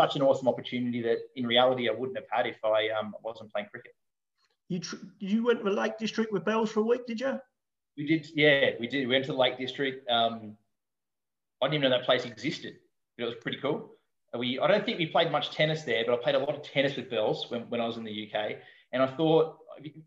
such 0.00 0.16
an 0.16 0.22
awesome 0.22 0.48
opportunity 0.48 1.02
that 1.02 1.18
in 1.36 1.46
reality 1.46 1.88
I 1.88 1.92
wouldn't 1.92 2.16
have 2.16 2.26
had 2.30 2.46
if 2.46 2.56
I 2.64 2.88
um, 2.98 3.14
wasn't 3.22 3.52
playing 3.52 3.68
cricket. 3.70 3.92
You 4.68 4.78
tr- 4.78 4.96
you 5.18 5.44
went 5.44 5.58
to 5.58 5.64
the 5.64 5.70
Lake 5.70 5.98
District 5.98 6.32
with 6.32 6.44
Bells 6.44 6.70
for 6.72 6.80
a 6.80 6.84
week, 6.84 7.06
did 7.06 7.20
you? 7.20 7.38
We 7.96 8.06
did, 8.06 8.26
yeah, 8.34 8.70
we 8.80 8.86
did. 8.86 9.06
We 9.06 9.14
went 9.14 9.26
to 9.26 9.32
the 9.32 9.38
Lake 9.38 9.58
District. 9.58 10.08
Um, 10.10 10.56
I 11.60 11.66
didn't 11.66 11.74
even 11.74 11.90
know 11.90 11.96
that 11.96 12.06
place 12.06 12.24
existed. 12.24 12.76
But 13.16 13.24
it 13.24 13.26
was 13.26 13.34
pretty 13.40 13.58
cool. 13.58 13.90
We, 14.36 14.58
I 14.58 14.66
don't 14.66 14.84
think 14.84 14.98
we 14.98 15.06
played 15.06 15.30
much 15.30 15.50
tennis 15.50 15.82
there, 15.82 16.04
but 16.06 16.14
I 16.14 16.22
played 16.22 16.34
a 16.34 16.38
lot 16.38 16.54
of 16.54 16.62
tennis 16.62 16.96
with 16.96 17.10
Bells 17.10 17.46
when, 17.50 17.62
when 17.68 17.80
I 17.80 17.86
was 17.86 17.98
in 17.98 18.04
the 18.04 18.30
UK. 18.30 18.56
And 18.92 19.02
I 19.02 19.06
thought, 19.06 19.58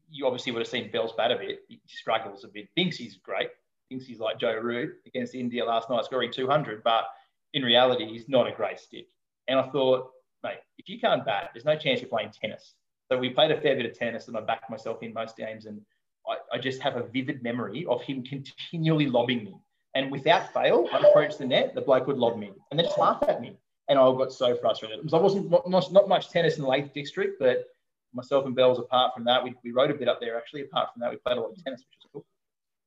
you 0.09 0.25
obviously 0.25 0.51
would 0.51 0.59
have 0.59 0.67
seen 0.67 0.91
Bells 0.91 1.13
bat 1.15 1.31
a 1.31 1.37
bit. 1.37 1.59
He 1.67 1.79
struggles 1.87 2.43
a 2.43 2.47
bit, 2.47 2.67
thinks 2.75 2.97
he's 2.97 3.17
great, 3.17 3.49
thinks 3.89 4.05
he's 4.05 4.19
like 4.19 4.39
Joe 4.39 4.55
Root 4.55 4.95
against 5.05 5.35
India 5.35 5.63
last 5.63 5.89
night, 5.89 6.05
scoring 6.05 6.31
200. 6.31 6.83
But 6.83 7.05
in 7.53 7.63
reality, 7.63 8.05
he's 8.07 8.27
not 8.27 8.47
a 8.47 8.51
great 8.51 8.79
stick. 8.79 9.07
And 9.47 9.59
I 9.59 9.69
thought, 9.69 10.09
mate, 10.43 10.59
if 10.77 10.89
you 10.89 10.99
can't 10.99 11.25
bat, 11.25 11.51
there's 11.53 11.65
no 11.65 11.75
chance 11.75 12.01
you're 12.01 12.09
playing 12.09 12.31
tennis. 12.31 12.73
So 13.11 13.17
we 13.17 13.29
played 13.29 13.51
a 13.51 13.61
fair 13.61 13.75
bit 13.75 13.85
of 13.85 13.97
tennis 13.97 14.27
and 14.27 14.35
I 14.35 14.41
backed 14.41 14.69
myself 14.69 15.03
in 15.03 15.13
most 15.13 15.37
games. 15.37 15.65
And 15.65 15.81
I, 16.27 16.55
I 16.55 16.57
just 16.57 16.81
have 16.81 16.95
a 16.95 17.03
vivid 17.03 17.43
memory 17.43 17.85
of 17.87 18.01
him 18.01 18.23
continually 18.23 19.07
lobbing 19.07 19.43
me. 19.43 19.55
And 19.93 20.11
without 20.11 20.53
fail, 20.53 20.87
I'd 20.91 21.05
approach 21.05 21.37
the 21.37 21.45
net, 21.45 21.73
the 21.73 21.81
bloke 21.81 22.07
would 22.07 22.17
lob 22.17 22.37
me 22.37 22.51
and 22.69 22.79
then 22.79 22.85
just 22.85 22.97
laugh 22.97 23.23
at 23.27 23.41
me 23.41 23.57
and 23.87 23.99
I 23.99 24.03
got 24.13 24.31
so 24.33 24.55
frustrated 24.55 24.99
because 24.99 25.13
I 25.13 25.19
wasn't 25.19 25.49
not, 25.69 25.91
not 25.91 26.07
much 26.07 26.29
tennis 26.29 26.57
in 26.57 26.63
the 26.63 26.69
Lake 26.69 26.93
District, 26.93 27.39
but 27.39 27.65
myself 28.13 28.45
and 28.45 28.55
Bells, 28.55 28.79
apart 28.79 29.13
from 29.13 29.25
that, 29.25 29.43
we, 29.43 29.53
we 29.63 29.71
rode 29.71 29.91
a 29.91 29.93
bit 29.93 30.07
up 30.07 30.19
there 30.19 30.37
actually. 30.37 30.61
Apart 30.61 30.89
from 30.93 31.01
that, 31.01 31.11
we 31.11 31.17
played 31.17 31.37
a 31.37 31.41
lot 31.41 31.51
of 31.51 31.63
tennis, 31.63 31.81
which 31.81 31.97
was 32.01 32.09
cool. 32.11 32.25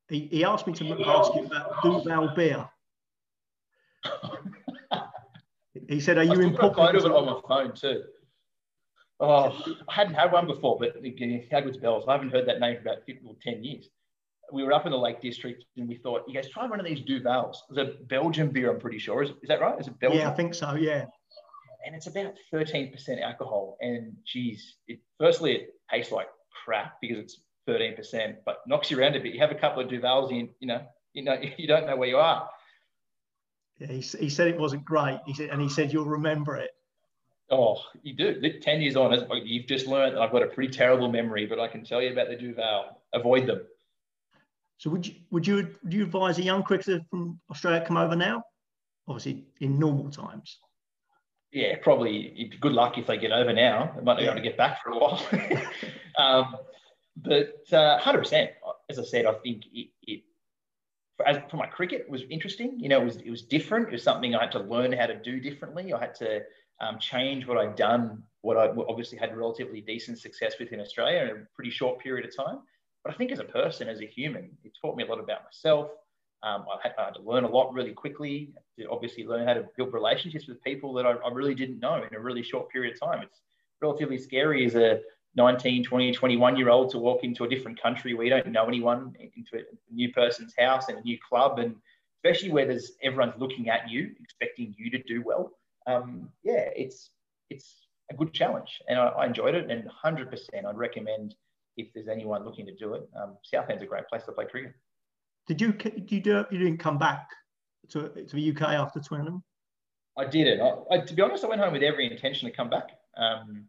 He, 0.08 0.26
he 0.26 0.44
asked 0.44 0.66
me 0.66 0.72
to 0.74 1.04
ask 1.06 1.34
you 1.34 1.44
about 1.44 1.82
Duvel 1.82 2.34
beer. 2.34 2.68
he 5.88 6.00
said, 6.00 6.18
"Are 6.18 6.24
you 6.24 6.40
in?" 6.40 6.56
I've 6.56 6.58
got 6.58 6.72
a 6.72 6.74
photo 6.74 6.98
of 6.98 7.04
it 7.04 7.12
on 7.12 7.26
my 7.26 7.40
phone 7.46 7.74
too. 7.74 8.02
Oh, 9.20 9.76
I 9.88 9.92
hadn't 9.92 10.14
had 10.14 10.30
one 10.30 10.46
before, 10.46 10.78
but 10.78 11.02
Hagrid's 11.02 11.76
Bells. 11.76 12.04
I 12.06 12.12
haven't 12.12 12.30
heard 12.30 12.46
that 12.46 12.60
name 12.60 12.76
for 12.76 12.82
about 12.82 13.04
50 13.06 13.26
or 13.26 13.36
10 13.42 13.64
years 13.64 13.88
we 14.52 14.64
were 14.64 14.72
up 14.72 14.86
in 14.86 14.92
the 14.92 14.98
Lake 14.98 15.20
District 15.20 15.64
and 15.76 15.88
we 15.88 15.96
thought, 15.96 16.24
you 16.26 16.34
guys 16.34 16.48
try 16.48 16.66
one 16.66 16.80
of 16.80 16.86
these 16.86 17.00
Duvels. 17.00 17.56
It's 17.70 17.78
a 17.78 18.04
Belgian 18.04 18.48
beer, 18.50 18.72
I'm 18.72 18.80
pretty 18.80 18.98
sure. 18.98 19.22
Is, 19.22 19.30
is 19.30 19.48
that 19.48 19.60
right? 19.60 19.78
Is 19.78 19.88
it 19.88 19.98
Belgian? 19.98 20.20
Yeah, 20.20 20.30
I 20.30 20.34
think 20.34 20.54
so. 20.54 20.74
Yeah. 20.74 21.04
And 21.86 21.94
it's 21.94 22.06
about 22.06 22.34
13% 22.52 23.22
alcohol. 23.22 23.76
And 23.80 24.14
geez, 24.26 24.76
it, 24.86 25.00
firstly, 25.18 25.52
it 25.52 25.68
tastes 25.90 26.12
like 26.12 26.28
crap 26.64 26.94
because 27.00 27.18
it's 27.18 27.40
13%, 27.68 28.36
but 28.44 28.58
knocks 28.66 28.90
you 28.90 28.98
around 28.98 29.16
a 29.16 29.20
bit. 29.20 29.34
You 29.34 29.40
have 29.40 29.50
a 29.50 29.54
couple 29.54 29.82
of 29.82 29.88
Duvels 29.88 30.30
in, 30.30 30.48
you 30.60 30.68
know, 30.68 30.82
you 31.12 31.24
know, 31.24 31.36
you 31.56 31.66
don't 31.66 31.86
know 31.86 31.96
where 31.96 32.08
you 32.08 32.18
are. 32.18 32.48
Yeah, 33.78 33.88
he, 33.88 34.00
he 34.00 34.28
said 34.28 34.48
it 34.48 34.58
wasn't 34.58 34.84
great. 34.84 35.20
He 35.26 35.34
said, 35.34 35.50
and 35.50 35.60
he 35.60 35.68
said 35.68 35.92
you'll 35.92 36.06
remember 36.06 36.56
it. 36.56 36.70
Oh, 37.50 37.80
you 38.02 38.14
do. 38.14 38.58
10 38.60 38.80
years 38.82 38.96
on, 38.96 39.26
you've 39.44 39.66
just 39.66 39.86
learned 39.86 40.16
that 40.16 40.22
I've 40.22 40.32
got 40.32 40.42
a 40.42 40.48
pretty 40.48 40.72
terrible 40.72 41.10
memory, 41.10 41.46
but 41.46 41.58
I 41.58 41.66
can 41.68 41.84
tell 41.84 42.02
you 42.02 42.12
about 42.12 42.28
the 42.28 42.36
Duvel. 42.36 43.00
Avoid 43.14 43.46
them. 43.46 43.62
So 44.76 44.90
would 44.90 45.06
you 45.06 45.14
would 45.30 45.46
you 45.46 45.76
would 45.82 45.92
you 45.92 46.04
advise 46.04 46.38
a 46.38 46.42
young 46.42 46.62
cricketer 46.62 47.00
from 47.10 47.40
Australia 47.50 47.84
come 47.84 47.96
over 47.96 48.14
now? 48.14 48.44
Obviously 49.08 49.44
in 49.60 49.78
normal 49.78 50.10
times. 50.10 50.58
Yeah, 51.50 51.76
probably 51.82 52.52
good 52.60 52.72
luck 52.72 52.98
if 52.98 53.06
they 53.06 53.16
get 53.16 53.32
over 53.32 53.52
now. 53.52 53.92
They 53.96 54.02
might 54.02 54.14
not 54.14 54.18
be 54.18 54.24
able 54.24 54.36
to 54.36 54.42
get 54.42 54.56
back 54.56 54.82
for 54.82 54.90
a 54.90 54.98
while. 54.98 55.20
um, 56.18 56.56
but 57.16 57.54
uh, 57.72 57.98
100%, 58.00 58.48
as 58.90 58.98
I 58.98 59.02
said, 59.02 59.24
I 59.24 59.32
think 59.32 59.64
it, 59.72 59.88
it 60.06 60.22
for, 61.16 61.26
as, 61.26 61.38
for 61.50 61.56
my 61.56 61.66
cricket 61.66 62.08
was 62.08 62.22
interesting. 62.30 62.78
You 62.78 62.90
know, 62.90 63.00
it 63.00 63.04
was 63.04 63.16
it 63.16 63.30
was 63.30 63.42
different. 63.42 63.88
It 63.88 63.92
was 63.92 64.02
something 64.02 64.34
I 64.34 64.42
had 64.42 64.52
to 64.52 64.60
learn 64.60 64.92
how 64.92 65.06
to 65.06 65.16
do 65.20 65.40
differently. 65.40 65.92
I 65.92 65.98
had 65.98 66.14
to 66.16 66.42
um, 66.80 66.98
change 66.98 67.46
what 67.46 67.58
I'd 67.58 67.76
done, 67.76 68.22
what 68.42 68.56
I 68.56 68.68
obviously 68.88 69.18
had 69.18 69.36
relatively 69.36 69.80
decent 69.80 70.18
success 70.18 70.54
with 70.58 70.72
in 70.72 70.80
Australia 70.80 71.22
in 71.22 71.30
a 71.30 71.46
pretty 71.54 71.70
short 71.70 71.98
period 71.98 72.28
of 72.28 72.36
time. 72.36 72.60
But 73.04 73.14
I 73.14 73.16
think 73.16 73.32
as 73.32 73.38
a 73.38 73.44
person, 73.44 73.88
as 73.88 74.00
a 74.00 74.06
human, 74.06 74.50
it 74.64 74.72
taught 74.80 74.96
me 74.96 75.04
a 75.04 75.06
lot 75.06 75.18
about 75.18 75.44
myself. 75.44 75.90
Um, 76.42 76.66
I, 76.72 76.78
had, 76.82 76.92
I, 76.98 77.04
had, 77.06 77.14
to 77.14 77.22
learn 77.22 77.44
a 77.44 77.48
lot 77.48 77.72
really 77.72 77.92
quickly. 77.92 78.52
To 78.78 78.88
obviously 78.90 79.26
learn 79.26 79.46
how 79.46 79.54
to 79.54 79.64
build 79.76 79.92
relationships 79.92 80.46
with 80.46 80.62
people 80.62 80.92
that 80.94 81.06
I, 81.06 81.12
I 81.12 81.32
really 81.32 81.54
didn't 81.54 81.80
know 81.80 82.04
in 82.08 82.14
a 82.14 82.20
really 82.20 82.42
short 82.42 82.70
period 82.70 82.94
of 82.94 83.00
time. 83.00 83.22
It's 83.22 83.40
relatively 83.80 84.18
scary 84.18 84.64
as 84.64 84.76
a 84.76 85.00
19, 85.34 85.84
20, 85.84 86.12
21 86.12 86.56
year 86.56 86.70
old 86.70 86.90
to 86.90 86.98
walk 86.98 87.24
into 87.24 87.44
a 87.44 87.48
different 87.48 87.80
country 87.80 88.14
where 88.14 88.24
you 88.24 88.30
don't 88.30 88.46
know 88.48 88.66
anyone, 88.66 89.14
into 89.18 89.56
a 89.56 89.94
new 89.94 90.12
person's 90.12 90.54
house 90.56 90.88
and 90.88 90.98
a 90.98 91.02
new 91.02 91.18
club, 91.28 91.58
and 91.58 91.74
especially 92.18 92.52
where 92.52 92.66
there's 92.66 92.92
everyone's 93.02 93.38
looking 93.38 93.68
at 93.68 93.90
you, 93.90 94.12
expecting 94.20 94.74
you 94.78 94.90
to 94.90 95.02
do 95.02 95.22
well 95.24 95.57
um, 95.88 96.28
yeah, 96.44 96.68
it's 96.76 97.10
it's 97.50 97.88
a 98.10 98.14
good 98.14 98.32
challenge, 98.32 98.80
and 98.88 98.98
I, 98.98 99.06
I 99.08 99.26
enjoyed 99.26 99.54
it. 99.54 99.70
And 99.70 99.84
100%, 100.04 100.64
I'd 100.66 100.76
recommend 100.76 101.34
if 101.76 101.92
there's 101.94 102.08
anyone 102.08 102.44
looking 102.44 102.66
to 102.66 102.74
do 102.74 102.94
it. 102.94 103.08
Um, 103.20 103.36
Southend's 103.42 103.82
a 103.82 103.86
great 103.86 104.06
place 104.08 104.24
to 104.24 104.32
play 104.32 104.44
cricket. 104.44 104.74
Did 105.46 105.60
you 105.60 105.72
did 105.72 106.12
you 106.12 106.20
do 106.20 106.44
you 106.50 106.58
didn't 106.58 106.78
come 106.78 106.98
back 106.98 107.28
to, 107.90 108.08
to 108.10 108.36
the 108.36 108.50
UK 108.50 108.62
after 108.62 109.00
Twickenham? 109.00 109.42
I 110.18 110.26
didn't. 110.26 110.60
I, 110.60 110.74
I, 110.94 111.00
to 111.00 111.14
be 111.14 111.22
honest, 111.22 111.44
I 111.44 111.48
went 111.48 111.60
home 111.60 111.72
with 111.72 111.82
every 111.82 112.10
intention 112.10 112.50
to 112.50 112.54
come 112.54 112.68
back. 112.68 112.90
Um, 113.16 113.64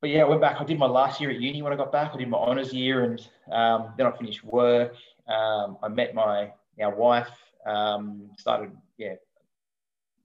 but 0.00 0.10
yeah, 0.10 0.22
I 0.22 0.28
went 0.28 0.40
back. 0.40 0.60
I 0.60 0.64
did 0.64 0.78
my 0.78 0.86
last 0.86 1.20
year 1.20 1.30
at 1.30 1.40
uni 1.40 1.62
when 1.62 1.72
I 1.72 1.76
got 1.76 1.90
back. 1.90 2.12
I 2.14 2.18
did 2.18 2.28
my 2.28 2.38
honours 2.38 2.72
year, 2.72 3.04
and 3.04 3.20
um, 3.50 3.94
then 3.96 4.06
I 4.06 4.16
finished 4.16 4.44
work. 4.44 4.94
Um, 5.26 5.78
I 5.82 5.88
met 5.88 6.14
my 6.14 6.52
now 6.78 6.94
wife. 6.94 7.30
Um, 7.66 8.30
started 8.38 8.72
yeah 8.98 9.14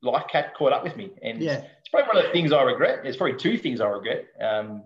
life 0.01 0.25
cat 0.29 0.55
caught 0.55 0.73
up 0.73 0.83
with 0.83 0.95
me. 0.95 1.11
And 1.21 1.41
yeah. 1.41 1.63
it's 1.79 1.89
probably 1.89 2.07
one 2.07 2.17
of 2.17 2.23
the 2.23 2.31
things 2.31 2.51
I 2.51 2.61
regret. 2.63 2.99
There's 3.03 3.17
probably 3.17 3.37
two 3.37 3.57
things 3.57 3.81
I 3.81 3.87
regret. 3.87 4.27
Um, 4.39 4.83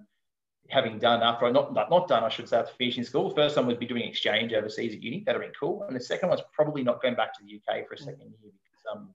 having 0.69 0.97
done 0.97 1.21
after 1.21 1.45
I 1.45 1.51
not 1.51 1.73
not 1.73 2.07
done, 2.07 2.23
I 2.23 2.29
should 2.29 2.47
say, 2.47 2.57
after 2.57 2.73
finishing 2.77 3.03
school. 3.03 3.29
The 3.29 3.35
first 3.35 3.57
one 3.57 3.67
would 3.67 3.79
be 3.79 3.85
doing 3.85 4.03
exchange 4.03 4.53
overseas 4.53 4.93
at 4.93 5.03
uni. 5.03 5.23
That'd 5.25 5.41
have 5.41 5.51
been 5.51 5.55
cool. 5.59 5.83
And 5.83 5.95
the 5.95 5.99
second 5.99 6.29
one's 6.29 6.41
probably 6.53 6.83
not 6.83 7.01
going 7.01 7.15
back 7.15 7.33
to 7.37 7.43
the 7.43 7.55
UK 7.55 7.87
for 7.87 7.95
a 7.95 7.97
second 7.97 8.21
year 8.21 8.51
because 8.53 8.85
um, 8.95 9.13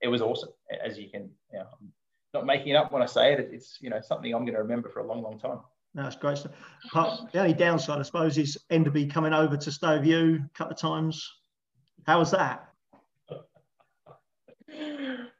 it 0.00 0.08
was 0.08 0.22
awesome. 0.22 0.50
As 0.84 0.98
you 0.98 1.10
can, 1.10 1.30
you 1.52 1.58
know, 1.58 1.66
I'm 1.80 1.92
not 2.32 2.46
making 2.46 2.68
it 2.68 2.76
up 2.76 2.92
when 2.92 3.02
I 3.02 3.06
say 3.06 3.34
it. 3.34 3.50
It's 3.52 3.78
you 3.80 3.90
know 3.90 4.00
something 4.00 4.34
I'm 4.34 4.44
going 4.44 4.54
to 4.54 4.62
remember 4.62 4.88
for 4.88 5.00
a 5.00 5.06
long, 5.06 5.22
long 5.22 5.38
time. 5.38 5.60
No, 5.94 6.02
that's 6.02 6.16
great 6.16 6.38
stuff. 6.38 6.52
But 6.92 7.32
the 7.32 7.40
only 7.40 7.54
downside, 7.54 7.98
I 7.98 8.02
suppose, 8.02 8.36
is 8.36 8.58
Enderby 8.70 9.06
coming 9.06 9.32
over 9.32 9.56
to 9.56 9.72
Stowe 9.72 9.98
View 10.00 10.42
a 10.44 10.58
couple 10.58 10.74
of 10.74 10.78
times. 10.78 11.26
How 12.06 12.18
was 12.18 12.30
that? 12.32 12.68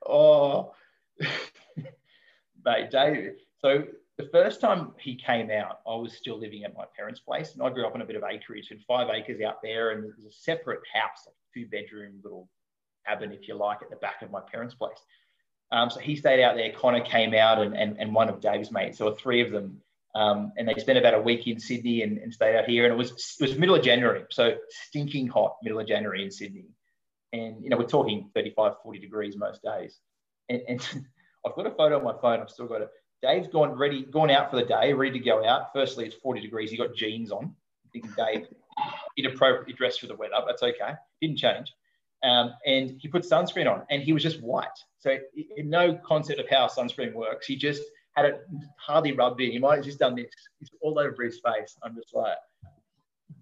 Oh, 0.06 0.72
mate, 2.64 2.90
Dave. 2.90 3.32
So 3.58 3.84
the 4.18 4.28
first 4.32 4.60
time 4.60 4.92
he 4.98 5.14
came 5.14 5.50
out, 5.50 5.80
I 5.86 5.94
was 5.96 6.14
still 6.14 6.38
living 6.38 6.64
at 6.64 6.76
my 6.76 6.84
parents' 6.96 7.20
place, 7.20 7.54
and 7.54 7.62
I 7.62 7.70
grew 7.70 7.86
up 7.86 7.94
on 7.94 8.02
a 8.02 8.06
bit 8.06 8.16
of 8.16 8.24
acreage, 8.24 8.70
and 8.70 8.80
five 8.84 9.08
acres 9.12 9.40
out 9.42 9.62
there, 9.62 9.90
and 9.90 10.04
there's 10.04 10.24
a 10.26 10.32
separate 10.32 10.80
house, 10.92 11.26
like 11.26 11.34
two 11.54 11.66
bedroom 11.68 12.20
little 12.22 12.48
cabin, 13.06 13.32
if 13.32 13.46
you 13.48 13.54
like, 13.54 13.82
at 13.82 13.90
the 13.90 13.96
back 13.96 14.22
of 14.22 14.30
my 14.30 14.40
parents' 14.40 14.74
place. 14.74 14.98
Um, 15.72 15.90
so 15.90 16.00
he 16.00 16.16
stayed 16.16 16.42
out 16.42 16.54
there. 16.54 16.72
Connor 16.72 17.02
came 17.02 17.34
out, 17.34 17.60
and, 17.60 17.76
and, 17.76 17.96
and 17.98 18.14
one 18.14 18.28
of 18.28 18.40
Dave's 18.40 18.70
mates. 18.70 18.98
So 18.98 19.12
three 19.12 19.42
of 19.42 19.50
them, 19.50 19.80
um, 20.14 20.52
and 20.56 20.66
they 20.66 20.74
spent 20.74 20.98
about 20.98 21.14
a 21.14 21.20
week 21.20 21.46
in 21.46 21.58
Sydney 21.58 22.02
and, 22.02 22.18
and 22.18 22.32
stayed 22.32 22.56
out 22.56 22.64
here. 22.64 22.84
And 22.84 22.92
it 22.92 22.96
was 22.96 23.36
it 23.38 23.42
was 23.42 23.58
middle 23.58 23.74
of 23.74 23.82
January, 23.82 24.24
so 24.30 24.56
stinking 24.88 25.26
hot, 25.26 25.56
middle 25.62 25.78
of 25.78 25.86
January 25.86 26.24
in 26.24 26.30
Sydney 26.30 26.66
and 27.32 27.62
you 27.62 27.70
know 27.70 27.76
we're 27.76 27.86
talking 27.86 28.30
35 28.34 28.74
40 28.82 28.98
degrees 28.98 29.36
most 29.36 29.62
days. 29.62 30.00
And, 30.48 30.62
and 30.68 30.80
i've 31.46 31.54
got 31.54 31.66
a 31.66 31.70
photo 31.70 31.98
on 31.98 32.04
my 32.04 32.14
phone. 32.20 32.40
I've 32.40 32.50
still 32.50 32.66
got 32.66 32.82
it. 32.82 32.88
Dave's 33.22 33.48
gone 33.48 33.72
ready 33.72 34.04
gone 34.04 34.30
out 34.30 34.50
for 34.50 34.56
the 34.56 34.64
day 34.64 34.92
ready 34.92 35.18
to 35.18 35.24
go 35.24 35.44
out. 35.44 35.72
Firstly 35.72 36.06
it's 36.06 36.16
40 36.16 36.40
degrees. 36.40 36.70
He 36.70 36.76
got 36.76 36.94
jeans 36.94 37.30
on. 37.30 37.54
I 37.84 37.88
think 37.92 38.16
dave 38.16 38.46
inappropriately 39.16 39.72
dressed 39.72 40.00
for 40.00 40.06
the 40.06 40.14
weather. 40.14 40.34
That's 40.46 40.62
okay. 40.62 40.92
Didn't 41.20 41.38
change. 41.38 41.72
Um, 42.22 42.52
and 42.66 42.96
he 42.98 43.08
put 43.08 43.22
sunscreen 43.22 43.70
on 43.70 43.82
and 43.90 44.02
he 44.02 44.12
was 44.12 44.22
just 44.22 44.40
white. 44.42 44.66
So 44.98 45.18
no 45.58 45.94
concept 46.04 46.40
of 46.40 46.48
how 46.48 46.66
sunscreen 46.66 47.14
works. 47.14 47.46
He 47.46 47.56
just 47.56 47.82
had 48.16 48.24
it 48.24 48.46
hardly 48.78 49.12
rubbed 49.12 49.40
in. 49.40 49.52
He 49.52 49.58
might 49.58 49.76
have 49.76 49.84
just 49.84 49.98
done 49.98 50.16
this. 50.16 50.26
It's 50.60 50.70
all 50.80 50.98
over 50.98 51.22
his 51.22 51.40
face. 51.40 51.76
I'm 51.82 51.94
just 51.94 52.14
like 52.14 52.36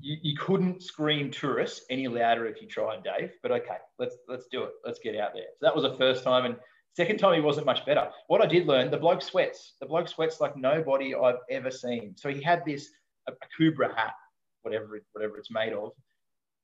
you, 0.00 0.16
you 0.22 0.36
couldn't 0.36 0.82
scream 0.82 1.30
tourists 1.30 1.84
any 1.90 2.08
louder 2.08 2.46
if 2.46 2.60
you 2.60 2.68
tried, 2.68 3.02
Dave. 3.02 3.32
But 3.42 3.52
okay, 3.52 3.78
let's 3.98 4.16
let's 4.28 4.46
do 4.50 4.64
it. 4.64 4.72
Let's 4.84 4.98
get 4.98 5.16
out 5.16 5.32
there. 5.34 5.44
So 5.58 5.66
that 5.66 5.74
was 5.74 5.84
the 5.84 5.96
first 5.96 6.24
time, 6.24 6.44
and 6.44 6.56
second 6.94 7.18
time 7.18 7.34
he 7.34 7.40
wasn't 7.40 7.66
much 7.66 7.84
better. 7.86 8.08
What 8.28 8.42
I 8.42 8.46
did 8.46 8.66
learn, 8.66 8.90
the 8.90 8.96
bloke 8.96 9.22
sweats. 9.22 9.74
The 9.80 9.86
bloke 9.86 10.08
sweats 10.08 10.40
like 10.40 10.56
nobody 10.56 11.14
I've 11.14 11.40
ever 11.50 11.70
seen. 11.70 12.14
So 12.16 12.28
he 12.30 12.42
had 12.42 12.62
this 12.64 12.88
a, 13.28 13.32
Akubra 13.32 13.94
hat, 13.96 14.14
whatever 14.62 15.00
whatever 15.12 15.38
it's 15.38 15.50
made 15.50 15.72
of. 15.72 15.92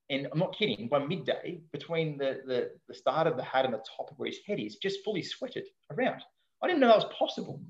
And 0.09 0.27
I'm 0.33 0.41
not 0.41 0.57
kidding. 0.57 0.89
By 0.89 0.99
midday, 0.99 1.61
between 1.73 2.19
the, 2.19 2.41
the, 2.45 2.71
the 2.89 2.95
start 2.95 3.29
of 3.29 3.37
the 3.37 3.45
hat 3.45 3.65
and 3.65 3.73
the 3.73 3.83
top 3.97 4.11
of 4.11 4.19
where 4.19 4.29
his 4.29 4.41
head 4.45 4.59
is, 4.59 4.77
just 4.77 5.05
fully 5.05 5.23
sweated 5.23 5.69
around. 5.93 6.21
I 6.63 6.67
didn't 6.67 6.81
know 6.81 6.89
that 6.89 6.97
was 6.97 7.15
possible. 7.17 7.61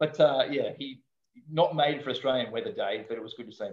But 0.00 0.18
uh, 0.18 0.44
yeah, 0.50 0.70
he 0.78 1.02
not 1.50 1.76
made 1.76 2.02
for 2.02 2.10
Australian 2.10 2.50
weather, 2.50 2.72
Dave, 2.72 3.04
but 3.08 3.18
it 3.18 3.22
was 3.22 3.34
good 3.34 3.50
to 3.50 3.56
see. 3.56 3.68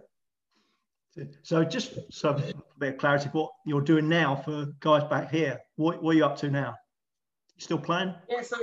So 1.43 1.63
just 1.63 1.95
so 2.11 2.29
a 2.29 2.53
bit 2.77 2.93
of 2.93 2.97
clarity, 2.97 3.29
what 3.31 3.51
you're 3.65 3.81
doing 3.81 4.07
now 4.07 4.35
for 4.35 4.67
guys 4.79 5.03
back 5.05 5.31
here, 5.31 5.59
what, 5.75 6.01
what 6.03 6.15
are 6.15 6.17
you 6.17 6.25
up 6.25 6.37
to 6.37 6.49
now? 6.49 6.75
You 7.55 7.63
still 7.63 7.79
playing? 7.79 8.13
Yeah, 8.29 8.41
so 8.41 8.57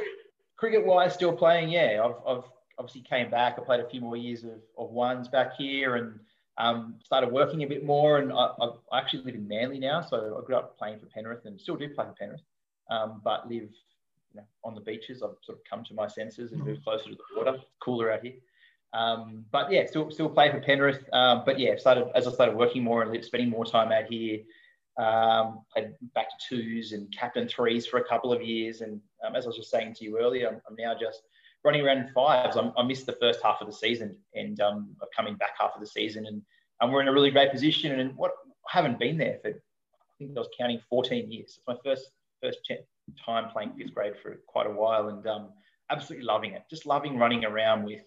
cricket-wise, 0.57 1.15
still 1.15 1.33
playing. 1.33 1.69
Yeah, 1.69 2.03
I've, 2.05 2.37
I've 2.37 2.45
obviously 2.79 3.03
came 3.03 3.31
back. 3.31 3.57
I 3.59 3.63
played 3.63 3.81
a 3.81 3.89
few 3.89 4.01
more 4.01 4.17
years 4.17 4.45
of, 4.45 4.61
of 4.79 4.91
ones 4.91 5.29
back 5.29 5.57
here 5.57 5.97
and 5.97 6.19
um, 6.59 6.95
started 7.03 7.31
working 7.31 7.63
a 7.63 7.67
bit 7.67 7.85
more. 7.85 8.19
And 8.19 8.33
I, 8.33 8.51
I, 8.93 8.99
actually 8.99 9.25
live 9.25 9.35
in 9.35 9.47
Manly 9.47 9.79
now, 9.79 10.01
so 10.01 10.41
I 10.41 10.47
grew 10.47 10.57
up 10.57 10.79
playing 10.79 11.01
for 11.01 11.07
Penrith 11.07 11.45
and 11.45 11.61
still 11.61 11.77
do 11.77 11.89
play 11.89 12.05
for 12.05 12.15
Penrith, 12.19 12.43
um, 12.91 13.21
but 13.25 13.49
live 13.49 13.69
you 14.33 14.37
know, 14.37 14.45
on 14.65 14.75
the 14.75 14.81
beaches. 14.81 15.23
I've 15.23 15.37
sort 15.43 15.59
of 15.59 15.65
come 15.69 15.85
to 15.85 15.95
my 15.95 16.07
senses 16.07 16.53
and 16.53 16.65
moved 16.65 16.85
closer 16.85 17.05
to 17.05 17.11
the 17.11 17.37
water. 17.37 17.57
It's 17.57 17.65
cooler 17.81 18.13
out 18.13 18.23
here. 18.23 18.35
Um, 18.93 19.45
but 19.51 19.71
yeah, 19.71 19.87
still 19.87 20.11
still 20.11 20.29
play 20.29 20.51
for 20.51 20.61
Penrith. 20.61 21.05
Um, 21.13 21.43
but 21.45 21.59
yeah, 21.59 21.77
started 21.77 22.09
as 22.15 22.27
I 22.27 22.33
started 22.33 22.57
working 22.57 22.83
more 22.83 23.03
and 23.03 23.25
spending 23.25 23.51
more 23.51 23.65
time 23.65 23.93
out 23.93 24.05
here. 24.05 24.41
Um, 24.99 25.61
played 25.71 25.91
back 26.15 26.29
to 26.31 26.37
twos 26.49 26.93
and 26.93 27.15
captain 27.15 27.47
threes 27.47 27.87
for 27.87 27.99
a 27.99 28.05
couple 28.05 28.33
of 28.33 28.41
years. 28.41 28.81
And 28.81 28.99
um, 29.27 29.37
as 29.37 29.45
I 29.45 29.49
was 29.49 29.57
just 29.57 29.71
saying 29.71 29.95
to 29.95 30.05
you 30.05 30.19
earlier, 30.19 30.49
I'm, 30.49 30.63
I'm 30.67 30.77
now 30.79 30.95
just 30.99 31.21
running 31.65 31.83
around 31.83 31.99
in 31.99 32.09
fives. 32.15 32.57
I'm, 32.57 32.73
i 32.79 32.83
missed 32.83 33.05
the 33.05 33.17
first 33.21 33.41
half 33.43 33.61
of 33.61 33.67
the 33.67 33.73
season, 33.73 34.17
and 34.35 34.59
um, 34.61 34.97
coming 35.15 35.35
back 35.35 35.51
half 35.59 35.73
of 35.75 35.81
the 35.81 35.87
season, 35.87 36.27
and, 36.27 36.41
and 36.81 36.93
we're 36.93 37.03
in 37.03 37.09
a 37.09 37.13
really 37.13 37.31
great 37.31 37.51
position. 37.51 37.99
And 37.99 38.17
what 38.17 38.31
I 38.73 38.79
haven't 38.79 38.99
been 38.99 39.19
there 39.19 39.39
for, 39.43 39.51
I 39.51 40.13
think 40.19 40.31
I 40.35 40.41
was 40.41 40.49
counting 40.59 40.81
14 40.89 41.31
years. 41.31 41.59
It's 41.59 41.61
my 41.67 41.77
first 41.85 42.13
first 42.43 42.59
time 43.25 43.51
playing 43.51 43.73
fifth 43.77 43.95
grade 43.95 44.15
for 44.23 44.37
quite 44.47 44.67
a 44.67 44.71
while, 44.71 45.09
and 45.09 45.27
um, 45.27 45.49
absolutely 45.91 46.25
loving 46.25 46.53
it. 46.53 46.63
Just 46.71 46.87
loving 46.87 47.19
running 47.19 47.45
around 47.45 47.85
with 47.85 48.03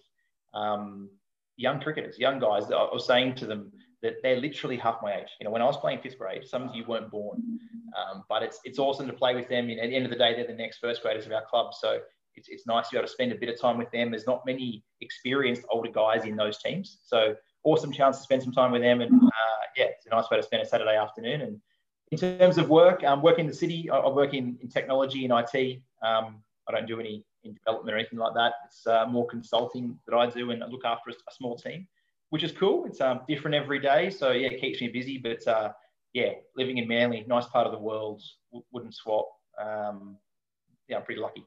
um, 0.54 1.10
young 1.56 1.80
cricketers, 1.80 2.18
young 2.18 2.38
guys. 2.38 2.64
I 2.70 2.88
was 2.92 3.06
saying 3.06 3.36
to 3.36 3.46
them 3.46 3.72
that 4.02 4.14
they're 4.22 4.40
literally 4.40 4.76
half 4.76 4.98
my 5.02 5.14
age. 5.14 5.28
You 5.40 5.44
know, 5.44 5.50
when 5.50 5.62
I 5.62 5.66
was 5.66 5.76
playing 5.76 6.00
fifth 6.00 6.18
grade, 6.18 6.46
some 6.46 6.68
of 6.68 6.74
you 6.74 6.84
weren't 6.86 7.10
born, 7.10 7.42
um, 7.96 8.24
but 8.28 8.42
it's 8.42 8.60
it's 8.64 8.78
awesome 8.78 9.06
to 9.06 9.12
play 9.12 9.34
with 9.34 9.48
them. 9.48 9.68
And 9.68 9.80
at 9.80 9.90
the 9.90 9.96
end 9.96 10.04
of 10.04 10.10
the 10.10 10.18
day, 10.18 10.34
they're 10.34 10.46
the 10.46 10.54
next 10.54 10.78
first 10.78 11.02
graders 11.02 11.26
of 11.26 11.32
our 11.32 11.44
club. 11.44 11.74
So 11.74 12.00
it's, 12.36 12.48
it's 12.48 12.66
nice 12.66 12.88
to 12.88 12.92
be 12.92 12.98
able 12.98 13.08
to 13.08 13.12
spend 13.12 13.32
a 13.32 13.34
bit 13.34 13.48
of 13.48 13.60
time 13.60 13.76
with 13.76 13.90
them. 13.90 14.10
There's 14.10 14.26
not 14.26 14.46
many 14.46 14.84
experienced 15.00 15.62
older 15.70 15.90
guys 15.90 16.24
in 16.24 16.36
those 16.36 16.62
teams, 16.62 16.98
so 17.04 17.34
awesome 17.64 17.92
chance 17.92 18.18
to 18.18 18.22
spend 18.22 18.42
some 18.42 18.52
time 18.52 18.72
with 18.72 18.82
them. 18.82 19.00
And 19.00 19.12
uh, 19.22 19.62
yeah, 19.76 19.86
it's 19.86 20.06
a 20.06 20.10
nice 20.10 20.30
way 20.30 20.38
to 20.38 20.42
spend 20.42 20.62
a 20.62 20.66
Saturday 20.66 20.96
afternoon. 20.96 21.42
And 21.42 21.60
in 22.10 22.18
terms 22.18 22.58
of 22.58 22.68
work, 22.68 23.04
um, 23.04 23.22
work 23.22 23.38
in 23.38 23.46
the 23.46 23.54
city. 23.54 23.88
I, 23.90 23.98
I 23.98 24.08
work 24.08 24.34
in, 24.34 24.58
in 24.60 24.68
technology 24.68 25.24
and 25.24 25.32
IT. 25.32 25.80
Um, 26.02 26.42
I 26.68 26.72
don't 26.72 26.86
do 26.86 27.00
any 27.00 27.24
in 27.44 27.54
development 27.54 27.94
or 27.94 27.98
anything 27.98 28.18
like 28.18 28.34
that. 28.34 28.54
It's 28.66 28.86
uh, 28.86 29.06
more 29.06 29.26
consulting 29.26 29.98
that 30.06 30.16
I 30.16 30.28
do 30.28 30.50
and 30.50 30.62
I 30.62 30.66
look 30.66 30.84
after 30.84 31.10
a, 31.10 31.12
a 31.12 31.32
small 31.32 31.56
team, 31.56 31.86
which 32.30 32.42
is 32.42 32.52
cool. 32.52 32.84
It's 32.86 33.00
um, 33.00 33.20
different 33.28 33.54
every 33.54 33.80
day. 33.80 34.10
So 34.10 34.30
yeah, 34.30 34.48
it 34.48 34.60
keeps 34.60 34.80
me 34.80 34.88
busy. 34.88 35.18
But 35.18 35.46
uh, 35.46 35.72
yeah, 36.12 36.32
living 36.56 36.78
in 36.78 36.88
Manly, 36.88 37.24
nice 37.28 37.46
part 37.46 37.66
of 37.66 37.72
the 37.72 37.78
world, 37.78 38.22
wouldn't 38.72 38.94
swap. 38.94 39.28
Um, 39.60 40.16
yeah, 40.88 40.98
I'm 40.98 41.04
pretty 41.04 41.20
lucky. 41.20 41.44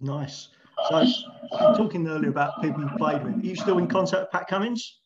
Nice. 0.00 0.48
So, 0.88 1.06
talking 1.74 2.06
earlier 2.06 2.28
about 2.28 2.60
people 2.60 2.82
you 2.82 2.90
played 2.98 3.24
with, 3.24 3.42
are 3.42 3.46
you 3.46 3.56
still 3.56 3.78
in 3.78 3.86
contact 3.86 4.24
with 4.24 4.30
Pat 4.30 4.46
Cummins? 4.46 5.00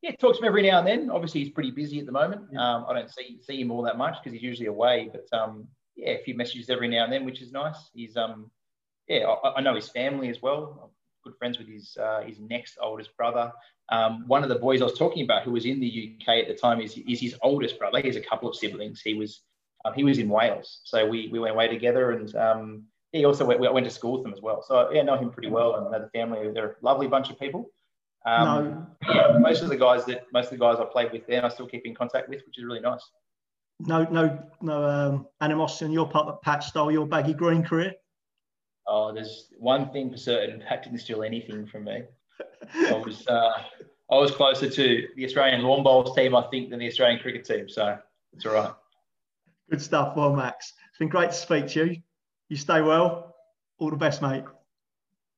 Yeah, 0.00 0.12
talks 0.12 0.38
to 0.38 0.44
him 0.44 0.48
every 0.48 0.62
now 0.62 0.78
and 0.78 0.86
then. 0.86 1.10
Obviously, 1.10 1.42
he's 1.42 1.50
pretty 1.50 1.72
busy 1.72 1.98
at 1.98 2.06
the 2.06 2.12
moment. 2.12 2.42
Um, 2.56 2.86
I 2.88 2.94
don't 2.94 3.10
see 3.10 3.38
see 3.42 3.60
him 3.60 3.72
all 3.72 3.82
that 3.82 3.98
much 3.98 4.14
because 4.22 4.32
he's 4.32 4.42
usually 4.42 4.68
away. 4.68 5.10
But 5.12 5.26
um, 5.36 5.66
yeah, 5.96 6.10
a 6.10 6.22
few 6.22 6.36
messages 6.36 6.70
every 6.70 6.86
now 6.86 7.02
and 7.04 7.12
then, 7.12 7.24
which 7.24 7.42
is 7.42 7.50
nice. 7.50 7.90
He's 7.92 8.16
um, 8.16 8.48
yeah, 9.08 9.26
I, 9.26 9.54
I 9.56 9.60
know 9.60 9.74
his 9.74 9.88
family 9.88 10.28
as 10.28 10.42
well. 10.42 10.80
I'm 10.82 10.90
good 11.24 11.38
friends 11.38 11.58
with 11.58 11.68
his 11.68 11.96
uh, 12.00 12.22
his 12.22 12.38
next 12.40 12.78
oldest 12.80 13.16
brother. 13.16 13.52
Um, 13.90 14.24
one 14.26 14.42
of 14.42 14.50
the 14.50 14.56
boys 14.56 14.82
I 14.82 14.84
was 14.84 14.98
talking 14.98 15.24
about, 15.24 15.44
who 15.44 15.52
was 15.52 15.64
in 15.64 15.80
the 15.80 16.14
UK 16.20 16.28
at 16.38 16.48
the 16.48 16.54
time, 16.54 16.80
is, 16.80 16.96
is 16.96 17.20
his 17.20 17.34
oldest 17.42 17.78
brother. 17.78 18.00
He 18.00 18.06
has 18.06 18.16
a 18.16 18.20
couple 18.20 18.48
of 18.48 18.54
siblings. 18.54 19.00
He 19.00 19.14
was 19.14 19.42
um, 19.84 19.94
he 19.94 20.04
was 20.04 20.18
in 20.18 20.28
Wales, 20.28 20.80
so 20.84 21.06
we 21.06 21.28
we 21.28 21.38
went 21.38 21.54
away 21.54 21.68
together, 21.68 22.12
and 22.12 22.34
um, 22.36 22.84
he 23.12 23.24
also 23.24 23.44
went, 23.44 23.60
went 23.60 23.84
to 23.84 23.90
school 23.90 24.12
with 24.12 24.22
them 24.24 24.32
as 24.32 24.42
well. 24.42 24.62
So 24.66 24.90
yeah, 24.92 25.00
I 25.00 25.04
know 25.04 25.16
him 25.16 25.30
pretty 25.30 25.48
well, 25.48 25.76
and 25.76 25.90
know 25.90 26.00
the 26.00 26.10
family. 26.18 26.50
They're 26.52 26.72
a 26.72 26.74
lovely 26.82 27.06
bunch 27.06 27.30
of 27.30 27.38
people. 27.38 27.70
Um, 28.26 28.44
no. 28.44 28.86
Yeah, 29.14 29.38
most 29.38 29.62
of 29.62 29.68
the 29.68 29.76
guys 29.76 30.04
that 30.06 30.26
most 30.32 30.46
of 30.46 30.50
the 30.50 30.58
guys 30.58 30.78
I 30.78 30.84
played 30.84 31.12
with 31.12 31.26
then 31.26 31.44
I 31.44 31.48
still 31.48 31.66
keep 31.66 31.86
in 31.86 31.94
contact 31.94 32.28
with, 32.28 32.42
which 32.44 32.58
is 32.58 32.64
really 32.64 32.80
nice. 32.80 33.02
No, 33.80 34.04
no, 34.04 34.42
no 34.60 34.84
um, 34.84 35.26
animosity 35.40 35.84
on 35.84 35.92
your 35.92 36.08
part 36.08 36.26
that 36.26 36.42
Pat 36.42 36.64
stole 36.64 36.90
your 36.90 37.06
baggy 37.06 37.32
green 37.32 37.62
career. 37.62 37.94
Oh, 38.88 39.12
there's 39.12 39.48
one 39.58 39.90
thing 39.90 40.10
for 40.10 40.16
certain: 40.16 40.62
Pat 40.68 40.82
didn't 40.82 40.98
steal 40.98 41.22
anything 41.22 41.66
from 41.66 41.84
me. 41.84 42.02
I 42.74 42.92
was 43.04 43.26
uh, 43.26 43.52
I 44.10 44.16
was 44.16 44.30
closer 44.30 44.68
to 44.68 45.08
the 45.16 45.24
Australian 45.24 45.62
lawn 45.62 45.82
bowls 45.82 46.16
team, 46.16 46.34
I 46.34 46.42
think, 46.50 46.70
than 46.70 46.78
the 46.78 46.86
Australian 46.86 47.20
cricket 47.20 47.44
team. 47.44 47.68
So 47.68 47.98
it's 48.32 48.46
all 48.46 48.54
right. 48.54 48.72
Good 49.70 49.82
stuff. 49.82 50.16
Well, 50.16 50.34
Max, 50.34 50.72
it's 50.88 50.98
been 50.98 51.08
great 51.08 51.30
to 51.30 51.36
speak 51.36 51.68
to 51.68 51.86
you. 51.86 51.96
You 52.48 52.56
stay 52.56 52.80
well. 52.80 53.34
All 53.78 53.90
the 53.90 53.96
best, 53.96 54.22
mate. 54.22 54.44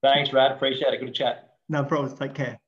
Thanks, 0.02 0.32
Rad. 0.32 0.52
Appreciate 0.52 0.94
it. 0.94 1.00
Good 1.00 1.06
to 1.06 1.12
chat. 1.12 1.56
No 1.68 1.84
problem. 1.84 2.16
Take 2.16 2.34
care. 2.34 2.58